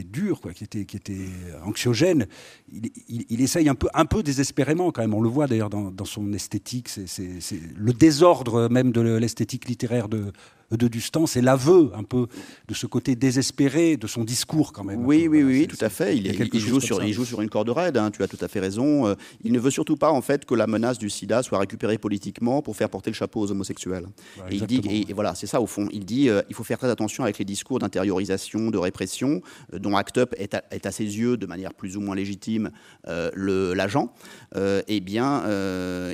dur, 0.04 0.40
quoi, 0.40 0.52
qui 0.52 0.64
était, 0.64 0.84
qui 0.84 0.96
était 0.96 1.28
anxiogène, 1.64 2.26
il, 2.72 2.90
il, 3.28 3.40
essaye 3.40 3.68
un 3.68 3.74
peu, 3.74 3.88
un 3.94 4.04
peu 4.04 4.22
désespérément 4.22 4.92
quand 4.92 5.02
même. 5.02 5.14
On 5.14 5.20
le 5.20 5.28
voit 5.28 5.46
d'ailleurs 5.46 5.70
dans, 5.70 5.90
dans, 5.90 6.04
son 6.04 6.32
esthétique. 6.32 6.88
C'est, 6.88 7.28
le 7.76 7.92
désordre 7.92 8.68
même 8.68 8.92
de 8.92 9.00
l'esthétique 9.00 9.68
littéraire 9.68 10.08
de, 10.08 10.32
de 10.70 10.88
Dustan, 10.88 11.26
c'est 11.26 11.40
l'aveu 11.40 11.92
un 11.94 12.02
peu 12.02 12.26
de 12.66 12.74
ce 12.74 12.86
côté 12.86 13.14
désespéré 13.14 13.96
de 13.96 14.06
son 14.06 14.24
discours 14.24 14.72
quand 14.72 14.84
même. 14.84 15.04
Oui, 15.04 15.28
oui, 15.28 15.42
oui, 15.42 15.66
tout 15.68 15.76
à 15.80 15.88
fait. 15.88 16.16
Il, 16.16 16.26
il, 16.26 16.60
joue 16.60 16.80
sur, 16.80 17.02
il, 17.04 17.12
joue 17.12 17.24
sur, 17.24 17.40
une 17.40 17.48
corde 17.48 17.68
raide, 17.70 17.96
hein, 17.96 18.10
tu 18.10 18.22
as 18.22 18.28
tout 18.28 18.38
à 18.40 18.48
fait 18.48 18.60
raison. 18.60 19.06
Euh, 19.06 19.14
il 19.44 19.52
ne 19.52 19.60
veut 19.60 19.70
surtout 19.70 19.96
pas 19.96 20.10
en 20.10 20.22
fait 20.22 20.44
que 20.44 20.54
la 20.54 20.66
menace 20.66 20.98
du 20.98 21.08
sida 21.08 21.42
soit 21.42 21.58
récupérée 21.58 21.98
politiquement 21.98 22.62
pour 22.62 22.76
faire 22.76 22.90
porter 22.90 23.10
le 23.10 23.14
chapeau 23.14 23.40
aux 23.40 23.50
homosexuels. 23.50 24.06
et 24.50 24.56
il 24.56 24.66
dit, 24.66 25.04
et, 25.08 25.12
voilà, 25.12 25.34
c'est 25.34 25.46
ça 25.46 25.60
au 25.60 25.66
fond. 25.66 25.88
Il 25.92 26.04
dit 26.04 26.28
euh, 26.28 26.42
il 26.48 26.54
faut 26.54 26.64
faire 26.64 26.78
très 26.78 26.90
attention 26.90 27.22
avec 27.22 27.38
les 27.38 27.44
discours 27.44 27.78
d'intériorisation, 27.78 28.70
de 28.70 28.78
répression, 28.78 29.42
euh, 29.72 29.78
dont 29.78 29.96
ACT 29.96 30.18
UP 30.18 30.34
est 30.38 30.86
à, 30.86 30.90
ses 30.90 31.04
yeux, 31.04 31.36
de 31.36 31.46
manière 31.46 31.74
plus 31.74 31.96
ou 31.96 32.00
moins 32.00 32.14
légitime, 32.14 32.70
l'agent. 33.04 34.12
eh 34.56 35.00
bien, 35.00 35.44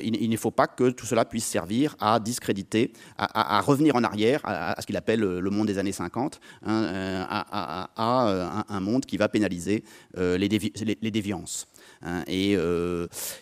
il, 0.03 0.29
ne 0.29 0.37
faut 0.37 0.51
pas 0.51 0.67
que 0.67 0.89
tout 0.89 1.05
cela 1.05 1.25
puisse 1.25 1.45
servir 1.45 1.95
à 1.99 2.19
discréditer, 2.19 2.91
à 3.17 3.61
revenir 3.61 3.95
en 3.95 4.03
arrière 4.03 4.42
à, 4.43 4.75
ce 4.79 4.85
qu'il 4.85 4.97
appelle 4.97 5.21
le 5.21 5.49
monde 5.49 5.67
des 5.67 5.77
années 5.77 5.91
50, 5.91 6.39
hein, 6.65 6.83
euh, 6.83 7.23
à, 7.27 8.29
euh, 8.29 8.49
un, 8.69 8.79
monde 8.79 9.05
qui 9.05 9.17
va 9.17 9.29
pénaliser 9.29 9.83
euh, 10.17 10.37
les, 10.37 11.11
déviances. 11.11 11.67
Hein. 12.01 12.23
et 12.27 12.57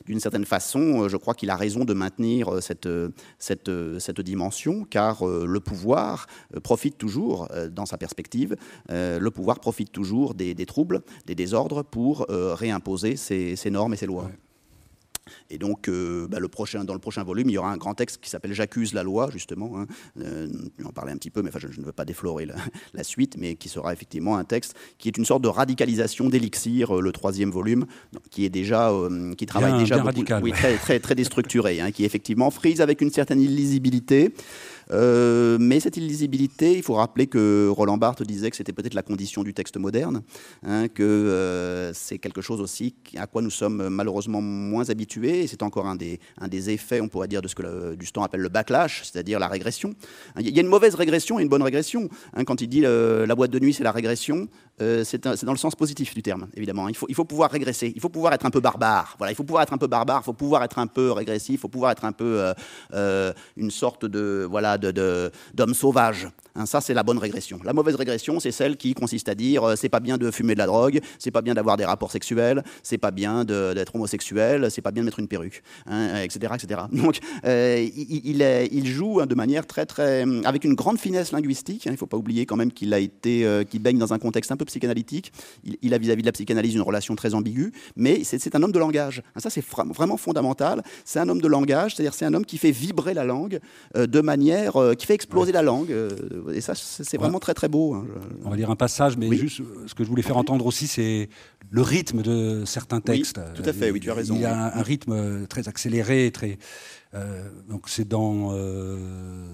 d'une 0.05 0.19
certaine 0.19 0.45
façon, 0.45 1.07
je 1.07 1.17
crois 1.17 1.33
qu'il 1.33 1.49
a 1.49 1.55
raison 1.55 1.85
de 1.85 1.93
maintenir 1.93 2.59
cette 2.61 4.21
dimension, 4.21 4.85
car 4.85 5.25
le 5.25 5.59
pouvoir 5.59 6.27
profite 6.63 6.97
toujours, 6.97 7.47
dans 7.71 7.85
sa 7.85 7.97
perspective, 7.97 8.55
le 8.89 9.29
pouvoir 9.29 9.59
profite 9.59 9.91
toujours 9.91 10.33
des, 10.33 10.65
troubles, 10.65 11.01
des 11.25 11.35
désordres 11.35 11.83
pour 11.83 12.25
réimposer 12.29 13.15
ses, 13.15 13.69
normes 13.69 13.93
et 13.93 13.97
ses 13.97 14.05
lois. 14.07 14.29
Et 15.49 15.57
donc, 15.57 15.87
euh, 15.87 16.27
bah, 16.27 16.39
le 16.39 16.47
prochain, 16.47 16.83
dans 16.83 16.93
le 16.93 16.99
prochain 16.99 17.23
volume, 17.23 17.49
il 17.49 17.53
y 17.53 17.57
aura 17.57 17.71
un 17.71 17.77
grand 17.77 17.93
texte 17.93 18.19
qui 18.21 18.29
s'appelle 18.29 18.53
J'accuse 18.53 18.93
la 18.93 19.03
loi, 19.03 19.29
justement. 19.31 19.79
Hein. 19.79 19.87
Euh, 20.19 20.47
en 20.83 20.91
parlais 20.91 21.11
un 21.11 21.17
petit 21.17 21.29
peu, 21.29 21.41
mais 21.41 21.51
je, 21.57 21.79
ne 21.79 21.85
veux 21.85 21.91
pas 21.91 22.05
déflorer 22.05 22.47
la, 22.93 23.03
suite, 23.03 23.35
mais 23.37 23.55
qui 23.55 23.69
sera 23.69 23.93
effectivement 23.93 24.37
un 24.37 24.43
texte 24.43 24.75
qui 24.97 25.07
est 25.07 25.17
une 25.17 25.25
sorte 25.25 25.43
de 25.43 25.47
radicalisation 25.47 26.29
d'Elixir, 26.29 26.97
euh, 26.97 27.01
le 27.01 27.11
troisième 27.11 27.51
volume, 27.51 27.85
qui 28.29 28.45
est 28.45 28.49
déjà, 28.49 28.91
qui 29.37 29.45
travaille 29.45 29.77
déjà 29.79 30.03
oui, 30.41 30.51
très, 30.51 30.77
très, 30.77 30.99
très 30.99 31.15
déstructuré, 31.15 31.81
hein, 31.81 31.91
qui 31.91 32.05
effectivement 32.05 32.51
frise 32.51 32.81
avec 32.81 33.01
une 33.01 33.11
certaine 33.11 33.41
illisibilité. 33.41 34.33
Euh, 34.91 35.57
mais 35.59 35.79
cette 35.79 35.97
illisibilité, 35.97 36.75
il 36.75 36.83
faut 36.83 36.95
rappeler 36.95 37.27
que 37.27 37.69
Roland 37.69 37.97
Barthes 37.97 38.23
disait 38.23 38.49
que 38.49 38.55
c'était 38.55 38.73
peut-être 38.73 38.93
la 38.93 39.03
condition 39.03 39.43
du 39.43 39.53
texte 39.53 39.77
moderne, 39.77 40.21
hein, 40.65 40.87
que 40.87 41.03
euh, 41.03 41.93
c'est 41.93 42.19
quelque 42.19 42.41
chose 42.41 42.61
aussi 42.61 42.95
à 43.17 43.27
quoi 43.27 43.41
nous 43.41 43.49
sommes 43.49 43.89
malheureusement 43.89 44.41
moins 44.41 44.89
habitués. 44.89 45.43
Et 45.43 45.47
c'est 45.47 45.63
encore 45.63 45.87
un 45.87 45.95
des, 45.95 46.19
effets, 46.69 47.01
on 47.01 47.07
pourrait 47.07 47.27
dire, 47.27 47.41
de 47.41 47.47
ce 47.47 47.55
que 47.55 47.63
le, 47.63 47.95
Dustan 47.95 48.23
appelle 48.23 48.41
le 48.41 48.49
backlash, 48.49 49.03
c'est-à-dire 49.03 49.39
la 49.39 49.47
régression. 49.47 49.93
Il 50.39 50.49
y 50.49 50.59
a 50.59 50.61
une 50.61 50.67
mauvaise 50.67 50.95
régression 50.95 51.39
et 51.39 51.43
une 51.43 51.49
bonne 51.49 51.63
régression. 51.63 52.09
Hein, 52.33 52.43
quand 52.43 52.61
il 52.61 52.67
dit 52.67 52.85
euh, 52.85 53.25
la 53.25 53.35
boîte 53.35 53.51
de 53.51 53.59
nuit, 53.59 53.73
c'est 53.73 53.83
la 53.83 53.91
régression, 53.91 54.47
c'est 55.03 55.23
dans 55.23 55.51
le 55.51 55.57
sens 55.57 55.75
positif 55.75 56.13
du 56.13 56.21
terme, 56.21 56.47
évidemment. 56.55 56.87
Il 56.89 56.95
faut, 56.95 57.05
il 57.09 57.15
faut 57.15 57.25
pouvoir 57.25 57.51
régresser, 57.51 57.91
il 57.95 58.01
faut 58.01 58.09
pouvoir 58.09 58.33
être 58.33 58.45
un 58.45 58.49
peu 58.49 58.59
barbare. 58.59 59.15
Voilà, 59.17 59.31
il 59.31 59.35
faut 59.35 59.43
pouvoir 59.43 59.63
être 59.63 59.73
un 59.73 59.77
peu 59.77 59.87
barbare, 59.87 60.21
il 60.23 60.25
faut 60.25 60.33
pouvoir 60.33 60.63
être 60.63 60.79
un 60.79 60.87
peu 60.87 61.11
régressif, 61.11 61.55
il 61.55 61.59
faut 61.59 61.67
pouvoir 61.67 61.91
être 61.91 62.05
un 62.05 62.11
peu 62.11 62.53
une 63.57 63.71
sorte 63.71 64.05
de 64.05 64.47
voilà 64.49 64.77
d'hommes 64.77 65.73
sauvages. 65.73 66.27
Hein, 66.55 66.65
ça, 66.65 66.81
c'est 66.81 66.93
la 66.93 67.03
bonne 67.03 67.17
régression. 67.17 67.59
La 67.63 67.73
mauvaise 67.73 67.95
régression, 67.95 68.39
c'est 68.39 68.51
celle 68.51 68.75
qui 68.75 68.93
consiste 68.93 69.29
à 69.29 69.35
dire 69.35 69.63
euh, 69.63 69.75
c'est 69.75 69.89
pas 69.89 69.99
bien 69.99 70.17
de 70.17 70.31
fumer 70.31 70.53
de 70.53 70.59
la 70.59 70.65
drogue, 70.65 70.99
c'est 71.17 71.31
pas 71.31 71.41
bien 71.41 71.53
d'avoir 71.53 71.77
des 71.77 71.85
rapports 71.85 72.11
sexuels, 72.11 72.63
c'est 72.83 72.97
pas 72.97 73.11
bien 73.11 73.45
d'être 73.45 73.95
homosexuel, 73.95 74.69
c'est 74.69 74.81
pas 74.81 74.91
bien 74.91 75.03
de 75.03 75.05
mettre 75.05 75.19
une 75.19 75.27
perruque, 75.27 75.63
etc., 75.87 76.47
hein, 76.51 76.55
etc. 76.55 76.81
Donc, 76.91 77.19
euh, 77.45 77.87
il, 77.95 78.41
il, 78.71 78.87
joue 78.87 79.21
hein, 79.21 79.25
de 79.25 79.35
manière 79.35 79.65
très, 79.65 79.85
très, 79.85 80.25
avec 80.43 80.63
une 80.63 80.73
grande 80.73 80.99
finesse 80.99 81.31
linguistique. 81.31 81.85
il 81.85 81.91
ne 81.91 81.97
faut 81.97 82.07
pas 82.07 82.17
oublier 82.17 82.45
quand 82.45 82.57
même 82.57 82.71
qu'il 82.71 82.93
a 82.93 82.99
été, 82.99 83.45
euh, 83.45 83.63
baigne 83.79 83.97
dans 83.97 84.13
un 84.13 84.19
contexte 84.19 84.51
un 84.51 84.57
peu 84.57 84.65
psychanalytique. 84.65 85.31
Il, 85.81 85.93
a 85.93 85.97
vis-à-vis 85.97 86.21
de 86.21 86.27
la 86.27 86.31
psychanalyse 86.33 86.75
une 86.75 86.81
relation 86.81 87.15
très 87.15 87.33
ambiguë, 87.33 87.71
mais 87.95 88.23
c'est 88.23 88.55
un 88.55 88.61
homme 88.61 88.71
de 88.71 88.79
langage. 88.79 89.23
ça, 89.37 89.49
c'est 89.49 89.63
vraiment 89.65 90.17
fondamental. 90.17 90.83
C'est 91.05 91.19
un 91.19 91.29
homme 91.29 91.41
de 91.41 91.47
langage, 91.47 91.95
c'est-à-dire 91.95 92.13
c'est 92.13 92.25
un 92.25 92.33
homme 92.33 92.45
qui 92.45 92.57
fait 92.57 92.71
vibrer 92.71 93.13
la 93.13 93.23
langue 93.23 93.59
de 93.95 94.21
manière, 94.21 94.73
qui 94.97 95.07
fait 95.07 95.15
exploser 95.15 95.51
la 95.51 95.63
langue 95.63 95.91
et 96.53 96.61
ça, 96.61 96.73
c'est 96.75 97.17
vraiment 97.17 97.39
très 97.39 97.53
très 97.53 97.67
beau. 97.67 97.93
Hein, 97.93 98.05
On 98.43 98.49
va 98.49 98.55
lire 98.55 98.69
un 98.69 98.75
passage, 98.75 99.17
mais 99.17 99.31
juste 99.35 99.61
euh, 99.61 99.87
ce 99.87 99.93
que 99.93 100.03
je 100.03 100.09
voulais 100.09 100.21
faire 100.21 100.37
entendre 100.37 100.65
aussi, 100.65 100.87
c'est 100.87 101.29
le 101.69 101.81
rythme 101.81 102.21
de 102.21 102.63
certains 102.65 103.01
textes. 103.01 103.39
tout 103.55 103.63
à 103.65 103.73
fait, 103.73 103.91
oui, 103.91 103.99
tu 103.99 104.09
as 104.09 104.13
raison. 104.13 104.35
Il 104.35 104.41
y 104.41 104.45
a 104.45 104.75
un, 104.77 104.81
rythme 104.81 105.13
euh, 105.13 105.45
très 105.45 105.67
accéléré, 105.67 106.31
très. 106.31 106.57
Euh, 107.13 107.49
donc 107.69 107.89
c'est 107.89 108.07
dans, 108.07 108.55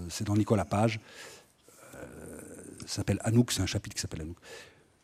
c'est 0.09 0.25
dans 0.25 0.35
Nicolas 0.35 0.65
Page. 0.65 0.99
s'appelle 2.85 3.19
Anouk, 3.23 3.51
c'est 3.51 3.61
un 3.61 3.67
chapitre 3.67 3.95
qui 3.95 4.01
s'appelle 4.01 4.21
Anouk. 4.21 4.37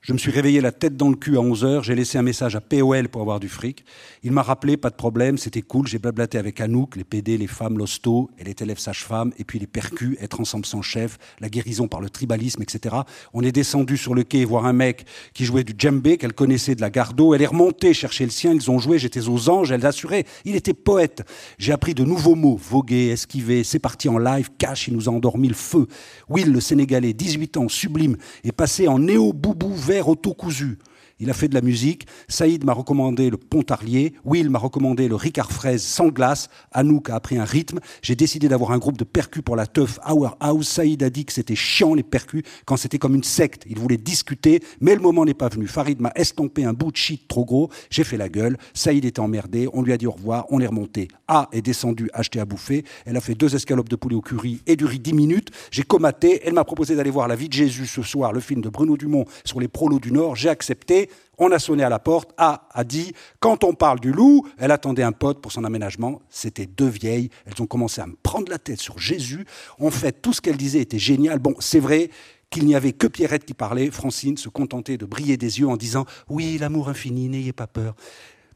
Je 0.04 0.12
me 0.12 0.18
suis 0.18 0.32
réveillé 0.32 0.60
la 0.60 0.74
tête 0.74 0.98
dans 0.98 1.08
le 1.08 1.16
cul 1.16 1.38
à 1.38 1.40
11h, 1.40 1.82
j'ai 1.84 1.96
laissé 1.96 2.18
un 2.18 2.24
message 2.24 2.58
à 2.58 2.60
POL 2.60 3.08
pour 3.08 3.22
avoir 3.22 3.40
du 3.40 3.48
fric. 3.48 3.86
Il 4.22 4.34
m'a 4.34 4.42
rappelé, 4.42 4.76
pas 4.76 4.90
de 4.90 4.96
problème, 4.96 5.38
c'était 5.38 5.62
cool, 5.62 5.88
j'ai 5.88 5.98
blablaté 5.98 6.38
avec 6.38 6.60
Anouk, 6.60 6.98
les 6.98 7.06
PD, 7.06 7.38
les 7.38 7.48
femmes, 7.48 7.78
l'hosto, 7.78 8.30
elle 8.38 8.50
est 8.50 8.62
élève 8.62 8.80
sage-femme, 8.80 9.32
et 9.38 9.46
puis 9.46 9.60
les 9.60 9.66
percus, 9.66 10.18
être 10.20 10.42
ensemble 10.42 10.66
sans 10.66 10.82
chef, 10.82 11.18
la 11.40 11.48
guérison 11.48 11.88
par 11.88 12.02
le 12.02 12.10
tribalisme, 12.10 12.62
etc. 12.62 12.98
On 13.34 13.44
est 13.44 13.54
descendu 13.54 13.96
sur 13.96 14.14
le 14.14 14.24
quai 14.24 14.44
voir 14.44 14.66
un 14.66 14.74
mec 14.74 15.06
qui 15.34 15.46
jouait 15.46 15.64
du 15.64 15.74
djembé, 15.78 16.18
qu'elle 16.18 16.34
connaissait 16.34 16.76
de 16.76 16.82
la 16.82 16.90
gardo, 16.90 17.34
elle 17.34 17.42
est 17.42 17.46
remontée 17.46 17.94
chercher 17.94 18.26
le 18.26 18.32
sien, 18.32 18.54
ils 18.54 18.70
ont 18.70 18.80
joué, 18.80 19.00
j'étais 19.00 19.30
aux 19.30 19.50
anges, 19.50 19.72
elle 19.72 19.86
assurait, 19.86 20.26
il 20.44 20.58
était 20.58 20.74
poète. 20.74 21.24
J'ai 21.58 21.72
appris 21.72 21.94
de 21.94 22.04
nouveaux 22.04 22.36
mots, 22.36 22.60
voguer, 22.62 23.12
esquiver, 23.12 23.64
c'est 23.64 23.80
parti 23.80 24.10
en 24.10 24.18
live, 24.18 24.50
cash, 24.58 24.90
il 24.90 24.96
nous 24.96 25.08
a 25.08 25.14
endormi 25.14 25.48
le 25.48 25.54
feu. 25.54 25.88
Will, 26.28 26.52
le 26.52 26.60
Sénégalais, 26.60 27.14
18 27.14 27.56
ans, 27.56 27.70
sublime, 27.70 28.18
est 28.44 28.52
passé 28.52 28.90
en 28.90 29.00
néo-boubou 29.00 29.74
vert 29.94 30.10
auto-cousu. 30.10 30.78
Il 31.20 31.30
a 31.30 31.34
fait 31.34 31.48
de 31.48 31.54
la 31.54 31.62
musique. 31.62 32.08
Saïd 32.28 32.66
m'a 32.66 32.74
recommandé 32.74 33.30
le 33.30 33.38
Pontarlier. 33.38 34.14
Will 34.26 34.50
m'a 34.50 34.60
recommandé 34.60 35.08
le 35.08 35.16
Ricard 35.16 35.52
Fraise 35.52 35.84
sans 35.84 36.08
glace. 36.08 36.50
Anouk 36.72 37.10
a 37.10 37.16
appris 37.16 37.38
un 37.38 37.46
rythme. 37.46 37.80
J'ai 38.02 38.16
décidé 38.16 38.48
d'avoir 38.48 38.72
un 38.72 38.78
groupe 38.78 38.98
de 38.98 39.04
percus 39.04 39.44
pour 39.44 39.56
la 39.56 39.68
teuf 39.68 40.00
Our 40.10 40.36
House. 40.40 40.68
Saïd 40.68 41.04
a 41.04 41.10
dit 41.10 41.26
que 41.26 41.34
c'était 41.34 41.56
chiant 41.56 41.94
les 41.94 42.04
percus 42.04 42.44
quand 42.66 42.78
c'était 42.78 42.98
comme 42.98 43.16
une 43.16 43.24
secte. 43.24 43.64
Il 43.70 43.80
voulait 43.80 43.98
discuter, 43.98 44.62
mais 44.82 44.96
le 44.96 45.02
moment 45.02 45.24
n'est 45.26 45.34
pas 45.34 45.50
venu. 45.50 45.68
Farid 45.68 46.02
m'a 46.02 46.12
estompé 46.16 46.66
un 46.66 46.74
bout 46.74 46.92
de 46.92 46.98
shit 46.98 47.28
trop 47.28 47.46
gros. 47.46 47.70
J'ai 47.90 48.04
fait 48.04 48.18
la 48.18 48.30
gueule. 48.30 48.58
Saïd 48.74 49.06
était 49.06 49.20
emmerdé. 49.20 49.70
On 49.74 49.82
lui 49.82 49.94
a 49.94 49.98
dit 49.98 50.08
au 50.08 50.12
revoir. 50.12 50.46
On 50.50 50.60
est 50.60 50.68
remonté. 50.68 51.08
A 51.28 51.48
est 51.52 51.62
descendu 51.62 52.10
acheter 52.14 52.40
à 52.40 52.46
bouffer. 52.46 52.84
Elle 53.06 53.18
a 53.18 53.22
fait 53.22 53.36
deux 53.36 53.56
escalopes 53.56 53.90
de 53.90 53.96
poulet 53.96 54.16
au 54.16 54.22
curry 54.22 54.62
et 54.68 54.76
du 54.76 54.86
riz 54.86 55.00
dix 55.00 55.14
minutes. 55.14 55.52
J'ai 55.72 55.84
comaté. 55.84 56.42
Elle 56.44 56.54
m'a 56.54 56.64
proposé 56.64 56.96
d'aller 56.96 57.12
voir 57.12 57.28
La 57.28 57.36
vie 57.36 57.50
de 57.50 57.54
Jésus 57.54 57.86
ce 57.86 58.02
soir, 58.02 58.34
le 58.34 58.40
film 58.40 58.62
de 58.62 58.70
Bruno 58.70 58.98
Dumont 58.98 59.26
sur 59.46 59.60
les 59.60 59.68
prolos 59.68 60.00
du 60.00 60.12
Nord. 60.12 60.36
J'ai 60.36 60.50
accepté. 60.50 61.03
On 61.38 61.52
a 61.52 61.60
sonné 61.60 61.84
à 61.84 61.90
la 61.90 62.00
porte. 62.00 62.32
A 62.38 62.68
a 62.72 62.84
dit 62.84 63.14
Quand 63.40 63.64
on 63.64 63.74
parle 63.74 64.00
du 64.00 64.12
loup, 64.12 64.48
elle 64.58 64.72
attendait 64.72 65.04
un 65.04 65.12
pote 65.12 65.42
pour 65.42 65.52
son 65.52 65.64
aménagement. 65.64 66.22
C'était 66.30 66.66
deux 66.66 66.88
vieilles. 66.88 67.30
Elles 67.46 67.62
ont 67.62 67.68
commencé 67.68 68.02
à 68.02 68.08
me 68.08 68.16
prendre 68.22 68.50
la 68.50 68.60
tête 68.60 68.80
sur 68.80 69.00
Jésus. 69.00 69.46
En 69.80 69.92
fait, 69.92 70.22
tout 70.22 70.34
ce 70.34 70.42
qu'elles 70.42 70.58
disaient 70.58 70.82
était 70.82 71.00
génial. 71.00 71.40
Bon, 71.40 71.56
c'est 71.60 71.80
vrai 71.80 72.10
qu'il 72.50 72.66
n'y 72.66 72.76
avait 72.76 72.94
que 72.94 73.08
Pierrette 73.08 73.46
qui 73.46 73.54
parlait. 73.54 73.90
Francine 73.90 74.38
se 74.38 74.50
contentait 74.50 74.98
de 74.98 75.06
briller 75.06 75.38
des 75.38 75.60
yeux 75.60 75.68
en 75.68 75.78
disant 75.78 76.06
Oui, 76.30 76.58
l'amour 76.60 76.90
infini, 76.90 77.30
n'ayez 77.30 77.54
pas 77.54 77.68
peur. 77.68 77.96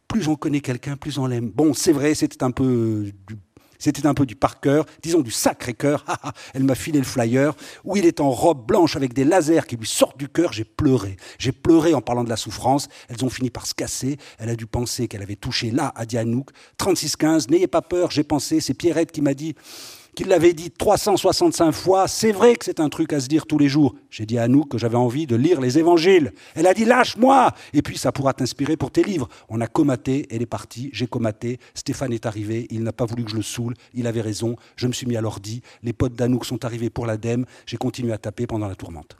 Plus 0.07 0.27
on 0.27 0.35
connaît 0.35 0.61
quelqu'un, 0.61 0.95
plus 0.95 1.17
on 1.17 1.25
l'aime. 1.25 1.49
Bon, 1.49 1.73
c'est 1.73 1.91
vrai, 1.91 2.13
c'était 2.13 2.43
un 2.43 2.51
peu 2.51 3.11
du 3.27 3.35
c'était 3.79 4.05
un 4.07 4.13
peu 4.13 4.25
du 4.25 4.35
par 4.35 4.59
cœur, 4.59 4.85
disons 5.01 5.21
du 5.21 5.31
sacré 5.31 5.73
cœur. 5.73 6.03
Elle 6.53 6.63
m'a 6.63 6.75
filé 6.75 6.99
le 6.99 7.05
flyer 7.05 7.53
où 7.83 7.97
il 7.97 8.05
est 8.05 8.19
en 8.19 8.31
robe 8.31 8.65
blanche 8.65 8.95
avec 8.95 9.13
des 9.13 9.23
lasers 9.23 9.65
qui 9.67 9.77
lui 9.77 9.87
sortent 9.87 10.17
du 10.17 10.29
cœur. 10.29 10.53
J'ai 10.53 10.63
pleuré. 10.63 11.17
J'ai 11.39 11.51
pleuré 11.51 11.93
en 11.93 12.01
parlant 12.01 12.23
de 12.23 12.29
la 12.29 12.37
souffrance. 12.37 12.87
Elles 13.09 13.23
ont 13.23 13.29
fini 13.29 13.49
par 13.49 13.65
se 13.65 13.73
casser. 13.73 14.17
Elle 14.39 14.49
a 14.49 14.55
dû 14.55 14.65
penser 14.65 15.07
qu'elle 15.07 15.21
avait 15.21 15.35
touché 15.35 15.71
là 15.71 15.91
à 15.95 16.05
Dianouk. 16.05 16.49
36-15, 16.79 17.49
n'ayez 17.49 17.67
pas 17.67 17.81
peur, 17.81 18.11
j'ai 18.11 18.23
pensé. 18.23 18.59
C'est 18.59 18.73
Pierrette 18.73 19.11
qui 19.11 19.21
m'a 19.21 19.33
dit 19.33 19.55
qu'il 20.17 20.29
l'avait 20.29 20.53
dit 20.53 20.71
365 20.71 21.71
fois, 21.71 22.07
c'est 22.07 22.31
vrai 22.31 22.55
que 22.55 22.65
c'est 22.65 22.79
un 22.79 22.89
truc 22.89 23.13
à 23.13 23.19
se 23.19 23.27
dire 23.27 23.45
tous 23.45 23.59
les 23.59 23.69
jours. 23.69 23.93
J'ai 24.09 24.25
dit 24.25 24.39
à 24.39 24.47
nous 24.47 24.63
que 24.63 24.79
j'avais 24.79 24.97
envie 24.97 25.27
de 25.27 25.35
lire 25.35 25.61
les 25.61 25.77
évangiles. 25.77 26.33
Elle 26.55 26.65
a 26.65 26.73
dit 26.73 26.85
lâche-moi 26.85 27.51
Et 27.73 27.83
puis 27.83 27.99
ça 27.99 28.11
pourra 28.11 28.33
t'inspirer 28.33 28.77
pour 28.77 28.89
tes 28.89 29.03
livres. 29.03 29.29
On 29.47 29.61
a 29.61 29.67
comaté, 29.67 30.25
elle 30.31 30.41
est 30.41 30.47
partie, 30.47 30.89
j'ai 30.91 31.05
comaté, 31.05 31.59
Stéphane 31.75 32.13
est 32.13 32.25
arrivé, 32.25 32.65
il 32.71 32.81
n'a 32.81 32.93
pas 32.93 33.05
voulu 33.05 33.25
que 33.25 33.29
je 33.29 33.35
le 33.35 33.43
saoule, 33.43 33.75
il 33.93 34.07
avait 34.07 34.21
raison, 34.21 34.55
je 34.75 34.87
me 34.87 34.91
suis 34.91 35.05
mis 35.05 35.17
à 35.17 35.21
l'ordi, 35.21 35.61
les 35.83 35.93
potes 35.93 36.13
d'Anouk 36.13 36.45
sont 36.45 36.65
arrivés 36.65 36.89
pour 36.89 37.05
l'ADEME, 37.05 37.45
j'ai 37.67 37.77
continué 37.77 38.11
à 38.11 38.17
taper 38.17 38.47
pendant 38.47 38.67
la 38.67 38.75
tourmente 38.75 39.17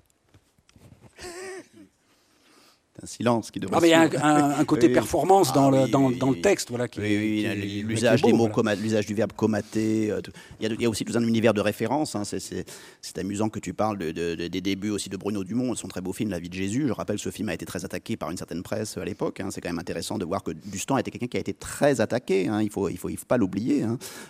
un 3.02 3.06
silence 3.06 3.52
qui 3.52 3.60
devrait. 3.60 3.78
Ah, 3.78 3.82
mais 3.82 3.88
il 3.90 3.92
y 3.92 3.94
a 3.94 4.58
un, 4.58 4.66
côté 4.66 4.90
performance 4.90 5.54
dans, 5.54 5.70
le, 5.70 5.88
dans, 5.88 6.10
dans, 6.10 6.32
le 6.32 6.42
texte, 6.42 6.70
voilà. 6.70 6.88
oui, 6.98 7.84
l'usage 7.84 8.22
des 8.22 8.34
mots, 8.34 8.50
l'usage 8.82 9.06
du 9.06 9.14
verbe 9.14 9.34
comater. 9.34 10.12
Euh, 10.12 10.22
il, 10.60 10.82
y 10.82 10.86
a, 10.86 10.90
aussi 10.90 11.06
tout 11.06 11.16
un 11.18 11.24
univers 11.24 11.54
de 11.54 11.62
référence. 11.62 12.16
Hein, 12.16 12.24
c'est 12.26 13.18
amusant 13.18 13.50
que 13.50 13.60
tu 13.60 13.74
parles 13.74 13.98
de, 13.98 14.48
des 14.48 14.62
débuts 14.62 14.90
aussi 14.90 15.10
de 15.10 15.18
Bruno 15.18 15.44
Dumont, 15.44 15.76
son 15.76 15.88
très 15.88 16.02
beau 16.02 16.14
film 16.14 16.30
La 16.32 16.40
vie 16.40 16.50
de 16.50 16.54
Jésus. 16.54 16.88
Je 16.88 16.94
rappelle 16.94 17.18
que 17.18 17.22
ce 17.22 17.30
film 17.30 17.50
a 17.50 17.54
été 17.54 17.66
très 17.66 17.86
attaqué 17.86 18.18
par 18.18 18.32
une 18.32 18.38
certaine 18.38 18.64
presse 18.64 18.98
à 18.98 19.06
l'époque. 19.06 19.40
Hein. 19.40 19.50
c'est 19.52 19.62
quand 19.62 19.70
même 19.70 19.80
intéressant 19.80 20.18
de 20.18 20.26
voir 20.26 20.44
que 20.44 20.52
Dustan 20.52 20.98
était 20.98 21.12
quelqu'un 21.12 21.28
qui 21.28 21.38
a 21.38 21.42
été 21.42 21.54
très 21.54 22.02
attaqué. 22.02 22.48
Hein. 22.48 22.62
il 22.62 22.70
faut, 22.70 22.90
il 22.90 22.98
faut, 22.98 23.10
il 23.10 23.18
faut 23.18 23.26
pas 23.26 23.38
l'oublier. 23.38 23.86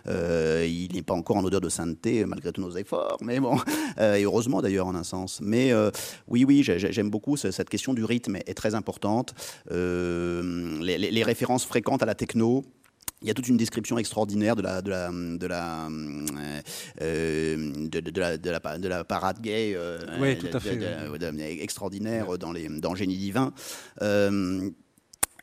Euh, 0.07 0.67
il 0.67 0.93
n'est 0.93 1.03
pas 1.03 1.13
encore 1.13 1.37
en 1.37 1.43
odeur 1.43 1.61
de 1.61 1.69
sainteté 1.69 2.25
malgré 2.25 2.51
tous 2.51 2.61
nos 2.61 2.71
efforts, 2.71 3.17
mais 3.21 3.39
bon, 3.39 3.57
euh, 3.99 4.15
et 4.15 4.23
heureusement 4.23 4.61
d'ailleurs 4.61 4.87
en 4.87 4.95
un 4.95 5.03
sens. 5.03 5.39
Mais 5.41 5.71
oui, 6.27 6.43
oui, 6.45 6.63
j'aime 6.63 7.09
beaucoup 7.09 7.37
cette 7.37 7.69
question 7.69 7.93
du 7.93 8.03
rythme 8.03 8.37
très 8.57 8.75
importante. 8.75 9.33
Euh, 9.71 10.79
les, 10.81 11.23
références 11.23 11.65
fréquentes 11.65 12.03
à 12.03 12.05
la 12.05 12.15
techno, 12.15 12.65
il 13.21 13.27
y 13.27 13.31
a 13.31 13.33
toute 13.33 13.47
une 13.47 13.57
description 13.57 13.97
extraordinaire 13.97 14.55
de 14.55 14.61
la 14.61 14.81
de 14.81 14.89
la 14.89 15.09
de 15.39 15.47
la 15.47 15.87
de, 18.77 18.87
la, 18.87 19.03
parade 19.03 19.39
gay 19.41 19.77
oui, 20.19 20.37
tout 20.37 20.49
à 20.53 20.59
fait, 20.59 20.77
extraordinaire 21.61 22.37
dans 22.37 22.51
les 22.51 22.67
dans 22.67 22.95
Génie 22.95 23.17
divin 23.17 23.53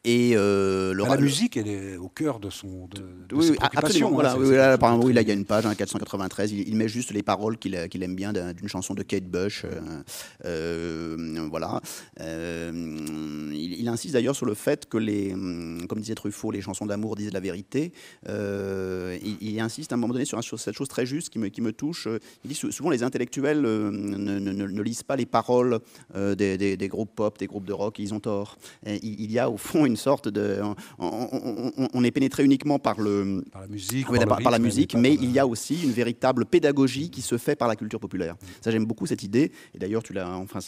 et 0.07 0.33
euh, 0.37 0.95
la 0.95 1.17
musique, 1.17 1.57
elle 1.57 1.67
est 1.67 1.97
au 1.97 2.11
cœur 2.11 2.39
de 2.39 2.51
son 2.51 2.89
de, 2.89 3.01
de 3.27 3.35
oui, 3.35 3.57
absolument. 3.75 4.11
Voilà, 4.11 4.37
oui, 4.37 4.55
là, 4.55 4.77
par 4.77 4.93
exemple, 4.93 5.11
il 5.11 5.17
y 5.17 5.31
a 5.31 5.35
une 5.35 5.47
page, 5.47 5.65
hein, 5.65 5.75
493. 5.75 6.53
Il, 6.53 6.77
met 6.77 6.89
juste 6.89 7.11
les 7.13 7.23
paroles 7.23 7.57
qu'il 7.57 7.75
aime 7.75 8.15
bien 8.15 8.35
d'une 8.35 8.69
chanson 8.69 8.93
de 8.93 9.03
Kate 9.03 9.25
Bush. 9.25 9.65
Euh, 9.65 10.03
euh, 10.45 11.49
voilà. 11.51 11.81
il, 12.21 13.89
insiste 13.89 14.13
d'ailleurs 14.13 14.37
sur 14.37 14.45
le 14.45 14.53
fait 14.53 14.87
que 14.87 14.99
les, 14.99 15.33
hum, 15.33 15.87
comme 15.89 16.01
disait 16.01 16.15
Truffaut, 16.15 16.51
les 16.51 16.61
chansons 16.61 16.85
d'amour 16.85 17.17
disent 17.17 17.33
la 17.33 17.41
vérité. 17.41 17.95
Il, 18.29 19.59
insiste 19.59 19.93
à 19.93 19.95
un 19.95 19.99
moment 19.99 20.13
donné 20.13 20.27
sur, 20.27 20.43
cette 20.43 20.75
chose 20.75 20.89
très 20.89 21.07
juste 21.07 21.31
qui 21.31 21.39
me, 21.39 21.49
qui 21.49 21.63
me 21.63 21.73
touche. 21.73 22.09
Il 22.45 22.49
dit 22.49 22.55
souvent 22.55 22.91
les 22.91 23.03
intellectuels 23.03 23.63
ne, 23.63 24.39
ne, 24.39 24.83
lisent 24.83 25.03
pas 25.03 25.17
les 25.17 25.25
paroles 25.25 25.81
des, 26.15 26.59
des, 26.59 26.77
des, 26.77 26.89
groupes 26.89 27.15
pop, 27.15 27.39
des 27.39 27.47
groupes 27.47 27.65
de 27.65 27.73
rock. 27.73 27.99
Ils 27.99 28.13
ont 28.13 28.21
tort. 28.21 28.59
il, 28.87 29.19
il 29.19 29.33
y 29.33 29.39
a 29.39 29.49
au 29.49 29.57
fond 29.57 29.87
une 29.87 29.94
une 29.95 29.99
sorte 29.99 30.29
de. 30.29 30.61
On, 30.99 32.03
est 32.03 32.11
pénétré 32.11 32.45
uniquement 32.45 32.81
par 32.81 33.01
le 33.01 33.45
par 33.53 33.63
la 33.63 33.69
musique, 33.69 34.07
par, 34.43 34.51
la 34.51 34.59
musique, 34.59 34.97
mais 34.97 35.15
il 35.15 35.31
y 35.31 35.39
a 35.39 35.47
aussi 35.47 35.85
une 35.85 35.93
véritable 35.93 36.47
pédagogie 36.47 37.11
qui 37.11 37.23
se 37.23 37.39
fait 37.39 37.55
par 37.55 37.69
la 37.69 37.77
culture 37.77 38.01
populaire. 38.01 38.35
Ça, 38.61 38.73
j'aime 38.73 38.85
beaucoup 38.85 39.07
cette 39.07 39.23
idée. 39.23 39.53
Et 39.73 39.79
d'ailleurs, 39.79 40.03
tu 40.03 40.13
l'as. 40.13 40.29
Enfin, 40.29 40.59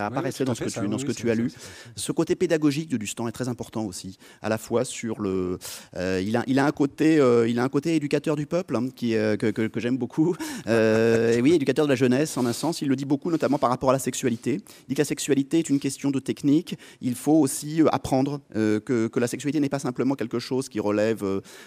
ça 0.00 0.06
apparaissait 0.06 0.44
dans 0.44 0.54
ce 0.54 0.62
que 0.62 0.70
tu, 0.70 0.88
dans 0.88 0.98
ce 0.98 1.04
que 1.04 1.12
tu 1.12 1.30
as 1.30 1.34
lu. 1.34 1.52
Ce 1.94 2.12
côté 2.12 2.34
pédagogique 2.34 2.88
de 2.88 2.96
Dustan 2.96 3.28
est 3.28 3.32
très 3.32 3.48
important 3.48 3.84
aussi, 3.84 4.16
à 4.40 4.48
la 4.48 4.56
fois 4.56 4.84
sur 4.84 5.20
le. 5.20 5.58
Euh, 5.96 6.22
il, 6.24 6.36
a, 6.36 6.44
il, 6.46 6.58
a 6.58 6.64
un 6.64 6.70
côté, 6.70 7.18
euh, 7.18 7.48
il 7.48 7.58
a 7.58 7.64
un 7.64 7.68
côté 7.68 7.96
éducateur 7.96 8.34
du 8.34 8.46
peuple 8.46 8.76
hein, 8.76 8.88
qui, 8.94 9.14
euh, 9.14 9.36
que, 9.36 9.50
que, 9.50 9.80
j'aime 9.80 9.98
beaucoup. 9.98 10.34
et 10.66 11.40
oui, 11.42 11.52
éducateur 11.52 11.84
de 11.84 11.90
la 11.90 11.96
jeunesse 11.96 12.38
en 12.38 12.46
un 12.46 12.54
sens. 12.54 12.80
Il 12.80 12.88
le 12.88 12.96
dit 12.96 13.04
beaucoup, 13.04 13.30
notamment 13.30 13.58
par 13.58 13.68
rapport 13.68 13.90
à 13.90 13.92
la 13.92 13.98
sexualité. 13.98 14.52
Il 14.54 14.88
dit 14.88 14.94
que 14.94 15.02
la 15.02 15.04
sexualité 15.04 15.58
est 15.58 15.68
une 15.68 15.80
question 15.80 16.10
de 16.10 16.18
technique. 16.18 16.78
Il 17.02 17.14
faut 17.14 17.38
aussi 17.38 17.82
apprendre 17.92 18.40
que, 18.54 19.08
que, 19.08 19.20
la 19.20 19.26
sexualité 19.26 19.60
n'est 19.60 19.68
pas 19.68 19.78
simplement 19.78 20.14
quelque 20.14 20.38
chose 20.38 20.70
qui 20.70 20.80
relève, 20.80 21.22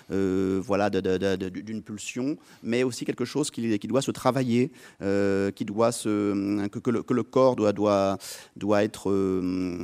voilà, 0.10 0.90
d'une 0.90 1.84
pulsion, 1.84 2.38
mais 2.64 2.84
aussi 2.84 3.06
quelque 3.06 3.26
chose 3.26 3.52
qui, 3.52 3.78
qui 3.78 3.88
doit 3.88 4.02
se 4.02 4.12
travailler, 4.12 4.72
qui 5.00 5.66
doit 5.66 5.92
se, 5.92 6.68
que, 6.68 6.90
le, 6.90 7.04
que 7.04 7.14
le 7.14 7.24
corps 7.24 7.56
doit, 7.56 7.74
doit 7.74 8.18
doit, 8.56 8.84
être 8.84 9.10
euh, 9.10 9.82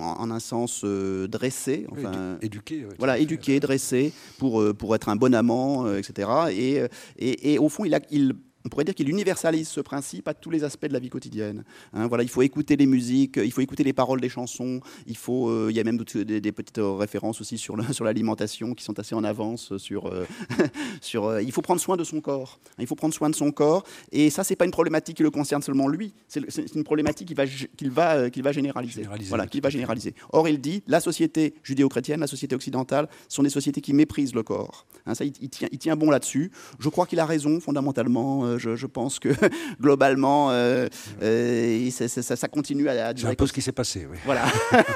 en 0.00 0.30
un 0.30 0.40
sens 0.40 0.82
euh, 0.84 1.26
dressé, 1.26 1.86
enfin, 1.90 2.38
éduqué, 2.42 2.86
voilà, 2.98 3.18
éduqué, 3.18 3.60
dressé 3.60 4.12
pour 4.38 4.60
euh, 4.60 4.74
pour 4.74 4.94
être 4.94 5.08
un 5.08 5.16
bon 5.16 5.34
amant, 5.34 5.92
etc. 5.94 6.28
Et, 6.50 6.82
et, 7.18 7.54
et, 7.54 7.58
au 7.58 7.68
fond, 7.68 7.84
il 7.84 7.94
a, 7.94 8.00
il 8.10 8.34
on 8.64 8.68
pourrait 8.68 8.84
dire 8.84 8.94
qu'il 8.94 9.08
universalise 9.08 9.68
ce 9.68 9.80
principe 9.80 10.26
à 10.26 10.34
tous 10.34 10.50
les 10.50 10.64
aspects 10.64 10.86
de 10.86 10.92
la 10.92 10.98
vie 10.98 11.10
quotidienne. 11.10 11.64
Hein. 11.92 12.08
voilà, 12.08 12.24
il 12.24 12.28
faut 12.28 12.42
écouter 12.42 12.76
les 12.76 12.86
musiques, 12.86 13.38
il 13.42 13.52
faut 13.52 13.60
écouter 13.60 13.84
les 13.84 13.92
paroles 13.92 14.20
des 14.20 14.28
chansons, 14.28 14.80
il, 15.06 15.16
faut, 15.16 15.48
euh, 15.48 15.68
il 15.70 15.76
y 15.76 15.80
a 15.80 15.84
même 15.84 15.98
des, 15.98 16.52
petites 16.52 16.80
références 16.82 17.40
aussi 17.40 17.56
sur 17.58 17.76
l'alimentation 17.76 18.74
qui 18.74 18.84
sont 18.84 18.98
assez 18.98 19.14
en 19.14 19.24
avance 19.24 19.76
sur... 19.78 20.06
Euh, 20.06 20.26
sur 21.00 21.26
euh, 21.26 21.42
il 21.42 21.52
faut 21.52 21.62
prendre 21.62 21.80
soin 21.80 21.96
de 21.96 22.04
son 22.04 22.20
corps. 22.20 22.58
Hein. 22.70 22.76
il 22.80 22.86
faut 22.86 22.96
prendre 22.96 23.14
soin 23.14 23.30
de 23.30 23.34
son 23.34 23.52
corps. 23.52 23.84
Et 24.10 24.30
ça, 24.30 24.42
c'est 24.42 24.56
pas 24.56 24.64
une 24.64 24.70
problématique 24.70 25.16
qui 25.16 25.22
le 25.22 25.30
concerne 25.30 25.62
seulement 25.62 25.88
lui, 25.88 26.12
c'est 26.26 26.74
une 26.74 26.84
problématique 26.84 27.28
qu'il 27.28 27.36
va, 27.36 27.46
qu'il 27.46 27.90
va, 27.90 28.30
qu'il 28.30 28.42
va 28.42 28.52
généraliser. 28.52 29.06
voilà, 29.28 29.46
qu'il 29.46 29.62
va 29.62 29.70
généraliser. 29.70 30.14
Or, 30.32 30.48
il 30.48 30.60
dit, 30.60 30.82
la 30.86 31.00
société 31.00 31.54
judéo-chrétienne, 31.62 32.20
la 32.20 32.26
société 32.26 32.54
occidentale, 32.54 33.08
sont 33.28 33.42
des 33.42 33.50
sociétés 33.50 33.80
qui 33.80 33.92
méprisent 33.92 34.34
le 34.34 34.42
corps. 34.42 34.86
Hein. 35.06 35.14
ça, 35.14 35.24
il, 35.24 35.32
tient, 35.32 35.68
il 35.70 35.78
tient 35.78 35.96
bon 35.96 36.10
là-dessus. 36.10 36.50
Je 36.78 36.88
crois 36.88 37.06
qu'il 37.06 37.20
a 37.20 37.26
raison, 37.26 37.60
fondamentalement 37.60 38.47
je, 38.56 38.86
pense 38.86 39.18
que 39.18 39.28
globalement, 39.80 40.50
euh, 40.50 40.88
euh, 41.22 41.90
ça, 41.90 42.48
continue 42.48 42.88
à, 42.88 43.12
C'est 43.16 43.26
un 43.26 43.34
peu 43.34 43.46
ce 43.46 43.52
qui 43.52 43.60
s'est 43.62 43.72
passé, 43.72 44.06
oui. 44.10 44.16
Voilà. 44.24 44.46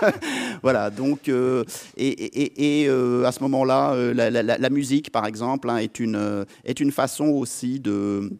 voilà. 0.62 0.90
Donc, 0.90 1.28
euh, 1.28 1.64
et, 1.96 2.88
à 2.88 3.32
ce 3.32 3.40
moment-là, 3.42 3.94
la, 4.14 4.70
musique, 4.70 5.11
par 5.11 5.26
exemple, 5.26 5.68
hein, 5.68 5.76
est, 5.76 6.00
une, 6.00 6.46
est 6.64 6.80
une 6.80 6.92
façon 6.92 7.26
aussi 7.26 7.80
de 7.80 8.30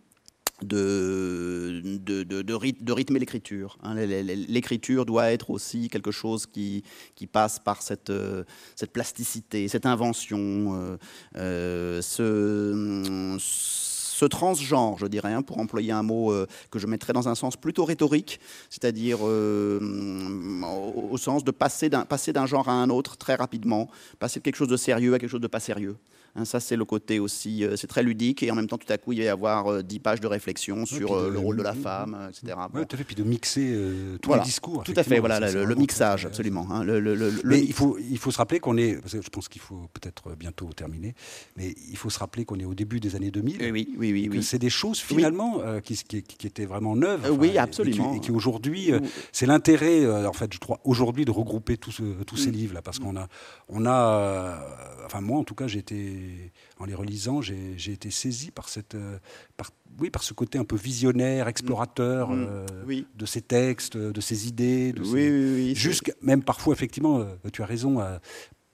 de, 0.63 1.83
de, 1.85 2.23
de, 2.23 2.43
de, 2.43 2.93
rythmer 2.93 3.19
l'écriture. 3.19 3.79
Hein. 3.83 3.95
L'écriture 3.95 5.05
doit 5.07 5.33
être 5.33 5.51
aussi 5.51 5.89
quelque 5.89 6.11
chose 6.11 6.47
qui, 6.47 6.85
qui 7.15 7.27
passe 7.27 7.59
par 7.59 7.83
cette, 7.83 8.11
euh, 8.11 8.45
cette 8.77 8.93
plasticité, 8.93 9.69
cette 9.69 9.87
invention, 9.87 10.75
euh, 10.75 10.97
euh, 11.37 12.03
ce, 12.03 13.37
ce, 14.23 14.27
transgenre, 14.27 14.99
je 14.99 15.07
dirais, 15.07 15.33
hein, 15.33 15.43
pour 15.43 15.59
employer 15.59 15.93
un 15.93 16.03
mot 16.03 16.33
que 16.71 16.79
je 16.79 16.87
mettrais 16.87 17.13
dans 17.13 17.29
un 17.29 17.35
sens 17.35 17.57
plutôt 17.57 17.85
rhétorique, 17.85 18.41
c'est-à-dire 18.71 19.21
au, 19.23 19.79
au, 21.11 21.19
sens 21.19 21.45
de 21.45 21.51
passer 21.51 21.89
d'un 21.89 22.47
genre 22.47 22.69
à 22.69 22.73
un 22.73 22.91
autre 22.91 23.17
très 23.17 23.35
rapidement, 23.35 23.89
passer 24.19 24.41
de 24.41 24.45
quelque 24.45 24.57
chose 24.57 24.69
de 24.69 24.77
sérieux 24.77 25.15
à 25.15 25.19
quelque 25.19 25.31
chose 25.31 25.41
de 25.41 25.47
pas 25.47 25.61
sérieux. 25.61 25.97
Hein, 26.35 26.47
ça, 26.47 26.61
c'est 26.61 26.77
le 26.77 26.87
côté 26.87 27.19
aussi, 27.19 27.63
euh, 27.63 27.77
c'est 27.77 27.87
très 27.87 28.03
ludique 28.03 28.43
et 28.43 28.51
en 28.51 28.55
même 28.55 28.67
temps, 28.67 28.79
tout 28.79 28.91
à 28.91 28.97
coup, 28.97 29.13
il 29.13 29.19
va 29.19 29.25
y 29.25 29.29
avoir 29.29 29.71
euh, 29.71 29.83
dix 29.83 29.99
pages 29.99 30.21
de 30.21 30.27
réflexion 30.27 30.87
sur 30.87 31.13
euh, 31.13 31.29
le 31.29 31.39
rôle 31.39 31.59
de 31.59 31.63
la 31.63 31.75
femme, 31.75 32.31
etc. 32.31 32.57
Oui, 32.73 32.87
tout 32.87 32.95
à 32.95 32.97
fait, 32.97 33.05
puis 33.05 33.15
de 33.15 33.23
mixer 33.23 33.77
tous 34.23 34.33
les 34.33 34.41
discours. 34.41 34.83
Tout 34.83 34.95
à 34.97 35.03
fait, 35.03 35.21
voilà, 35.21 35.41
le, 35.41 35.75
mixage, 35.75 36.25
absolument. 36.25 36.67
Hein, 36.71 36.85
mais 37.45 37.61
il 37.61 37.75
faut, 37.75 37.99
il 37.99 38.19
faut 38.19 38.31
se 38.31 38.39
rappeler 38.39 38.61
qu'on 38.61 38.79
est, 38.79 38.99
je 39.07 39.29
pense 39.29 39.49
qu'il 39.49 39.61
faut 39.61 39.89
peut-être 39.93 40.35
bientôt 40.35 40.71
terminer, 40.75 41.15
mais 41.57 41.75
il 41.91 41.97
faut 41.99 42.09
se 42.09 42.19
rappeler 42.19 42.47
qu'on 42.47 42.59
est 42.59 42.65
au 42.65 42.75
début 42.75 42.99
des 42.99 43.15
années 43.15 43.31
2000. 43.31 43.59
Oui, 43.61 43.71
oui, 43.99 44.13
oui. 44.13 44.29
oui, 44.31 44.43
C'est 44.43 44.59
des 44.59 44.71
choses 44.71 45.01
finalement 45.01 45.61
qui, 45.85 45.97
qui, 45.97 46.47
étaient 46.47 46.67
vraiment 46.67 46.97
neuves. 46.97 47.31
oui, 47.39 47.59
absolument. 47.59 48.15
Et 48.15 48.21
qui, 48.21 48.31
aujourd'hui, 48.31 48.91
c'est 49.33 49.47
l'intérêt, 49.47 50.07
en 50.27 50.33
fait, 50.33 50.53
je 50.55 50.59
crois, 50.59 50.81
aujourd'hui 50.85 51.27
de 51.27 51.31
regrouper 51.31 51.77
tous, 51.77 52.01
tous 52.27 52.37
ces 52.39 52.51
mm. 52.51 52.55
livres-là, 52.55 52.83
parce 52.83 52.99
qu'on 52.99 53.17
a, 53.17 53.29
on 53.69 53.85
a, 53.85 54.59
enfin 55.05 55.21
moi 55.21 55.39
en 55.39 55.45
tout 55.45 55.55
cas, 55.55 55.67
j'ai 55.67 55.81
été 55.81 56.22
en 56.79 56.85
les 56.85 56.95
relisant, 56.95 57.41
j'ai 57.41 57.93
été 57.93 58.11
saisi 58.11 58.51
par, 58.51 58.69
cette, 58.69 58.95
euh, 58.95 59.19
par, 59.57 59.71
oui, 60.01 60.11
par 60.11 60.23
ce 60.23 60.35
côté 60.35 60.59
un 60.59 60.65
peu 60.65 60.77
visionnaire, 60.77 61.49
explorateur 61.49 62.31
mm. 62.31 62.47
euh, 62.49 63.03
de 63.15 63.27
ces 63.27 63.43
textes, 63.43 63.97
de 63.97 64.21
ces 64.21 64.49
idées. 64.49 64.93
De 64.93 65.03
oui, 65.03 65.75
Jusqu'à, 65.75 66.13
même 66.23 66.43
parfois, 66.43 66.75
effectivement, 66.75 67.21
euh, 67.21 67.35
tu 67.53 67.63
as 67.63 67.67
raison, 67.67 68.01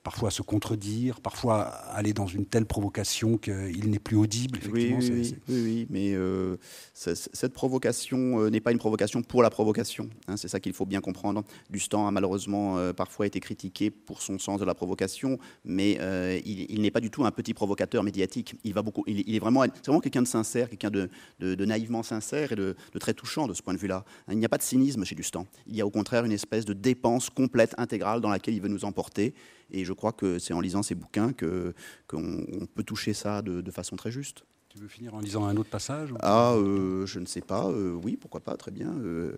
parfois 0.08 0.30
se 0.30 0.40
contredire, 0.40 1.20
parfois 1.20 1.64
aller 1.92 2.14
dans 2.14 2.26
une 2.26 2.46
telle 2.46 2.64
provocation 2.64 3.36
qu'il 3.36 3.90
n'est 3.90 3.98
plus 3.98 4.16
audible. 4.16 4.58
Oui, 4.72 4.94
oui, 4.98 5.36
oui, 5.48 5.86
mais 5.90 6.14
euh, 6.14 6.56
cette 6.98 7.52
provocation 7.52 8.40
euh, 8.40 8.50
n'est 8.50 8.60
pas 8.60 8.72
une 8.72 8.78
provocation 8.78 9.22
pour 9.22 9.42
la 9.42 9.50
provocation. 9.50 10.10
Hein, 10.26 10.36
c'est 10.36 10.48
ça 10.48 10.58
qu'il 10.58 10.72
faut 10.72 10.86
bien 10.86 11.00
comprendre. 11.00 11.44
Dustan 11.70 12.06
a 12.06 12.10
malheureusement 12.10 12.76
euh, 12.78 12.92
parfois 12.92 13.26
été 13.26 13.38
critiqué 13.38 13.90
pour 13.90 14.20
son 14.20 14.38
sens 14.38 14.58
de 14.58 14.64
la 14.64 14.74
provocation, 14.74 15.38
mais 15.64 15.98
il, 16.44 16.82
n'est 16.82 16.90
pas 16.90 17.00
du 17.00 17.10
tout 17.10 17.24
un 17.24 17.30
petit 17.30 17.54
provocateur 17.54 18.02
médiatique. 18.02 18.56
Il, 18.64 18.74
va 18.74 18.82
beaucoup, 18.82 19.04
il, 19.06 19.34
est 19.34 19.38
vraiment, 19.38 19.64
quelqu'un 20.02 20.22
de 20.22 20.26
sincère, 20.26 20.68
quelqu'un 20.68 20.90
de, 20.90 21.08
de, 21.38 21.64
naïvement 21.64 22.02
sincère 22.02 22.52
et 22.52 22.56
de, 22.56 22.74
très 22.98 23.14
touchant 23.14 23.46
de 23.46 23.54
ce 23.54 23.62
point 23.62 23.74
de 23.74 23.78
vue-là. 23.78 24.04
Hein, 24.26 24.32
il 24.32 24.38
n'y 24.38 24.44
a 24.44 24.48
pas 24.48 24.58
de 24.58 24.62
cynisme 24.62 25.04
chez 25.04 25.14
Dustan. 25.14 25.46
Il 25.66 25.76
y 25.76 25.80
a 25.80 25.86
au 25.86 25.90
contraire 25.90 26.24
une 26.24 26.32
espèce 26.32 26.64
de 26.64 26.72
dépense 26.72 27.30
complète, 27.30 27.74
intégrale 27.78 28.20
dans 28.20 28.30
laquelle 28.30 28.54
il 28.54 28.60
veut 28.60 28.68
nous 28.68 28.84
emporter. 28.84 29.34
Et 29.70 29.84
je 29.84 29.92
crois 29.92 30.12
que 30.12 30.38
c'est 30.38 30.54
en 30.54 30.60
lisant 30.60 30.82
ces 30.82 30.94
bouquins 30.94 31.32
qu'on 31.32 32.66
peut 32.74 32.82
toucher 32.82 33.14
ça 33.14 33.42
de, 33.42 33.70
façon 33.70 33.96
très 33.96 34.10
juste. 34.10 34.44
Tu 34.78 34.84
veux 34.84 34.88
finir 34.88 35.12
en 35.12 35.18
lisant 35.18 35.44
un 35.44 35.56
autre 35.56 35.70
passage 35.70 36.10
Ah, 36.20 36.52
euh, 36.52 37.04
je 37.04 37.18
ne 37.18 37.26
sais 37.26 37.40
pas. 37.40 37.66
Euh, 37.66 37.98
oui, 38.00 38.16
pourquoi 38.16 38.38
pas, 38.38 38.56
très 38.56 38.70
bien. 38.70 38.94
Euh, 39.02 39.32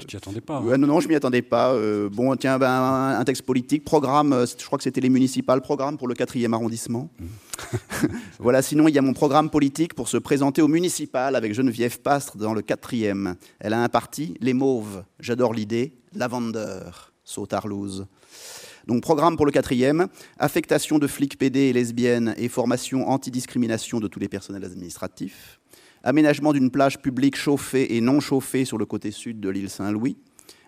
tu 0.00 0.06
t'y 0.06 0.16
attendais 0.16 0.40
pas 0.40 0.56
hein 0.56 0.76
Non, 0.76 0.88
non, 0.88 0.98
je 0.98 1.06
m'y 1.06 1.14
attendais 1.14 1.40
pas. 1.40 1.72
bon, 2.08 2.34
tiens, 2.34 2.58
ben, 2.58 2.68
un, 2.68 3.22
texte 3.22 3.42
politique, 3.42 3.84
programme, 3.84 4.44
je 4.44 4.66
crois 4.66 4.76
que 4.76 4.82
c'était 4.82 5.00
les 5.00 5.08
municipales, 5.08 5.60
programme 5.60 5.98
pour 5.98 6.08
le 6.08 6.16
4e 6.16 6.52
arrondissement. 6.52 7.10
Mmh. 7.20 8.06
voilà, 8.40 8.60
sinon, 8.60 8.88
il 8.88 8.94
y 8.96 8.98
a 8.98 9.02
mon 9.02 9.12
programme 9.12 9.50
politique 9.50 9.94
pour 9.94 10.08
se 10.08 10.16
présenter 10.16 10.62
au 10.62 10.68
municipal 10.68 11.36
avec 11.36 11.54
Geneviève 11.54 12.00
Pastre 12.00 12.36
dans 12.36 12.54
le 12.54 12.62
4e. 12.62 13.36
Elle 13.60 13.72
a 13.72 13.84
un 13.84 13.88
parti, 13.88 14.34
les 14.40 14.52
Mauves. 14.52 15.04
J'adore 15.20 15.54
l'idée. 15.54 15.92
Lavender, 16.12 16.90
Sautarlouse. 17.22 18.08
Donc 18.86 19.02
programme 19.02 19.36
pour 19.36 19.46
le 19.46 19.52
quatrième, 19.52 20.08
affectation 20.38 20.98
de 20.98 21.06
flics 21.06 21.38
PD 21.38 21.60
et 21.60 21.72
lesbiennes 21.72 22.34
et 22.36 22.48
formation 22.48 23.08
antidiscrimination 23.08 24.00
de 24.00 24.08
tous 24.08 24.18
les 24.18 24.28
personnels 24.28 24.64
administratifs, 24.64 25.60
aménagement 26.02 26.52
d'une 26.52 26.70
plage 26.70 27.00
publique 27.00 27.36
chauffée 27.36 27.96
et 27.96 28.00
non 28.00 28.20
chauffée 28.20 28.64
sur 28.64 28.78
le 28.78 28.86
côté 28.86 29.10
sud 29.10 29.40
de 29.40 29.48
l'île 29.48 29.70
Saint-Louis, 29.70 30.16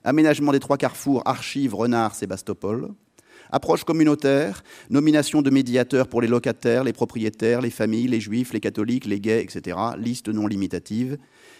aménagement 0.05 0.53
des 0.53 0.61
trois 0.61 0.77
carrefours 0.77 1.23
Archives, 1.25 1.75
Renard, 1.75 2.15
Sébastopol, 2.15 2.91
approche 3.51 3.85
communautaire, 3.85 4.63
nomination 4.91 5.43
de 5.43 5.51
médiateurs 5.51 6.09
pour 6.09 6.21
les 6.21 6.29
locataires, 6.29 6.85
les 6.85 6.93
propriétaires, 6.93 7.61
les 7.61 7.71
familles, 7.71 8.09
les 8.09 8.21
juifs, 8.21 8.53
les 8.53 8.61
catholiques, 8.61 9.07
les 9.07 9.21
gays, 9.21 9.43
etc., 9.43 9.77
liste 9.99 10.29
non 10.29 10.47
limitative, 10.47 11.19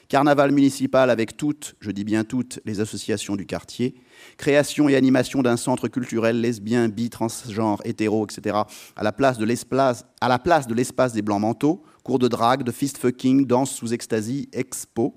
carnaval 0.09 0.53
municipal 0.53 1.11
avec 1.11 1.37
toutes, 1.37 1.75
je 1.81 1.91
dis 1.91 2.05
bien 2.05 2.25
toutes, 2.25 2.61
les 2.65 2.81
associations 2.81 3.37
du 3.37 3.47
quartier, 3.47 3.95
création 4.37 4.89
et 4.89 4.97
animation 4.97 5.43
d'un 5.43 5.57
centre 5.57 5.89
culturel 5.89 6.41
lesbien, 6.41 6.89
bi, 6.89 7.11
transgenre, 7.11 7.81
hétéro, 7.85 8.25
etc., 8.25 8.59
à 8.97 9.03
la 9.03 9.13
place 9.13 9.39
de 9.39 9.45
l'espace 9.45 11.13
des 11.13 11.23
blancs 11.23 11.41
manteaux, 11.41 11.83
cours 12.03 12.19
de 12.19 12.29
drague, 12.29 12.63
de 12.63 12.73
fist 12.73 12.99
fucking, 12.99 13.47
danse 13.47 13.73
sous 13.73 13.93
ecstasy, 13.93 14.49
expo. 14.53 15.15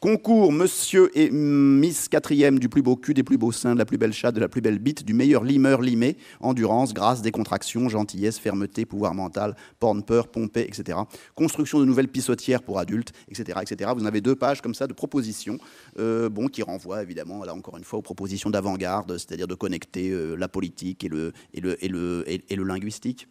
Concours 0.00 0.52
Monsieur 0.52 1.10
et 1.18 1.28
Miss 1.28 2.08
quatrième 2.08 2.60
du 2.60 2.68
plus 2.68 2.82
beau 2.82 2.94
cul, 2.94 3.14
des 3.14 3.24
plus 3.24 3.36
beaux 3.36 3.50
seins, 3.50 3.74
de 3.74 3.80
la 3.80 3.84
plus 3.84 3.98
belle 3.98 4.12
chatte, 4.12 4.36
de 4.36 4.40
la 4.40 4.48
plus 4.48 4.60
belle 4.60 4.78
bite, 4.78 5.04
du 5.04 5.12
meilleur 5.12 5.42
limeur 5.42 5.82
limé, 5.82 6.16
endurance, 6.38 6.94
grâce, 6.94 7.20
décontraction, 7.20 7.88
gentillesse, 7.88 8.38
fermeté, 8.38 8.86
pouvoir 8.86 9.12
mental, 9.14 9.56
porn, 9.80 10.04
peur, 10.04 10.28
pompée, 10.28 10.68
etc. 10.68 11.00
Construction 11.34 11.80
de 11.80 11.84
nouvelles 11.84 12.06
pissotières 12.06 12.62
pour 12.62 12.78
adultes, 12.78 13.12
etc., 13.28 13.58
etc. 13.60 13.90
Vous 13.92 14.04
en 14.04 14.06
avez 14.06 14.20
deux 14.20 14.36
pages 14.36 14.60
comme 14.60 14.74
ça 14.74 14.86
de 14.86 14.92
propositions, 14.92 15.58
euh, 15.98 16.28
bon, 16.28 16.46
qui 16.46 16.62
renvoient 16.62 17.02
évidemment, 17.02 17.44
là 17.44 17.52
encore 17.52 17.76
une 17.76 17.82
fois, 17.82 17.98
aux 17.98 18.02
propositions 18.02 18.50
d'avant-garde, 18.50 19.18
c'est-à-dire 19.18 19.48
de 19.48 19.56
connecter 19.56 20.10
euh, 20.10 20.36
la 20.36 20.46
politique 20.46 21.02
et 21.02 21.08
le, 21.08 21.32
et 21.54 21.60
le, 21.60 21.84
et 21.84 21.88
le, 21.88 22.24
et 22.28 22.54
le 22.54 22.62
linguistique 22.62 23.26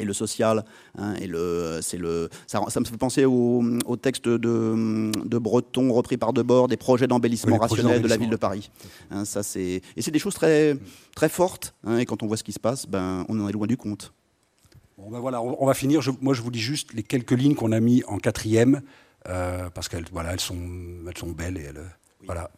et 0.00 0.04
le 0.04 0.12
social. 0.12 0.64
Hein, 0.98 1.14
et 1.20 1.26
le, 1.26 1.80
c'est 1.82 1.98
le, 1.98 2.28
ça, 2.46 2.60
me 2.60 2.84
fait 2.84 2.96
penser 2.96 3.24
au, 3.24 3.62
texte 4.00 4.26
de, 4.28 4.36
de, 4.36 5.38
Breton 5.38 5.92
repris 5.92 6.16
par 6.16 6.32
Debord, 6.32 6.68
des 6.68 6.76
projets 6.76 7.06
d'embellissement 7.06 7.58
rationnel 7.58 8.02
de 8.02 8.08
la 8.08 8.16
ville 8.16 8.30
de 8.30 8.36
Paris. 8.36 8.70
Hein, 9.10 9.24
ça, 9.24 9.42
c'est, 9.42 9.82
et 9.96 10.02
c'est 10.02 10.10
des 10.10 10.18
choses 10.18 10.34
très, 10.34 10.76
très 11.14 11.28
fortes. 11.28 11.74
Hein, 11.84 11.98
et 11.98 12.06
quand 12.06 12.22
on 12.22 12.26
voit 12.26 12.36
ce 12.36 12.44
qui 12.44 12.52
se 12.52 12.60
passe, 12.60 12.86
ben, 12.86 13.24
on 13.28 13.40
en 13.40 13.48
est 13.48 13.52
loin 13.52 13.66
du 13.66 13.76
compte. 13.76 14.12
Bon, 14.98 15.10
ben 15.10 15.20
voilà, 15.20 15.40
on, 15.40 15.64
va 15.64 15.74
finir. 15.74 16.02
moi, 16.20 16.34
je 16.34 16.42
vous 16.42 16.50
dis 16.50 16.60
juste 16.60 16.92
les 16.92 17.02
quelques 17.02 17.30
lignes 17.30 17.54
qu'on 17.54 17.72
a 17.72 17.80
mis 17.80 18.02
en 18.06 18.18
quatrième, 18.18 18.82
euh, 19.28 19.70
parce 19.70 19.88
qu'elles 19.88 20.06
voilà, 20.12 20.32
elles 20.32 20.40
sont, 20.40 20.58
elles 21.06 21.16
sont 21.16 21.30
belles 21.30 21.56
et 21.56 21.62
elles, 21.62 21.84
voilà, 22.26 22.50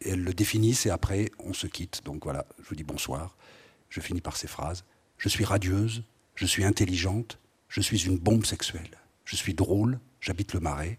et 0.00 0.10
elles 0.10 0.22
le 0.22 0.32
définissent. 0.32 0.86
Et 0.86 0.90
après, 0.90 1.30
on 1.40 1.52
se 1.52 1.66
quitte. 1.66 2.02
Donc 2.04 2.22
voilà, 2.24 2.46
je 2.62 2.68
vous 2.68 2.76
dis 2.76 2.84
bonsoir. 2.84 3.34
Je 3.88 4.00
finis 4.00 4.20
par 4.20 4.36
ces 4.36 4.46
phrases. 4.46 4.84
Je 5.18 5.28
suis 5.28 5.44
radieuse, 5.44 6.04
je 6.40 6.46
suis 6.46 6.64
intelligente, 6.64 7.38
je 7.68 7.82
suis 7.82 8.06
une 8.06 8.16
bombe 8.16 8.46
sexuelle. 8.46 8.96
Je 9.26 9.36
suis 9.36 9.52
drôle, 9.52 10.00
j'habite 10.22 10.54
le 10.54 10.60
marais. 10.60 10.98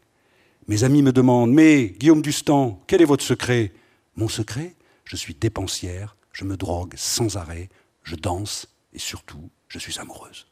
Mes 0.67 0.83
amis 0.83 1.01
me 1.01 1.11
demandent 1.11 1.51
Mais, 1.51 1.95
Guillaume 1.97 2.21
Dustan, 2.21 2.79
quel 2.85 3.01
est 3.01 3.05
votre 3.05 3.23
secret? 3.23 3.73
Mon 4.15 4.27
secret? 4.27 4.75
Je 5.03 5.15
suis 5.15 5.33
dépensière, 5.33 6.15
je 6.31 6.45
me 6.45 6.57
drogue 6.57 6.93
sans 6.95 7.37
arrêt, 7.37 7.69
je 8.03 8.15
danse 8.15 8.67
et 8.93 8.99
surtout, 8.99 9.49
je 9.67 9.79
suis 9.79 9.97
amoureuse. 9.97 10.45